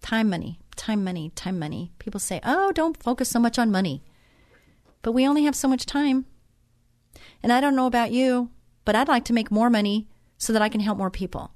Time, 0.02 0.30
money, 0.30 0.60
time, 0.76 1.04
money, 1.04 1.32
time, 1.36 1.58
money. 1.58 1.92
People 1.98 2.20
say, 2.20 2.40
oh, 2.44 2.72
don't 2.74 3.02
focus 3.02 3.30
so 3.30 3.40
much 3.40 3.58
on 3.58 3.72
money. 3.72 4.04
But 5.02 5.14
we 5.14 5.28
only 5.28 5.46
have 5.46 5.56
so 5.56 5.68
much 5.68 5.86
time. 5.86 6.26
And 7.42 7.54
I 7.54 7.62
don't 7.62 7.76
know 7.76 7.88
about 7.88 8.12
you, 8.12 8.50
but 8.86 8.96
I'd 8.96 9.08
like 9.08 9.26
to 9.26 9.34
make 9.34 9.50
more 9.50 9.70
money 9.70 10.08
so 10.38 10.54
that 10.54 10.62
I 10.62 10.70
can 10.70 10.82
help 10.82 10.98
more 10.98 11.10
people. 11.10 11.52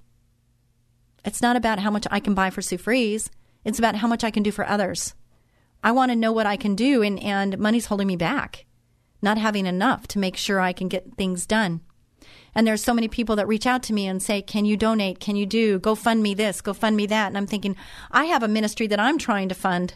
It's 1.25 1.41
not 1.41 1.55
about 1.55 1.79
how 1.79 1.91
much 1.91 2.07
I 2.09 2.19
can 2.19 2.33
buy 2.33 2.49
for 2.49 2.61
Sue 2.61 2.77
Fries. 2.77 3.29
It's 3.63 3.79
about 3.79 3.95
how 3.95 4.07
much 4.07 4.23
I 4.23 4.31
can 4.31 4.43
do 4.43 4.51
for 4.51 4.67
others. 4.67 5.13
I 5.83 5.91
want 5.91 6.11
to 6.11 6.15
know 6.15 6.31
what 6.31 6.45
I 6.45 6.57
can 6.57 6.75
do, 6.75 7.01
and, 7.01 7.19
and 7.19 7.57
money's 7.57 7.87
holding 7.87 8.07
me 8.07 8.15
back, 8.15 8.65
not 9.23 9.37
having 9.37 9.65
enough 9.65 10.07
to 10.09 10.19
make 10.19 10.37
sure 10.37 10.59
I 10.59 10.73
can 10.73 10.87
get 10.87 11.15
things 11.15 11.45
done. 11.45 11.81
And 12.55 12.67
there's 12.67 12.83
so 12.83 12.93
many 12.93 13.07
people 13.07 13.35
that 13.37 13.47
reach 13.47 13.65
out 13.65 13.81
to 13.83 13.93
me 13.93 14.05
and 14.05 14.21
say, 14.21 14.41
Can 14.41 14.65
you 14.65 14.77
donate? 14.77 15.19
Can 15.19 15.35
you 15.35 15.45
do? 15.45 15.79
Go 15.79 15.95
fund 15.95 16.21
me 16.21 16.33
this, 16.33 16.61
go 16.61 16.73
fund 16.73 16.95
me 16.95 17.07
that. 17.07 17.27
And 17.27 17.37
I'm 17.37 17.47
thinking, 17.47 17.75
I 18.11 18.25
have 18.25 18.43
a 18.43 18.47
ministry 18.47 18.85
that 18.87 18.99
I'm 18.99 19.17
trying 19.17 19.49
to 19.49 19.55
fund. 19.55 19.95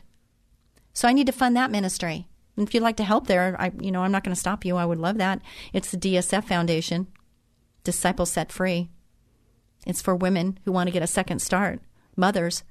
So 0.93 1.07
I 1.07 1.13
need 1.13 1.28
to 1.28 1.34
fund 1.34 1.55
that 1.55 1.69
ministry. 1.69 2.28
And 2.55 2.67
if 2.67 2.73
you'd 2.73 2.82
like 2.82 2.97
to 2.97 3.03
help 3.03 3.28
there, 3.28 3.55
I 3.59 3.71
you 3.80 3.91
know, 3.91 4.01
I'm 4.01 4.11
not 4.11 4.23
going 4.23 4.34
to 4.34 4.39
stop 4.39 4.65
you. 4.65 4.78
I 4.78 4.86
would 4.86 4.97
love 4.97 5.17
that. 5.19 5.41
It's 5.73 5.91
the 5.91 5.97
DSF 5.97 6.45
Foundation, 6.45 7.07
Disciples 7.84 8.32
Set 8.32 8.51
Free. 8.51 8.89
It's 9.86 10.01
for 10.01 10.15
women 10.15 10.57
who 10.65 10.71
want 10.71 10.88
to 10.88 10.91
get 10.91 11.03
a 11.03 11.07
second 11.07 11.39
start, 11.39 11.80
mothers 12.15 12.63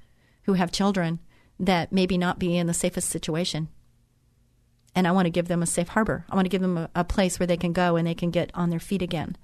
who 0.43 0.53
have 0.53 0.71
children 0.71 1.19
that 1.59 1.91
maybe 1.91 2.17
not 2.17 2.37
be 2.37 2.57
in 2.57 2.67
the 2.67 2.73
safest 2.73 3.09
situation. 3.09 3.69
And 4.97 5.07
I 5.07 5.11
want 5.11 5.27
to 5.27 5.29
give 5.29 5.47
them 5.47 5.61
a 5.61 5.67
safe 5.67 5.89
harbor. 5.89 6.25
I 6.27 6.33
want 6.33 6.45
to 6.45 6.49
give 6.49 6.63
them 6.63 6.75
a, 6.75 6.89
a 6.95 7.03
place 7.03 7.39
where 7.39 7.45
they 7.45 7.55
can 7.55 7.71
go 7.71 7.97
and 7.97 8.07
they 8.07 8.15
can 8.15 8.31
get 8.31 8.49
on 8.55 8.71
their 8.71 8.79
feet 8.79 9.03
again 9.03 9.37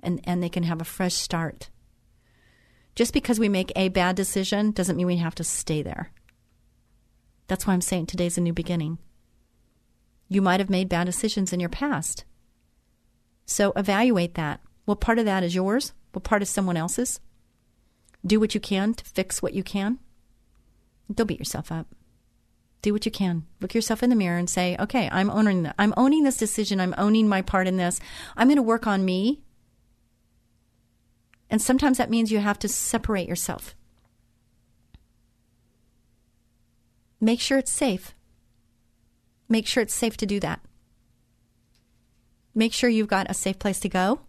and, 0.00 0.20
and 0.22 0.40
they 0.40 0.48
can 0.48 0.62
have 0.62 0.80
a 0.80 0.84
fresh 0.84 1.14
start. 1.14 1.70
Just 2.94 3.12
because 3.12 3.40
we 3.40 3.48
make 3.48 3.72
a 3.74 3.88
bad 3.88 4.14
decision 4.14 4.70
doesn't 4.70 4.94
mean 4.94 5.08
we 5.08 5.16
have 5.16 5.34
to 5.34 5.42
stay 5.42 5.82
there. 5.82 6.12
That's 7.48 7.66
why 7.66 7.72
I'm 7.72 7.80
saying 7.80 8.06
today's 8.06 8.38
a 8.38 8.40
new 8.40 8.52
beginning. 8.52 8.98
You 10.28 10.40
might 10.40 10.60
have 10.60 10.70
made 10.70 10.88
bad 10.88 11.06
decisions 11.06 11.52
in 11.52 11.58
your 11.58 11.68
past. 11.68 12.24
So 13.44 13.72
evaluate 13.74 14.36
that. 14.36 14.60
What 14.84 15.00
part 15.00 15.18
of 15.18 15.24
that 15.24 15.42
is 15.42 15.52
yours? 15.52 15.94
What 16.12 16.22
part 16.22 16.42
is 16.42 16.48
someone 16.48 16.76
else's? 16.76 17.18
Do 18.24 18.38
what 18.38 18.54
you 18.54 18.60
can 18.60 18.94
to 18.94 19.04
fix 19.04 19.42
what 19.42 19.52
you 19.52 19.64
can. 19.64 19.98
Don't 21.12 21.26
beat 21.26 21.40
yourself 21.40 21.72
up. 21.72 21.88
Do 22.82 22.92
what 22.92 23.06
you 23.06 23.12
can. 23.12 23.46
Look 23.60 23.74
yourself 23.74 24.02
in 24.02 24.10
the 24.10 24.16
mirror 24.16 24.38
and 24.38 24.50
say, 24.50 24.76
"Okay, 24.78 25.08
I'm 25.10 25.30
owning 25.30 25.62
that. 25.62 25.76
I'm 25.78 25.94
owning 25.96 26.24
this 26.24 26.36
decision. 26.36 26.80
I'm 26.80 26.94
owning 26.98 27.28
my 27.28 27.40
part 27.40 27.68
in 27.68 27.76
this. 27.76 28.00
I'm 28.36 28.48
going 28.48 28.56
to 28.56 28.62
work 28.62 28.86
on 28.86 29.04
me." 29.04 29.42
And 31.48 31.62
sometimes 31.62 31.98
that 31.98 32.10
means 32.10 32.32
you 32.32 32.38
have 32.38 32.58
to 32.60 32.68
separate 32.68 33.28
yourself. 33.28 33.76
Make 37.20 37.40
sure 37.40 37.58
it's 37.58 37.72
safe. 37.72 38.14
Make 39.48 39.66
sure 39.66 39.82
it's 39.82 39.94
safe 39.94 40.16
to 40.16 40.26
do 40.26 40.40
that. 40.40 40.60
Make 42.54 42.72
sure 42.72 42.90
you've 42.90 43.06
got 43.06 43.30
a 43.30 43.34
safe 43.34 43.58
place 43.58 43.78
to 43.80 43.88
go 43.88 44.20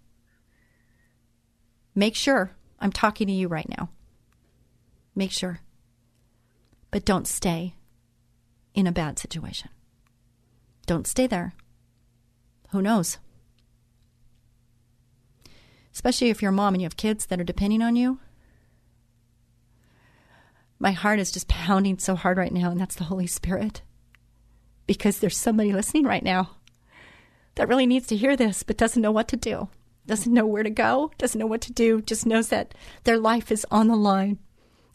Make 1.95 2.15
sure 2.15 2.51
I'm 2.79 2.91
talking 2.91 3.27
to 3.27 3.33
you 3.33 3.47
right 3.47 3.69
now. 3.69 3.89
Make 5.15 5.31
sure. 5.31 5.59
But 6.91 7.05
don't 7.05 7.27
stay 7.27 7.75
in 8.73 8.87
a 8.87 8.91
bad 8.91 9.19
situation. 9.19 9.69
Don't 10.85 11.07
stay 11.07 11.27
there. 11.27 11.53
Who 12.71 12.81
knows? 12.81 13.17
Especially 15.93 16.29
if 16.29 16.41
you're 16.41 16.49
a 16.49 16.53
mom 16.53 16.73
and 16.73 16.81
you 16.81 16.85
have 16.85 16.97
kids 16.97 17.27
that 17.27 17.39
are 17.39 17.45
depending 17.45 17.81
on 17.81 17.95
you. 17.95 18.19
My 20.79 20.91
heart 20.91 21.19
is 21.19 21.31
just 21.31 21.47
pounding 21.47 21.99
so 21.99 22.15
hard 22.15 22.37
right 22.37 22.51
now, 22.51 22.71
and 22.71 22.79
that's 22.79 22.95
the 22.95 23.05
Holy 23.05 23.27
Spirit. 23.27 23.81
Because 24.87 25.19
there's 25.19 25.37
somebody 25.37 25.71
listening 25.71 26.03
right 26.03 26.23
now 26.23 26.57
that 27.55 27.69
really 27.69 27.85
needs 27.85 28.07
to 28.07 28.17
hear 28.17 28.35
this 28.35 28.63
but 28.63 28.77
doesn't 28.77 29.01
know 29.01 29.11
what 29.11 29.27
to 29.29 29.37
do 29.37 29.69
doesn't 30.05 30.33
know 30.33 30.45
where 30.45 30.63
to 30.63 30.69
go, 30.69 31.11
doesn't 31.17 31.39
know 31.39 31.47
what 31.47 31.61
to 31.61 31.71
do, 31.71 32.01
just 32.01 32.25
knows 32.25 32.49
that 32.49 32.73
their 33.03 33.17
life 33.17 33.51
is 33.51 33.65
on 33.71 33.87
the 33.87 33.95
line 33.95 34.39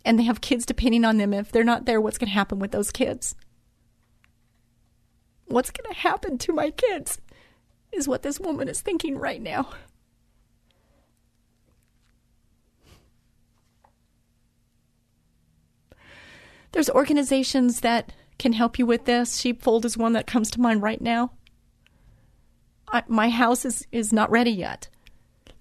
and 0.04 0.18
they 0.18 0.24
have 0.24 0.40
kids 0.40 0.66
depending 0.66 1.04
on 1.04 1.16
them. 1.16 1.32
If 1.32 1.50
they're 1.50 1.64
not 1.64 1.86
there, 1.86 2.00
what's 2.00 2.18
going 2.18 2.28
to 2.28 2.34
happen 2.34 2.58
with 2.58 2.72
those 2.72 2.90
kids? 2.90 3.34
What's 5.48 5.70
going 5.70 5.92
to 5.92 6.00
happen 6.00 6.38
to 6.38 6.52
my 6.52 6.70
kids 6.70 7.20
is 7.92 8.06
what 8.06 8.22
this 8.22 8.38
woman 8.38 8.68
is 8.68 8.80
thinking 8.80 9.18
right 9.18 9.40
now. 9.40 9.70
There's 16.72 16.90
organizations 16.90 17.80
that 17.80 18.12
can 18.38 18.52
help 18.52 18.78
you 18.78 18.86
with 18.86 19.06
this. 19.06 19.40
Sheepfold 19.40 19.84
is 19.84 19.96
one 19.96 20.12
that 20.12 20.26
comes 20.26 20.50
to 20.52 20.60
mind 20.60 20.82
right 20.82 21.00
now. 21.00 21.32
I, 22.92 23.02
my 23.08 23.30
house 23.30 23.64
is, 23.64 23.86
is 23.90 24.12
not 24.12 24.30
ready 24.30 24.50
yet 24.50 24.88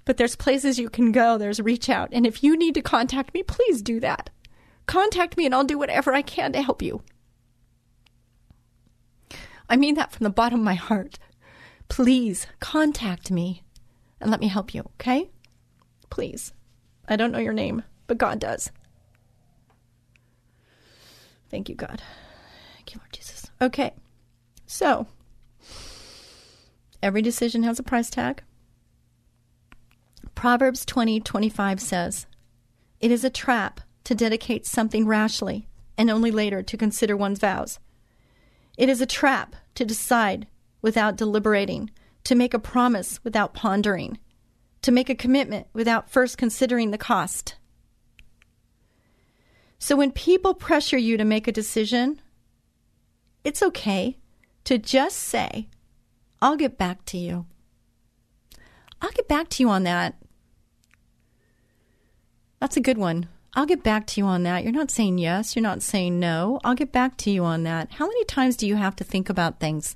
but 0.08 0.16
there's 0.16 0.38
places 0.38 0.80
you 0.80 0.90
can 0.90 1.12
go. 1.12 1.38
There's 1.38 1.60
reach 1.60 1.90
out. 1.90 2.10
And 2.14 2.26
if 2.26 2.42
you 2.42 2.56
need 2.56 2.74
to 2.76 2.82
contact 2.82 3.34
me, 3.34 3.44
please 3.44 3.82
do 3.82 4.00
that. 4.00 4.30
Contact 4.86 5.36
me 5.36 5.46
and 5.46 5.54
I'll 5.54 5.66
do 5.66 5.78
whatever 5.78 6.14
I 6.14 6.22
can 6.22 6.54
to 6.54 6.62
help 6.62 6.82
you. 6.82 7.04
I 9.70 9.76
mean 9.76 9.96
that 9.96 10.12
from 10.12 10.24
the 10.24 10.30
bottom 10.30 10.60
of 10.60 10.66
my 10.66 10.76
heart. 10.76 11.20
Please 11.90 12.48
contact 12.60 13.32
me 13.32 13.64
and 14.20 14.32
let 14.32 14.40
me 14.40 14.48
help 14.48 14.74
you, 14.74 14.82
okay? 14.96 15.30
Please. 16.10 16.54
I 17.08 17.16
don't 17.16 17.32
know 17.32 17.40
your 17.40 17.54
name, 17.54 17.84
but 18.08 18.18
God 18.18 18.40
does. 18.40 18.72
Thank 21.50 21.70
you, 21.70 21.76
God. 21.76 22.02
Thank 22.76 22.94
you, 22.94 23.00
Lord 23.00 23.14
Jesus. 23.14 23.50
Okay. 23.62 23.94
So, 24.66 25.08
every 27.02 27.22
decision 27.22 27.64
has 27.64 27.80
a 27.80 27.84
price 27.84 28.10
tag. 28.10 28.44
Proverbs 30.36 30.86
20 30.86 31.20
25 31.22 31.80
says, 31.80 32.28
It 33.00 33.12
is 33.12 33.24
a 33.24 33.30
trap 33.30 33.82
to 34.04 34.14
dedicate 34.14 34.66
something 34.66 35.08
rashly 35.08 35.68
and 35.98 36.10
only 36.10 36.32
later 36.32 36.62
to 36.62 36.78
consider 36.78 37.18
one's 37.18 37.40
vows. 37.40 37.80
It 38.78 38.90
is 38.90 39.02
a 39.02 39.08
trap 39.08 39.56
to 39.76 39.86
decide 39.86 40.48
without 40.82 41.18
deliberating, 41.18 41.90
to 42.24 42.36
make 42.36 42.54
a 42.54 42.60
promise 42.60 43.20
without 43.24 43.54
pondering, 43.54 44.20
to 44.84 44.92
make 44.92 45.10
a 45.10 45.16
commitment 45.16 45.68
without 45.74 46.10
first 46.10 46.38
considering 46.38 46.92
the 46.92 46.98
cost. 46.98 47.56
So 49.80 49.96
when 49.96 50.12
people 50.12 50.54
pressure 50.54 50.98
you 50.98 51.18
to 51.18 51.26
make 51.26 51.48
a 51.48 51.52
decision, 51.52 52.22
it's 53.44 53.64
okay 53.64 54.18
to 54.66 54.78
just 54.78 55.18
say, 55.18 55.70
I'll 56.42 56.58
get 56.58 56.78
back 56.78 57.06
to 57.06 57.18
you. 57.18 57.46
I'll 59.02 59.12
get 59.12 59.28
back 59.28 59.50
to 59.50 59.64
you 59.64 59.70
on 59.70 59.84
that. 59.84 60.16
That's 62.60 62.78
a 62.78 62.82
good 62.82 62.98
one. 62.98 63.28
I'll 63.58 63.66
get 63.66 63.82
back 63.82 64.06
to 64.08 64.22
you 64.22 64.28
on 64.28 64.44
that. 64.44 64.64
You're 64.64 64.72
not 64.72 64.92
saying 64.92 65.18
yes. 65.18 65.56
You're 65.56 65.64
not 65.64 65.82
saying 65.82 66.20
no. 66.20 66.60
I'll 66.64 66.76
get 66.76 66.92
back 66.92 67.18
to 67.18 67.32
you 67.32 67.44
on 67.44 67.64
that. 67.64 67.92
How 67.94 68.06
many 68.06 68.24
times 68.26 68.56
do 68.56 68.68
you 68.68 68.76
have 68.76 68.96
to 68.98 69.04
think 69.04 69.32
about 69.32 69.60
things? 69.60 69.96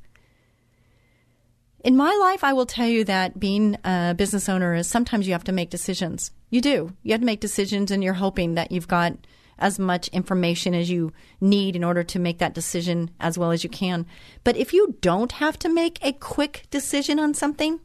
In 1.83 1.95
my 1.95 2.11
life, 2.19 2.43
I 2.43 2.53
will 2.53 2.65
tell 2.65 2.87
you 2.87 3.03
that 3.03 3.39
being 3.39 3.77
a 3.83 4.15
business 4.17 4.49
owner 4.49 4.73
is 4.73 4.87
sometimes 4.87 5.27
you 5.27 5.33
have 5.33 5.43
to 5.43 5.51
make 5.51 5.69
decisions. 5.69 6.31
You 6.49 6.59
do. 6.59 6.93
You 7.03 7.11
have 7.11 7.21
to 7.21 7.25
make 7.25 7.39
decisions, 7.39 7.91
and 7.91 8.03
you're 8.03 8.15
hoping 8.15 8.55
that 8.55 8.71
you've 8.71 8.87
got 8.87 9.13
as 9.59 9.77
much 9.77 10.07
information 10.07 10.73
as 10.73 10.89
you 10.89 11.13
need 11.39 11.75
in 11.75 11.83
order 11.83 12.01
to 12.01 12.17
make 12.17 12.39
that 12.39 12.55
decision 12.55 13.11
as 13.19 13.37
well 13.37 13.51
as 13.51 13.63
you 13.63 13.69
can. 13.69 14.07
But 14.43 14.57
if 14.57 14.73
you 14.73 14.97
don't 15.01 15.33
have 15.33 15.59
to 15.59 15.69
make 15.69 16.03
a 16.03 16.13
quick 16.13 16.65
decision 16.71 17.19
on 17.19 17.35
something, 17.35 17.79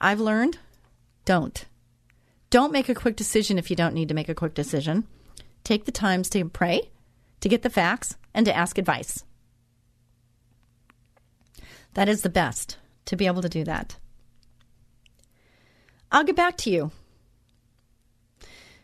I've 0.00 0.20
learned 0.20 0.58
don't. 1.24 1.64
Don't 2.54 2.70
make 2.70 2.88
a 2.88 2.94
quick 2.94 3.16
decision 3.16 3.58
if 3.58 3.68
you 3.68 3.74
don't 3.74 3.94
need 3.94 4.06
to 4.06 4.14
make 4.14 4.28
a 4.28 4.34
quick 4.34 4.54
decision. 4.54 5.08
take 5.64 5.86
the 5.86 5.90
times 5.90 6.30
to 6.30 6.44
pray, 6.44 6.88
to 7.40 7.48
get 7.48 7.62
the 7.62 7.68
facts, 7.68 8.16
and 8.32 8.46
to 8.46 8.56
ask 8.56 8.78
advice. 8.78 9.24
That 11.94 12.08
is 12.08 12.22
the 12.22 12.28
best 12.28 12.78
to 13.06 13.16
be 13.16 13.26
able 13.26 13.42
to 13.42 13.48
do 13.48 13.64
that. 13.64 13.96
I'll 16.12 16.22
get 16.22 16.36
back 16.36 16.56
to 16.58 16.70
you. 16.70 16.92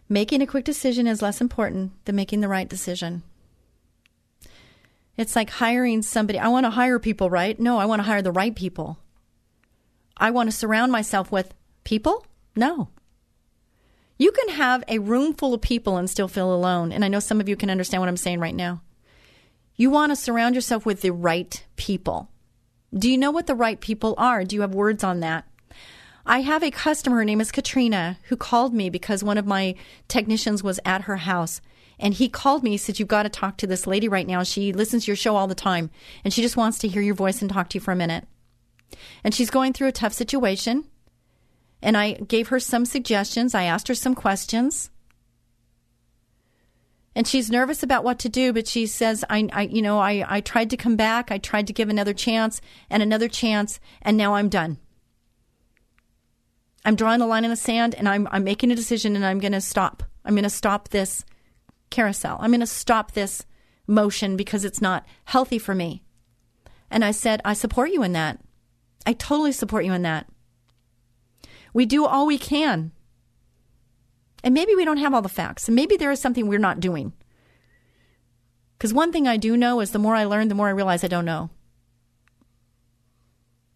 Making 0.08 0.42
a 0.42 0.48
quick 0.48 0.64
decision 0.64 1.06
is 1.06 1.22
less 1.22 1.40
important 1.40 1.92
than 2.06 2.16
making 2.16 2.40
the 2.40 2.48
right 2.48 2.68
decision. 2.68 3.22
It's 5.16 5.36
like 5.36 5.50
hiring 5.50 6.02
somebody. 6.02 6.40
I 6.40 6.48
want 6.48 6.66
to 6.66 6.70
hire 6.70 6.98
people, 6.98 7.30
right? 7.30 7.56
No, 7.60 7.78
I 7.78 7.84
want 7.84 8.00
to 8.00 8.08
hire 8.10 8.20
the 8.20 8.32
right 8.32 8.56
people. 8.56 8.98
I 10.16 10.32
want 10.32 10.50
to 10.50 10.56
surround 10.56 10.90
myself 10.90 11.30
with 11.30 11.54
people? 11.84 12.26
No. 12.56 12.88
You 14.20 14.32
can 14.32 14.50
have 14.50 14.84
a 14.86 14.98
room 14.98 15.32
full 15.32 15.54
of 15.54 15.62
people 15.62 15.96
and 15.96 16.10
still 16.10 16.28
feel 16.28 16.52
alone. 16.52 16.92
And 16.92 17.06
I 17.06 17.08
know 17.08 17.20
some 17.20 17.40
of 17.40 17.48
you 17.48 17.56
can 17.56 17.70
understand 17.70 18.02
what 18.02 18.08
I'm 18.10 18.18
saying 18.18 18.38
right 18.38 18.54
now. 18.54 18.82
You 19.76 19.88
want 19.88 20.12
to 20.12 20.16
surround 20.16 20.54
yourself 20.54 20.84
with 20.84 21.00
the 21.00 21.10
right 21.10 21.64
people. 21.76 22.28
Do 22.92 23.10
you 23.10 23.16
know 23.16 23.30
what 23.30 23.46
the 23.46 23.54
right 23.54 23.80
people 23.80 24.14
are? 24.18 24.44
Do 24.44 24.54
you 24.56 24.60
have 24.60 24.74
words 24.74 25.02
on 25.02 25.20
that? 25.20 25.46
I 26.26 26.42
have 26.42 26.62
a 26.62 26.70
customer, 26.70 27.16
her 27.16 27.24
name 27.24 27.40
is 27.40 27.50
Katrina, 27.50 28.18
who 28.24 28.36
called 28.36 28.74
me 28.74 28.90
because 28.90 29.24
one 29.24 29.38
of 29.38 29.46
my 29.46 29.74
technicians 30.06 30.62
was 30.62 30.78
at 30.84 31.04
her 31.04 31.16
house. 31.16 31.62
And 31.98 32.12
he 32.12 32.28
called 32.28 32.62
me, 32.62 32.72
he 32.72 32.76
said, 32.76 32.98
You've 32.98 33.08
got 33.08 33.22
to 33.22 33.30
talk 33.30 33.56
to 33.56 33.66
this 33.66 33.86
lady 33.86 34.06
right 34.06 34.26
now. 34.26 34.42
She 34.42 34.74
listens 34.74 35.06
to 35.06 35.12
your 35.12 35.16
show 35.16 35.34
all 35.34 35.48
the 35.48 35.54
time, 35.54 35.88
and 36.24 36.34
she 36.34 36.42
just 36.42 36.58
wants 36.58 36.78
to 36.80 36.88
hear 36.88 37.00
your 37.00 37.14
voice 37.14 37.40
and 37.40 37.50
talk 37.50 37.70
to 37.70 37.78
you 37.78 37.80
for 37.80 37.92
a 37.92 37.96
minute. 37.96 38.26
And 39.24 39.34
she's 39.34 39.48
going 39.48 39.72
through 39.72 39.88
a 39.88 39.92
tough 39.92 40.12
situation. 40.12 40.84
And 41.82 41.96
I 41.96 42.12
gave 42.12 42.48
her 42.48 42.60
some 42.60 42.84
suggestions. 42.84 43.54
I 43.54 43.64
asked 43.64 43.88
her 43.88 43.94
some 43.94 44.14
questions. 44.14 44.90
And 47.14 47.26
she's 47.26 47.50
nervous 47.50 47.82
about 47.82 48.04
what 48.04 48.18
to 48.20 48.28
do, 48.28 48.52
but 48.52 48.68
she 48.68 48.86
says, 48.86 49.24
I, 49.28 49.48
I 49.52 49.62
you 49.62 49.82
know, 49.82 49.98
I, 49.98 50.24
I 50.28 50.40
tried 50.40 50.70
to 50.70 50.76
come 50.76 50.96
back. 50.96 51.32
I 51.32 51.38
tried 51.38 51.66
to 51.66 51.72
give 51.72 51.88
another 51.88 52.14
chance 52.14 52.60
and 52.88 53.02
another 53.02 53.28
chance, 53.28 53.80
and 54.00 54.16
now 54.16 54.34
I'm 54.34 54.48
done. 54.48 54.78
I'm 56.84 56.94
drawing 56.94 57.18
the 57.18 57.26
line 57.26 57.44
in 57.44 57.50
the 57.50 57.56
sand 57.56 57.94
and 57.94 58.08
I'm, 58.08 58.26
I'm 58.30 58.44
making 58.44 58.70
a 58.70 58.76
decision 58.76 59.14
and 59.14 59.24
I'm 59.24 59.38
going 59.38 59.52
to 59.52 59.60
stop. 59.60 60.02
I'm 60.24 60.34
going 60.34 60.44
to 60.44 60.50
stop 60.50 60.88
this 60.88 61.24
carousel. 61.90 62.38
I'm 62.40 62.50
going 62.50 62.60
to 62.60 62.66
stop 62.66 63.12
this 63.12 63.44
motion 63.86 64.36
because 64.36 64.64
it's 64.64 64.80
not 64.80 65.04
healthy 65.24 65.58
for 65.58 65.74
me. 65.74 66.02
And 66.90 67.04
I 67.04 67.10
said, 67.10 67.42
I 67.44 67.52
support 67.52 67.90
you 67.90 68.02
in 68.02 68.12
that. 68.12 68.40
I 69.04 69.12
totally 69.12 69.52
support 69.52 69.84
you 69.84 69.92
in 69.92 70.02
that. 70.02 70.26
We 71.72 71.86
do 71.86 72.04
all 72.04 72.26
we 72.26 72.38
can. 72.38 72.92
And 74.42 74.54
maybe 74.54 74.74
we 74.74 74.84
don't 74.84 74.96
have 74.96 75.14
all 75.14 75.22
the 75.22 75.28
facts. 75.28 75.68
And 75.68 75.76
maybe 75.76 75.96
there 75.96 76.10
is 76.10 76.20
something 76.20 76.46
we're 76.46 76.58
not 76.58 76.80
doing. 76.80 77.12
Because 78.76 78.94
one 78.94 79.12
thing 79.12 79.28
I 79.28 79.36
do 79.36 79.56
know 79.56 79.80
is 79.80 79.90
the 79.90 79.98
more 79.98 80.14
I 80.14 80.24
learn, 80.24 80.48
the 80.48 80.54
more 80.54 80.68
I 80.68 80.72
realize 80.72 81.04
I 81.04 81.08
don't 81.08 81.26
know. 81.26 81.50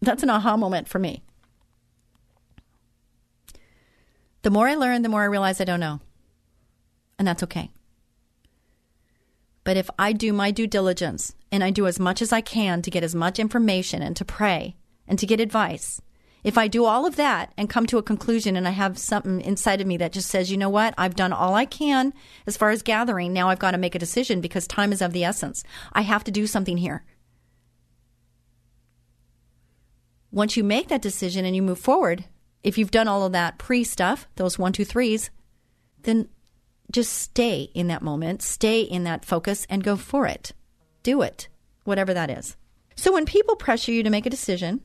That's 0.01 0.23
an 0.23 0.29
aha 0.29 0.57
moment 0.57 0.87
for 0.87 0.99
me. 0.99 1.23
The 4.41 4.51
more 4.51 4.67
I 4.67 4.75
learn, 4.75 5.01
the 5.01 5.09
more 5.09 5.21
I 5.21 5.25
realize 5.25 5.61
I 5.61 5.65
don't 5.65 5.79
know. 5.79 6.01
And 7.17 7.27
that's 7.27 7.43
okay. 7.43 7.71
But 9.63 9.77
if 9.77 9.89
I 9.97 10.13
do 10.13 10.31
my 10.33 10.51
due 10.51 10.67
diligence 10.67 11.33
and 11.51 11.63
I 11.63 11.71
do 11.71 11.87
as 11.87 11.99
much 11.99 12.21
as 12.21 12.31
I 12.31 12.41
can 12.41 12.81
to 12.83 12.91
get 12.91 13.03
as 13.03 13.15
much 13.15 13.39
information 13.39 14.01
and 14.01 14.15
to 14.15 14.23
pray 14.23 14.75
and 15.07 15.17
to 15.17 15.25
get 15.25 15.39
advice, 15.39 16.01
if 16.45 16.59
I 16.59 16.67
do 16.67 16.85
all 16.85 17.07
of 17.07 17.15
that 17.15 17.51
and 17.57 17.67
come 17.67 17.87
to 17.87 17.97
a 17.97 18.03
conclusion 18.03 18.55
and 18.55 18.67
I 18.67 18.71
have 18.71 18.99
something 18.99 19.41
inside 19.41 19.81
of 19.81 19.87
me 19.87 19.97
that 19.97 20.11
just 20.13 20.29
says, 20.29 20.51
you 20.51 20.57
know 20.57 20.69
what, 20.69 20.93
I've 20.95 21.15
done 21.15 21.33
all 21.33 21.55
I 21.55 21.65
can 21.65 22.13
as 22.45 22.55
far 22.55 22.69
as 22.69 22.83
gathering, 22.83 23.33
now 23.33 23.49
I've 23.49 23.57
got 23.57 23.71
to 23.71 23.79
make 23.79 23.95
a 23.95 23.99
decision 23.99 24.41
because 24.41 24.67
time 24.67 24.93
is 24.93 25.01
of 25.01 25.11
the 25.11 25.23
essence. 25.23 25.63
I 25.91 26.01
have 26.01 26.23
to 26.25 26.31
do 26.31 26.45
something 26.45 26.77
here. 26.77 27.03
Once 30.31 30.55
you 30.55 30.63
make 30.63 30.87
that 30.89 31.01
decision 31.01 31.45
and 31.45 31.55
you 31.55 31.63
move 31.63 31.79
forward, 31.79 32.25
if 32.61 32.77
you've 32.77 32.91
done 32.91 33.07
all 33.07 33.25
of 33.25 33.31
that 33.31 33.57
pre 33.57 33.83
stuff, 33.83 34.27
those 34.35 34.59
one, 34.59 34.71
two, 34.71 34.85
threes, 34.85 35.31
then 36.03 36.29
just 36.91 37.11
stay 37.11 37.71
in 37.73 37.87
that 37.87 38.03
moment, 38.03 38.43
stay 38.43 38.81
in 38.81 39.03
that 39.05 39.25
focus, 39.25 39.65
and 39.67 39.83
go 39.83 39.95
for 39.95 40.27
it. 40.27 40.51
Do 41.01 41.23
it, 41.23 41.47
whatever 41.85 42.13
that 42.13 42.29
is. 42.29 42.55
So 42.95 43.11
when 43.11 43.25
people 43.25 43.55
pressure 43.55 43.91
you 43.91 44.03
to 44.03 44.11
make 44.11 44.27
a 44.27 44.29
decision, 44.29 44.81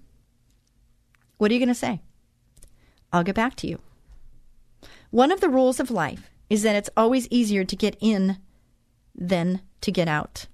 what 1.40 1.50
are 1.50 1.54
you 1.54 1.60
going 1.60 1.68
to 1.68 1.74
say? 1.74 2.02
I'll 3.14 3.24
get 3.24 3.34
back 3.34 3.56
to 3.56 3.66
you. 3.66 3.78
One 5.08 5.32
of 5.32 5.40
the 5.40 5.48
rules 5.48 5.80
of 5.80 5.90
life 5.90 6.28
is 6.50 6.62
that 6.64 6.76
it's 6.76 6.90
always 6.98 7.26
easier 7.28 7.64
to 7.64 7.74
get 7.74 7.96
in 7.98 8.36
than 9.14 9.62
to 9.80 9.90
get 9.90 10.06
out. 10.06 10.48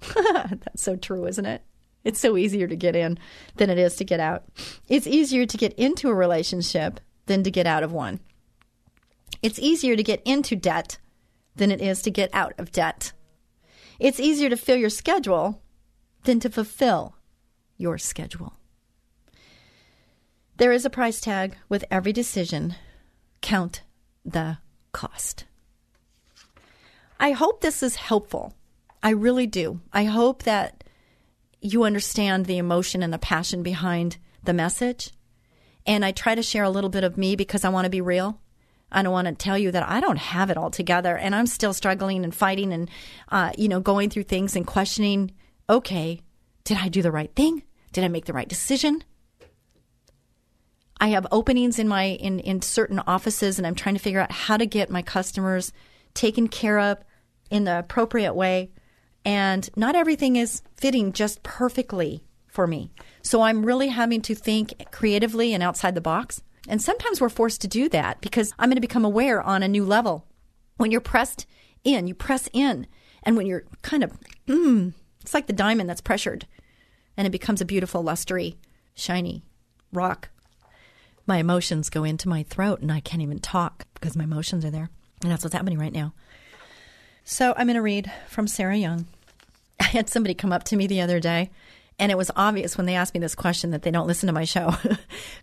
That's 0.14 0.82
so 0.82 0.96
true, 0.96 1.26
isn't 1.26 1.44
it? 1.44 1.60
It's 2.04 2.18
so 2.18 2.38
easier 2.38 2.66
to 2.66 2.74
get 2.74 2.96
in 2.96 3.18
than 3.56 3.68
it 3.68 3.76
is 3.76 3.96
to 3.96 4.04
get 4.04 4.18
out. 4.18 4.44
It's 4.88 5.06
easier 5.06 5.44
to 5.44 5.56
get 5.58 5.74
into 5.74 6.08
a 6.08 6.14
relationship 6.14 6.98
than 7.26 7.42
to 7.42 7.50
get 7.50 7.66
out 7.66 7.82
of 7.82 7.92
one. 7.92 8.20
It's 9.42 9.58
easier 9.58 9.94
to 9.94 10.02
get 10.02 10.22
into 10.24 10.56
debt 10.56 10.96
than 11.54 11.70
it 11.70 11.82
is 11.82 12.00
to 12.02 12.10
get 12.10 12.30
out 12.32 12.54
of 12.56 12.72
debt. 12.72 13.12
It's 13.98 14.20
easier 14.20 14.48
to 14.48 14.56
fill 14.56 14.76
your 14.76 14.88
schedule 14.88 15.60
than 16.24 16.40
to 16.40 16.48
fulfill 16.48 17.16
your 17.76 17.98
schedule. 17.98 18.54
There 20.58 20.72
is 20.72 20.86
a 20.86 20.90
price 20.90 21.20
tag 21.20 21.54
with 21.68 21.84
every 21.90 22.14
decision. 22.14 22.76
Count 23.42 23.82
the 24.24 24.58
cost. 24.92 25.44
I 27.20 27.32
hope 27.32 27.60
this 27.60 27.82
is 27.82 27.96
helpful. 27.96 28.54
I 29.02 29.10
really 29.10 29.46
do. 29.46 29.80
I 29.92 30.04
hope 30.04 30.44
that 30.44 30.82
you 31.60 31.84
understand 31.84 32.46
the 32.46 32.56
emotion 32.56 33.02
and 33.02 33.12
the 33.12 33.18
passion 33.18 33.62
behind 33.62 34.16
the 34.44 34.54
message. 34.54 35.12
And 35.86 36.04
I 36.04 36.12
try 36.12 36.34
to 36.34 36.42
share 36.42 36.64
a 36.64 36.70
little 36.70 36.90
bit 36.90 37.04
of 37.04 37.18
me 37.18 37.36
because 37.36 37.64
I 37.64 37.68
want 37.68 37.84
to 37.84 37.90
be 37.90 38.00
real. 38.00 38.40
I 38.90 39.02
don't 39.02 39.12
want 39.12 39.28
to 39.28 39.34
tell 39.34 39.58
you 39.58 39.70
that 39.72 39.86
I 39.86 40.00
don't 40.00 40.18
have 40.18 40.48
it 40.48 40.56
all 40.56 40.70
together 40.70 41.18
and 41.18 41.34
I'm 41.34 41.46
still 41.46 41.74
struggling 41.74 42.24
and 42.24 42.34
fighting 42.34 42.72
and, 42.72 42.90
uh, 43.28 43.52
you 43.58 43.68
know, 43.68 43.80
going 43.80 44.08
through 44.08 44.24
things 44.24 44.56
and 44.56 44.66
questioning 44.66 45.32
okay, 45.68 46.22
did 46.64 46.78
I 46.78 46.88
do 46.88 47.02
the 47.02 47.10
right 47.10 47.34
thing? 47.34 47.64
Did 47.92 48.04
I 48.04 48.08
make 48.08 48.24
the 48.24 48.32
right 48.32 48.48
decision? 48.48 49.02
I 50.98 51.08
have 51.08 51.26
openings 51.30 51.78
in 51.78 51.88
my 51.88 52.04
in, 52.04 52.40
in 52.40 52.62
certain 52.62 53.00
offices 53.00 53.58
and 53.58 53.66
I'm 53.66 53.74
trying 53.74 53.94
to 53.96 54.00
figure 54.00 54.20
out 54.20 54.32
how 54.32 54.56
to 54.56 54.66
get 54.66 54.90
my 54.90 55.02
customers 55.02 55.72
taken 56.14 56.48
care 56.48 56.78
of 56.78 56.98
in 57.50 57.64
the 57.64 57.78
appropriate 57.78 58.34
way 58.34 58.70
and 59.26 59.68
not 59.74 59.96
everything 59.96 60.36
is 60.36 60.62
fitting 60.76 61.12
just 61.12 61.42
perfectly 61.42 62.22
for 62.46 62.66
me. 62.66 62.92
So 63.22 63.42
I'm 63.42 63.66
really 63.66 63.88
having 63.88 64.22
to 64.22 64.34
think 64.36 64.74
creatively 64.92 65.52
and 65.52 65.62
outside 65.62 65.96
the 65.96 66.00
box. 66.00 66.42
And 66.68 66.80
sometimes 66.80 67.20
we're 67.20 67.28
forced 67.28 67.60
to 67.62 67.68
do 67.68 67.88
that 67.88 68.20
because 68.20 68.54
I'm 68.58 68.68
going 68.68 68.76
to 68.76 68.80
become 68.80 69.04
aware 69.04 69.42
on 69.42 69.64
a 69.64 69.68
new 69.68 69.84
level. 69.84 70.26
When 70.76 70.92
you're 70.92 71.00
pressed 71.00 71.44
in, 71.82 72.06
you 72.06 72.14
press 72.14 72.48
in. 72.52 72.86
And 73.24 73.36
when 73.36 73.46
you're 73.46 73.64
kind 73.82 74.04
of, 74.04 74.12
mm, 74.46 74.94
it's 75.20 75.34
like 75.34 75.48
the 75.48 75.52
diamond 75.52 75.90
that's 75.90 76.00
pressured 76.00 76.46
and 77.16 77.26
it 77.26 77.30
becomes 77.30 77.60
a 77.60 77.64
beautiful, 77.64 78.02
lustery, 78.02 78.56
shiny 78.94 79.42
rock. 79.92 80.30
My 81.26 81.38
emotions 81.38 81.90
go 81.90 82.04
into 82.04 82.28
my 82.28 82.44
throat 82.44 82.80
and 82.80 82.92
I 82.92 83.00
can't 83.00 83.22
even 83.22 83.40
talk 83.40 83.86
because 83.94 84.16
my 84.16 84.24
emotions 84.24 84.64
are 84.64 84.70
there. 84.70 84.90
And 85.22 85.30
that's 85.30 85.42
what's 85.42 85.54
happening 85.54 85.78
right 85.78 85.92
now. 85.92 86.12
So 87.24 87.52
I'm 87.56 87.66
going 87.66 87.74
to 87.74 87.82
read 87.82 88.12
from 88.28 88.46
Sarah 88.46 88.76
Young. 88.76 89.06
I 89.80 89.84
had 89.84 90.08
somebody 90.08 90.34
come 90.34 90.52
up 90.52 90.62
to 90.64 90.76
me 90.76 90.86
the 90.86 91.00
other 91.00 91.18
day, 91.18 91.50
and 91.98 92.12
it 92.12 92.18
was 92.18 92.30
obvious 92.36 92.76
when 92.76 92.86
they 92.86 92.94
asked 92.94 93.14
me 93.14 93.20
this 93.20 93.34
question 93.34 93.72
that 93.72 93.82
they 93.82 93.90
don't 93.90 94.06
listen 94.06 94.28
to 94.28 94.32
my 94.32 94.44
show. 94.44 94.74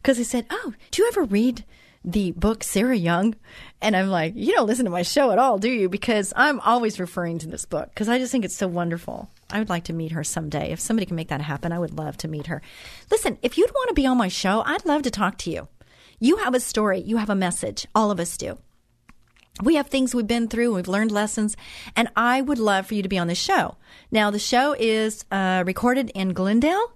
Because 0.02 0.18
they 0.18 0.24
said, 0.24 0.46
Oh, 0.50 0.74
do 0.92 1.02
you 1.02 1.08
ever 1.10 1.24
read 1.24 1.64
the 2.06 2.32
book 2.32 2.64
Sarah 2.64 2.96
Young? 2.96 3.36
And 3.82 3.96
I'm 3.96 4.10
like, 4.10 4.34
You 4.36 4.54
don't 4.54 4.68
listen 4.68 4.86
to 4.86 4.92
my 4.92 5.02
show 5.02 5.32
at 5.32 5.40
all, 5.40 5.58
do 5.58 5.70
you? 5.70 5.90
Because 5.90 6.32
I'm 6.36 6.60
always 6.62 7.00
referring 7.00 7.40
to 7.40 7.48
this 7.48 7.66
book 7.66 7.90
because 7.90 8.10
I 8.10 8.18
just 8.18 8.32
think 8.32 8.46
it's 8.46 8.56
so 8.56 8.68
wonderful. 8.68 9.30
I 9.52 9.60
would 9.60 9.70
like 9.70 9.84
to 9.86 9.94
meet 9.94 10.14
her 10.14 10.24
someday. 10.24 10.72
If 10.72 10.80
somebody 10.80 11.06
can 11.06 11.16
make 11.16 11.28
that 11.30 11.42
happen, 11.42 11.72
I 11.72 11.80
would 11.80 11.98
love 11.98 12.18
to 12.18 12.28
meet 12.28 12.48
her. 12.48 12.62
Listen, 13.12 13.38
if 13.42 13.58
you'd 13.58 13.72
want 13.72 13.90
to 13.90 13.94
be 13.94 14.06
on 14.06 14.18
my 14.18 14.28
show, 14.28 14.64
I'd 14.66 14.86
love 14.86 15.04
to 15.04 15.12
talk 15.12 15.38
to 15.40 15.52
you. 15.52 15.68
You 16.24 16.38
have 16.38 16.56
a 16.56 16.62
story, 16.62 17.02
you 17.02 17.18
have 17.18 17.30
a 17.30 17.36
message. 17.36 17.86
All 17.94 18.10
of 18.10 18.18
us 18.18 18.38
do 18.38 18.58
we 19.62 19.76
have 19.76 19.88
things 19.88 20.16
we've 20.16 20.26
been 20.26 20.48
through, 20.48 20.74
we've 20.74 20.88
learned 20.88 21.12
lessons, 21.12 21.58
and 21.98 22.08
I 22.16 22.40
would 22.42 22.58
love 22.58 22.88
for 22.88 22.94
you 22.94 23.04
to 23.04 23.10
be 23.10 23.18
on 23.18 23.28
the 23.28 23.36
show. 23.36 23.76
Now, 24.10 24.32
the 24.32 24.40
show 24.40 24.74
is 24.80 25.26
uh, 25.32 25.66
recorded 25.68 26.12
in 26.16 26.32
Glendale, 26.32 26.94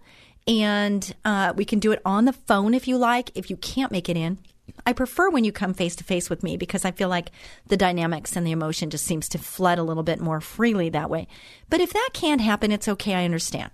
and 0.47 1.13
uh, 1.25 1.51
we 1.57 1.65
can 1.65 1.79
do 1.79 1.91
it 1.91 2.01
on 2.05 2.23
the 2.23 2.31
phone 2.31 2.73
if 2.73 2.87
you 2.87 2.97
like. 2.97 3.31
If 3.35 3.49
you 3.49 3.57
can't 3.57 3.91
make 3.91 4.07
it 4.07 4.15
in, 4.15 4.37
I 4.85 4.93
prefer 4.93 5.29
when 5.29 5.43
you 5.43 5.51
come 5.51 5.73
face 5.73 5.97
to 5.97 6.05
face 6.05 6.29
with 6.29 6.41
me 6.41 6.55
because 6.55 6.85
I 6.85 6.91
feel 6.91 7.09
like 7.09 7.31
the 7.67 7.75
dynamics 7.75 8.37
and 8.37 8.47
the 8.47 8.53
emotion 8.53 8.89
just 8.89 9.03
seems 9.03 9.27
to 9.29 9.37
flood 9.37 9.77
a 9.77 9.83
little 9.83 10.03
bit 10.03 10.21
more 10.21 10.39
freely 10.39 10.87
that 10.91 11.09
way. 11.09 11.27
But 11.69 11.81
if 11.81 11.91
that 11.91 12.11
can't 12.13 12.39
happen, 12.39 12.71
it's 12.71 12.87
okay. 12.87 13.13
I 13.13 13.25
understand. 13.25 13.71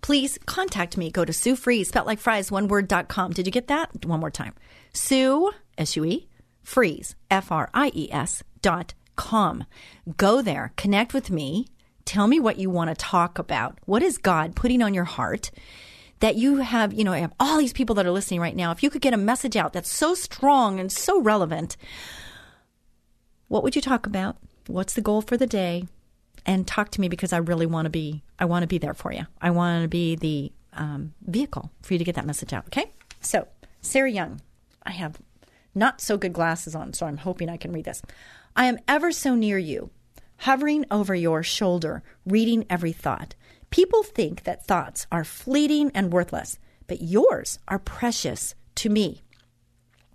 Please 0.00 0.38
contact 0.46 0.96
me. 0.96 1.10
Go 1.10 1.24
to 1.24 1.32
Sue 1.32 1.56
Fries, 1.56 1.88
spelled 1.88 2.06
like 2.06 2.18
fries, 2.18 2.50
one 2.50 2.68
word.com. 2.68 3.32
Did 3.32 3.46
you 3.46 3.52
get 3.52 3.68
that? 3.68 4.04
One 4.04 4.20
more 4.20 4.30
time. 4.30 4.54
Sue, 4.92 5.50
S 5.76 5.96
U 5.96 6.04
E, 6.04 6.28
Freeze, 6.62 7.14
Fries, 7.30 8.42
dot 8.62 8.94
com. 9.16 9.64
Go 10.16 10.42
there, 10.42 10.72
connect 10.76 11.12
with 11.12 11.30
me, 11.30 11.66
tell 12.04 12.26
me 12.26 12.40
what 12.40 12.58
you 12.58 12.70
want 12.70 12.90
to 12.90 12.94
talk 12.94 13.38
about. 13.38 13.78
What 13.84 14.02
is 14.02 14.18
God 14.18 14.56
putting 14.56 14.82
on 14.82 14.94
your 14.94 15.04
heart? 15.04 15.50
That 16.20 16.36
you 16.36 16.56
have, 16.56 16.92
you 16.92 17.02
know, 17.02 17.12
I 17.12 17.20
have 17.20 17.32
all 17.40 17.58
these 17.58 17.72
people 17.72 17.94
that 17.94 18.04
are 18.04 18.10
listening 18.10 18.40
right 18.40 18.54
now. 18.54 18.72
If 18.72 18.82
you 18.82 18.90
could 18.90 19.00
get 19.00 19.14
a 19.14 19.18
message 19.18 19.56
out 19.56 19.72
that's 19.72 19.90
so 19.90 20.14
strong 20.14 20.78
and 20.78 20.92
so 20.92 21.20
relevant, 21.20 21.78
what 23.48 23.62
would 23.62 23.74
you 23.74 23.80
talk 23.80 24.06
about? 24.06 24.36
What's 24.66 24.92
the 24.94 25.00
goal 25.00 25.22
for 25.22 25.38
the 25.38 25.46
day? 25.46 25.84
And 26.46 26.66
talk 26.66 26.90
to 26.92 27.00
me 27.00 27.08
because 27.08 27.32
I 27.32 27.38
really 27.38 27.66
want 27.66 27.86
to 27.86 27.90
be. 27.90 28.22
I 28.38 28.46
want 28.46 28.62
to 28.62 28.66
be 28.66 28.78
there 28.78 28.94
for 28.94 29.12
you. 29.12 29.26
I 29.40 29.50
want 29.50 29.82
to 29.82 29.88
be 29.88 30.16
the 30.16 30.52
um, 30.72 31.14
vehicle 31.22 31.70
for 31.82 31.94
you 31.94 31.98
to 31.98 32.04
get 32.04 32.14
that 32.14 32.26
message 32.26 32.52
out. 32.52 32.66
Okay. 32.66 32.92
So 33.20 33.46
Sarah 33.82 34.10
Young, 34.10 34.40
I 34.84 34.92
have 34.92 35.20
not 35.74 36.00
so 36.00 36.16
good 36.16 36.32
glasses 36.32 36.74
on, 36.74 36.92
so 36.92 37.06
I'm 37.06 37.18
hoping 37.18 37.48
I 37.48 37.56
can 37.56 37.72
read 37.72 37.84
this. 37.84 38.02
I 38.56 38.66
am 38.66 38.78
ever 38.88 39.12
so 39.12 39.34
near 39.34 39.58
you, 39.58 39.90
hovering 40.38 40.84
over 40.90 41.14
your 41.14 41.42
shoulder, 41.42 42.02
reading 42.26 42.66
every 42.68 42.92
thought. 42.92 43.34
People 43.70 44.02
think 44.02 44.44
that 44.44 44.66
thoughts 44.66 45.06
are 45.12 45.24
fleeting 45.24 45.90
and 45.94 46.12
worthless, 46.12 46.58
but 46.86 47.02
yours 47.02 47.58
are 47.68 47.78
precious 47.78 48.54
to 48.76 48.88
me. 48.88 49.22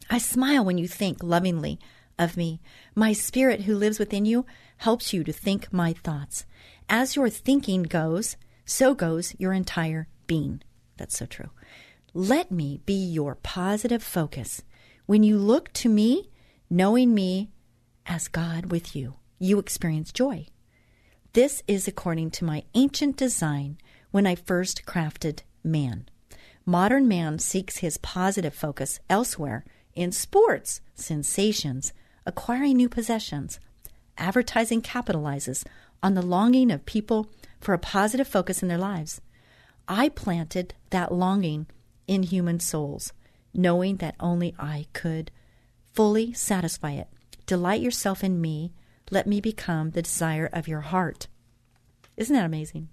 I 0.09 0.17
smile 0.17 0.65
when 0.65 0.77
you 0.77 0.87
think 0.87 1.23
lovingly 1.23 1.79
of 2.19 2.37
me. 2.37 2.59
My 2.95 3.13
spirit 3.13 3.61
who 3.61 3.75
lives 3.75 3.97
within 3.97 4.25
you 4.25 4.45
helps 4.77 5.13
you 5.13 5.23
to 5.23 5.33
think 5.33 5.71
my 5.71 5.93
thoughts. 5.93 6.45
As 6.89 7.15
your 7.15 7.29
thinking 7.29 7.83
goes, 7.83 8.37
so 8.65 8.93
goes 8.93 9.33
your 9.37 9.53
entire 9.53 10.07
being. 10.27 10.61
That's 10.97 11.17
so 11.17 11.25
true. 11.25 11.49
Let 12.13 12.51
me 12.51 12.81
be 12.85 12.93
your 12.93 13.35
positive 13.35 14.03
focus. 14.03 14.61
When 15.05 15.23
you 15.23 15.37
look 15.37 15.71
to 15.73 15.89
me, 15.89 16.29
knowing 16.69 17.13
me 17.13 17.51
as 18.05 18.27
God 18.27 18.71
with 18.71 18.95
you, 18.95 19.15
you 19.39 19.59
experience 19.59 20.11
joy. 20.11 20.47
This 21.33 21.61
is 21.67 21.87
according 21.87 22.31
to 22.31 22.45
my 22.45 22.63
ancient 22.73 23.17
design 23.17 23.77
when 24.11 24.25
I 24.25 24.35
first 24.35 24.85
crafted 24.85 25.41
man. 25.63 26.07
Modern 26.65 27.07
man 27.07 27.39
seeks 27.39 27.77
his 27.77 27.97
positive 27.97 28.53
focus 28.53 28.99
elsewhere 29.09 29.65
in 29.93 30.11
sports, 30.11 30.81
sensations, 30.95 31.93
acquiring 32.25 32.77
new 32.77 32.89
possessions. 32.89 33.59
Advertising 34.17 34.81
capitalizes 34.81 35.65
on 36.01 36.13
the 36.13 36.21
longing 36.21 36.71
of 36.71 36.85
people 36.85 37.29
for 37.59 37.73
a 37.73 37.79
positive 37.79 38.27
focus 38.27 38.61
in 38.61 38.67
their 38.67 38.77
lives. 38.77 39.21
I 39.87 40.09
planted 40.09 40.73
that 40.89 41.13
longing 41.13 41.67
in 42.07 42.23
human 42.23 42.59
souls, 42.59 43.13
knowing 43.53 43.97
that 43.97 44.15
only 44.19 44.55
I 44.57 44.87
could 44.93 45.31
fully 45.93 46.33
satisfy 46.33 46.91
it. 46.91 47.07
Delight 47.45 47.81
yourself 47.81 48.23
in 48.23 48.41
me. 48.41 48.73
Let 49.11 49.27
me 49.27 49.39
become 49.41 49.91
the 49.91 50.01
desire 50.01 50.49
of 50.51 50.67
your 50.67 50.81
heart. 50.81 51.27
Isn't 52.17 52.35
that 52.35 52.45
amazing? 52.45 52.89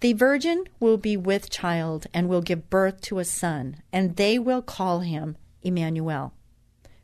The 0.00 0.12
virgin 0.12 0.64
will 0.78 0.98
be 0.98 1.16
with 1.16 1.50
child 1.50 2.06
and 2.12 2.28
will 2.28 2.42
give 2.42 2.70
birth 2.70 3.00
to 3.02 3.18
a 3.18 3.24
son, 3.24 3.82
and 3.92 4.16
they 4.16 4.38
will 4.38 4.62
call 4.62 5.00
him 5.00 5.36
Emmanuel, 5.62 6.34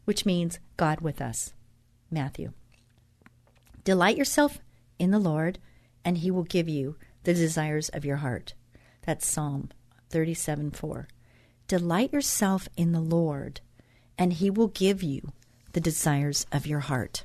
which 0.04 0.26
means 0.26 0.58
God 0.76 1.00
with 1.00 1.20
us. 1.20 1.52
Matthew. 2.12 2.52
Delight 3.84 4.16
yourself 4.16 4.58
in 4.98 5.10
the 5.10 5.18
Lord, 5.18 5.58
and 6.04 6.18
he 6.18 6.30
will 6.30 6.44
give 6.44 6.68
you 6.68 6.96
the 7.24 7.34
desires 7.34 7.88
of 7.88 8.04
your 8.04 8.18
heart. 8.18 8.54
That's 9.02 9.26
Psalm 9.26 9.70
37 10.10 10.70
4. 10.70 11.08
Delight 11.66 12.12
yourself 12.12 12.68
in 12.76 12.92
the 12.92 13.00
Lord, 13.00 13.60
and 14.18 14.34
he 14.34 14.50
will 14.50 14.68
give 14.68 15.02
you 15.02 15.32
the 15.72 15.80
desires 15.80 16.46
of 16.52 16.66
your 16.66 16.80
heart. 16.80 17.24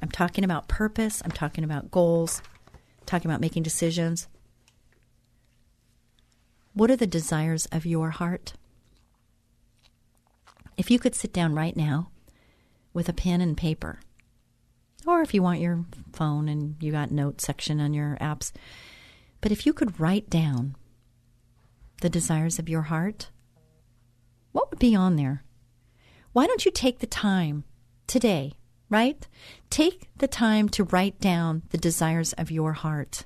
I'm 0.00 0.10
talking 0.10 0.44
about 0.44 0.68
purpose, 0.68 1.20
I'm 1.24 1.32
talking 1.32 1.64
about 1.64 1.90
goals, 1.90 2.42
I'm 2.72 3.06
talking 3.06 3.30
about 3.30 3.40
making 3.40 3.64
decisions. 3.64 4.28
What 6.72 6.90
are 6.90 6.96
the 6.96 7.06
desires 7.06 7.66
of 7.66 7.84
your 7.84 8.10
heart? 8.10 8.54
If 10.76 10.90
you 10.90 10.98
could 10.98 11.14
sit 11.14 11.32
down 11.32 11.54
right 11.54 11.76
now 11.76 12.10
with 12.92 13.08
a 13.08 13.12
pen 13.12 13.40
and 13.40 13.56
paper, 13.56 14.00
or 15.06 15.22
if 15.22 15.32
you 15.32 15.42
want 15.42 15.60
your 15.60 15.84
phone 16.12 16.48
and 16.48 16.76
you 16.80 16.92
got 16.92 17.10
note 17.10 17.40
section 17.40 17.80
on 17.80 17.94
your 17.94 18.16
apps, 18.20 18.52
but 19.40 19.52
if 19.52 19.64
you 19.64 19.72
could 19.72 19.98
write 19.98 20.28
down 20.28 20.76
the 22.00 22.10
desires 22.10 22.58
of 22.58 22.68
your 22.68 22.82
heart, 22.82 23.30
what 24.52 24.70
would 24.70 24.78
be 24.78 24.94
on 24.94 25.16
there? 25.16 25.44
Why 26.32 26.46
don't 26.46 26.64
you 26.64 26.70
take 26.70 26.98
the 26.98 27.06
time 27.06 27.64
today, 28.06 28.54
right? 28.88 29.26
Take 29.68 30.08
the 30.16 30.28
time 30.28 30.68
to 30.70 30.84
write 30.84 31.20
down 31.20 31.62
the 31.70 31.78
desires 31.78 32.32
of 32.34 32.50
your 32.50 32.74
heart. 32.74 33.24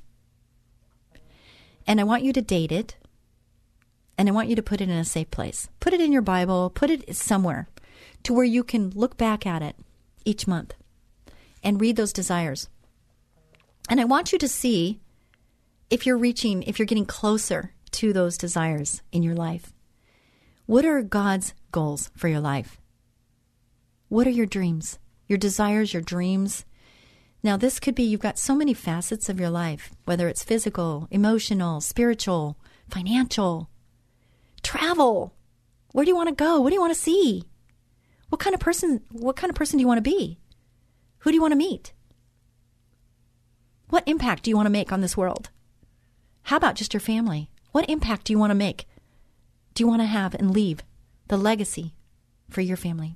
And 1.86 2.00
I 2.00 2.04
want 2.04 2.22
you 2.22 2.32
to 2.32 2.42
date 2.42 2.72
it. 2.72 2.96
And 4.16 4.28
I 4.28 4.32
want 4.32 4.48
you 4.48 4.56
to 4.56 4.62
put 4.62 4.80
it 4.80 4.88
in 4.88 4.96
a 4.96 5.04
safe 5.04 5.30
place. 5.30 5.68
Put 5.80 5.92
it 5.92 6.00
in 6.00 6.12
your 6.12 6.22
Bible, 6.22 6.70
put 6.70 6.88
it 6.88 7.16
somewhere 7.16 7.68
to 8.24 8.34
where 8.34 8.44
you 8.44 8.64
can 8.64 8.90
look 8.90 9.16
back 9.16 9.46
at 9.46 9.62
it 9.62 9.76
each 10.24 10.46
month 10.46 10.74
and 11.62 11.80
read 11.80 11.96
those 11.96 12.12
desires. 12.12 12.68
And 13.88 14.00
I 14.00 14.04
want 14.04 14.32
you 14.32 14.38
to 14.38 14.48
see 14.48 15.00
if 15.90 16.06
you're 16.06 16.18
reaching, 16.18 16.62
if 16.64 16.78
you're 16.78 16.86
getting 16.86 17.06
closer 17.06 17.72
to 17.92 18.12
those 18.12 18.36
desires 18.36 19.02
in 19.12 19.22
your 19.22 19.34
life. 19.34 19.72
What 20.66 20.84
are 20.84 21.02
God's 21.02 21.54
goals 21.70 22.10
for 22.16 22.28
your 22.28 22.40
life? 22.40 22.80
What 24.08 24.26
are 24.26 24.30
your 24.30 24.46
dreams, 24.46 24.98
your 25.26 25.38
desires, 25.38 25.92
your 25.92 26.02
dreams? 26.02 26.64
Now, 27.42 27.58
this 27.58 27.78
could 27.78 27.94
be 27.94 28.04
you've 28.04 28.20
got 28.20 28.38
so 28.38 28.54
many 28.54 28.72
facets 28.72 29.28
of 29.28 29.38
your 29.38 29.50
life, 29.50 29.90
whether 30.06 30.28
it's 30.28 30.42
physical, 30.42 31.06
emotional, 31.10 31.82
spiritual, 31.82 32.56
financial, 32.88 33.68
travel. 34.62 35.34
Where 35.92 36.06
do 36.06 36.10
you 36.10 36.16
want 36.16 36.30
to 36.30 36.34
go? 36.34 36.60
What 36.60 36.70
do 36.70 36.74
you 36.74 36.80
want 36.80 36.94
to 36.94 37.00
see? 37.00 37.44
What 38.34 38.40
kind 38.40 38.54
of 38.54 38.58
person 38.58 39.00
what 39.12 39.36
kind 39.36 39.48
of 39.48 39.54
person 39.54 39.78
do 39.78 39.82
you 39.82 39.86
want 39.86 39.98
to 39.98 40.10
be? 40.10 40.40
Who 41.18 41.30
do 41.30 41.36
you 41.36 41.40
want 41.40 41.52
to 41.52 41.56
meet? 41.56 41.92
What 43.90 44.02
impact 44.08 44.42
do 44.42 44.50
you 44.50 44.56
want 44.56 44.66
to 44.66 44.72
make 44.72 44.90
on 44.90 45.02
this 45.02 45.16
world? 45.16 45.50
How 46.42 46.56
about 46.56 46.74
just 46.74 46.92
your 46.92 47.00
family? 47.00 47.48
What 47.70 47.88
impact 47.88 48.24
do 48.24 48.32
you 48.32 48.38
want 48.40 48.50
to 48.50 48.56
make? 48.56 48.88
Do 49.74 49.84
you 49.84 49.86
want 49.86 50.02
to 50.02 50.06
have 50.06 50.34
and 50.34 50.50
leave 50.50 50.80
the 51.28 51.36
legacy 51.36 51.94
for 52.50 52.60
your 52.60 52.76
family? 52.76 53.14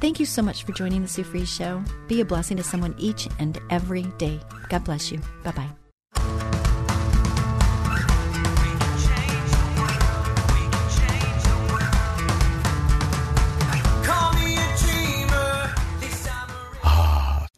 Thank 0.00 0.20
you 0.20 0.24
so 0.24 0.40
much 0.40 0.64
for 0.64 0.72
joining 0.72 1.02
the 1.02 1.08
Sue 1.08 1.22
Fries 1.22 1.52
Show. 1.52 1.84
Be 2.08 2.22
a 2.22 2.24
blessing 2.24 2.56
to 2.56 2.62
someone 2.62 2.94
each 2.96 3.28
and 3.38 3.60
every 3.68 4.04
day. 4.16 4.40
God 4.70 4.84
bless 4.84 5.12
you. 5.12 5.20
Bye 5.44 5.52
bye. 5.52 5.85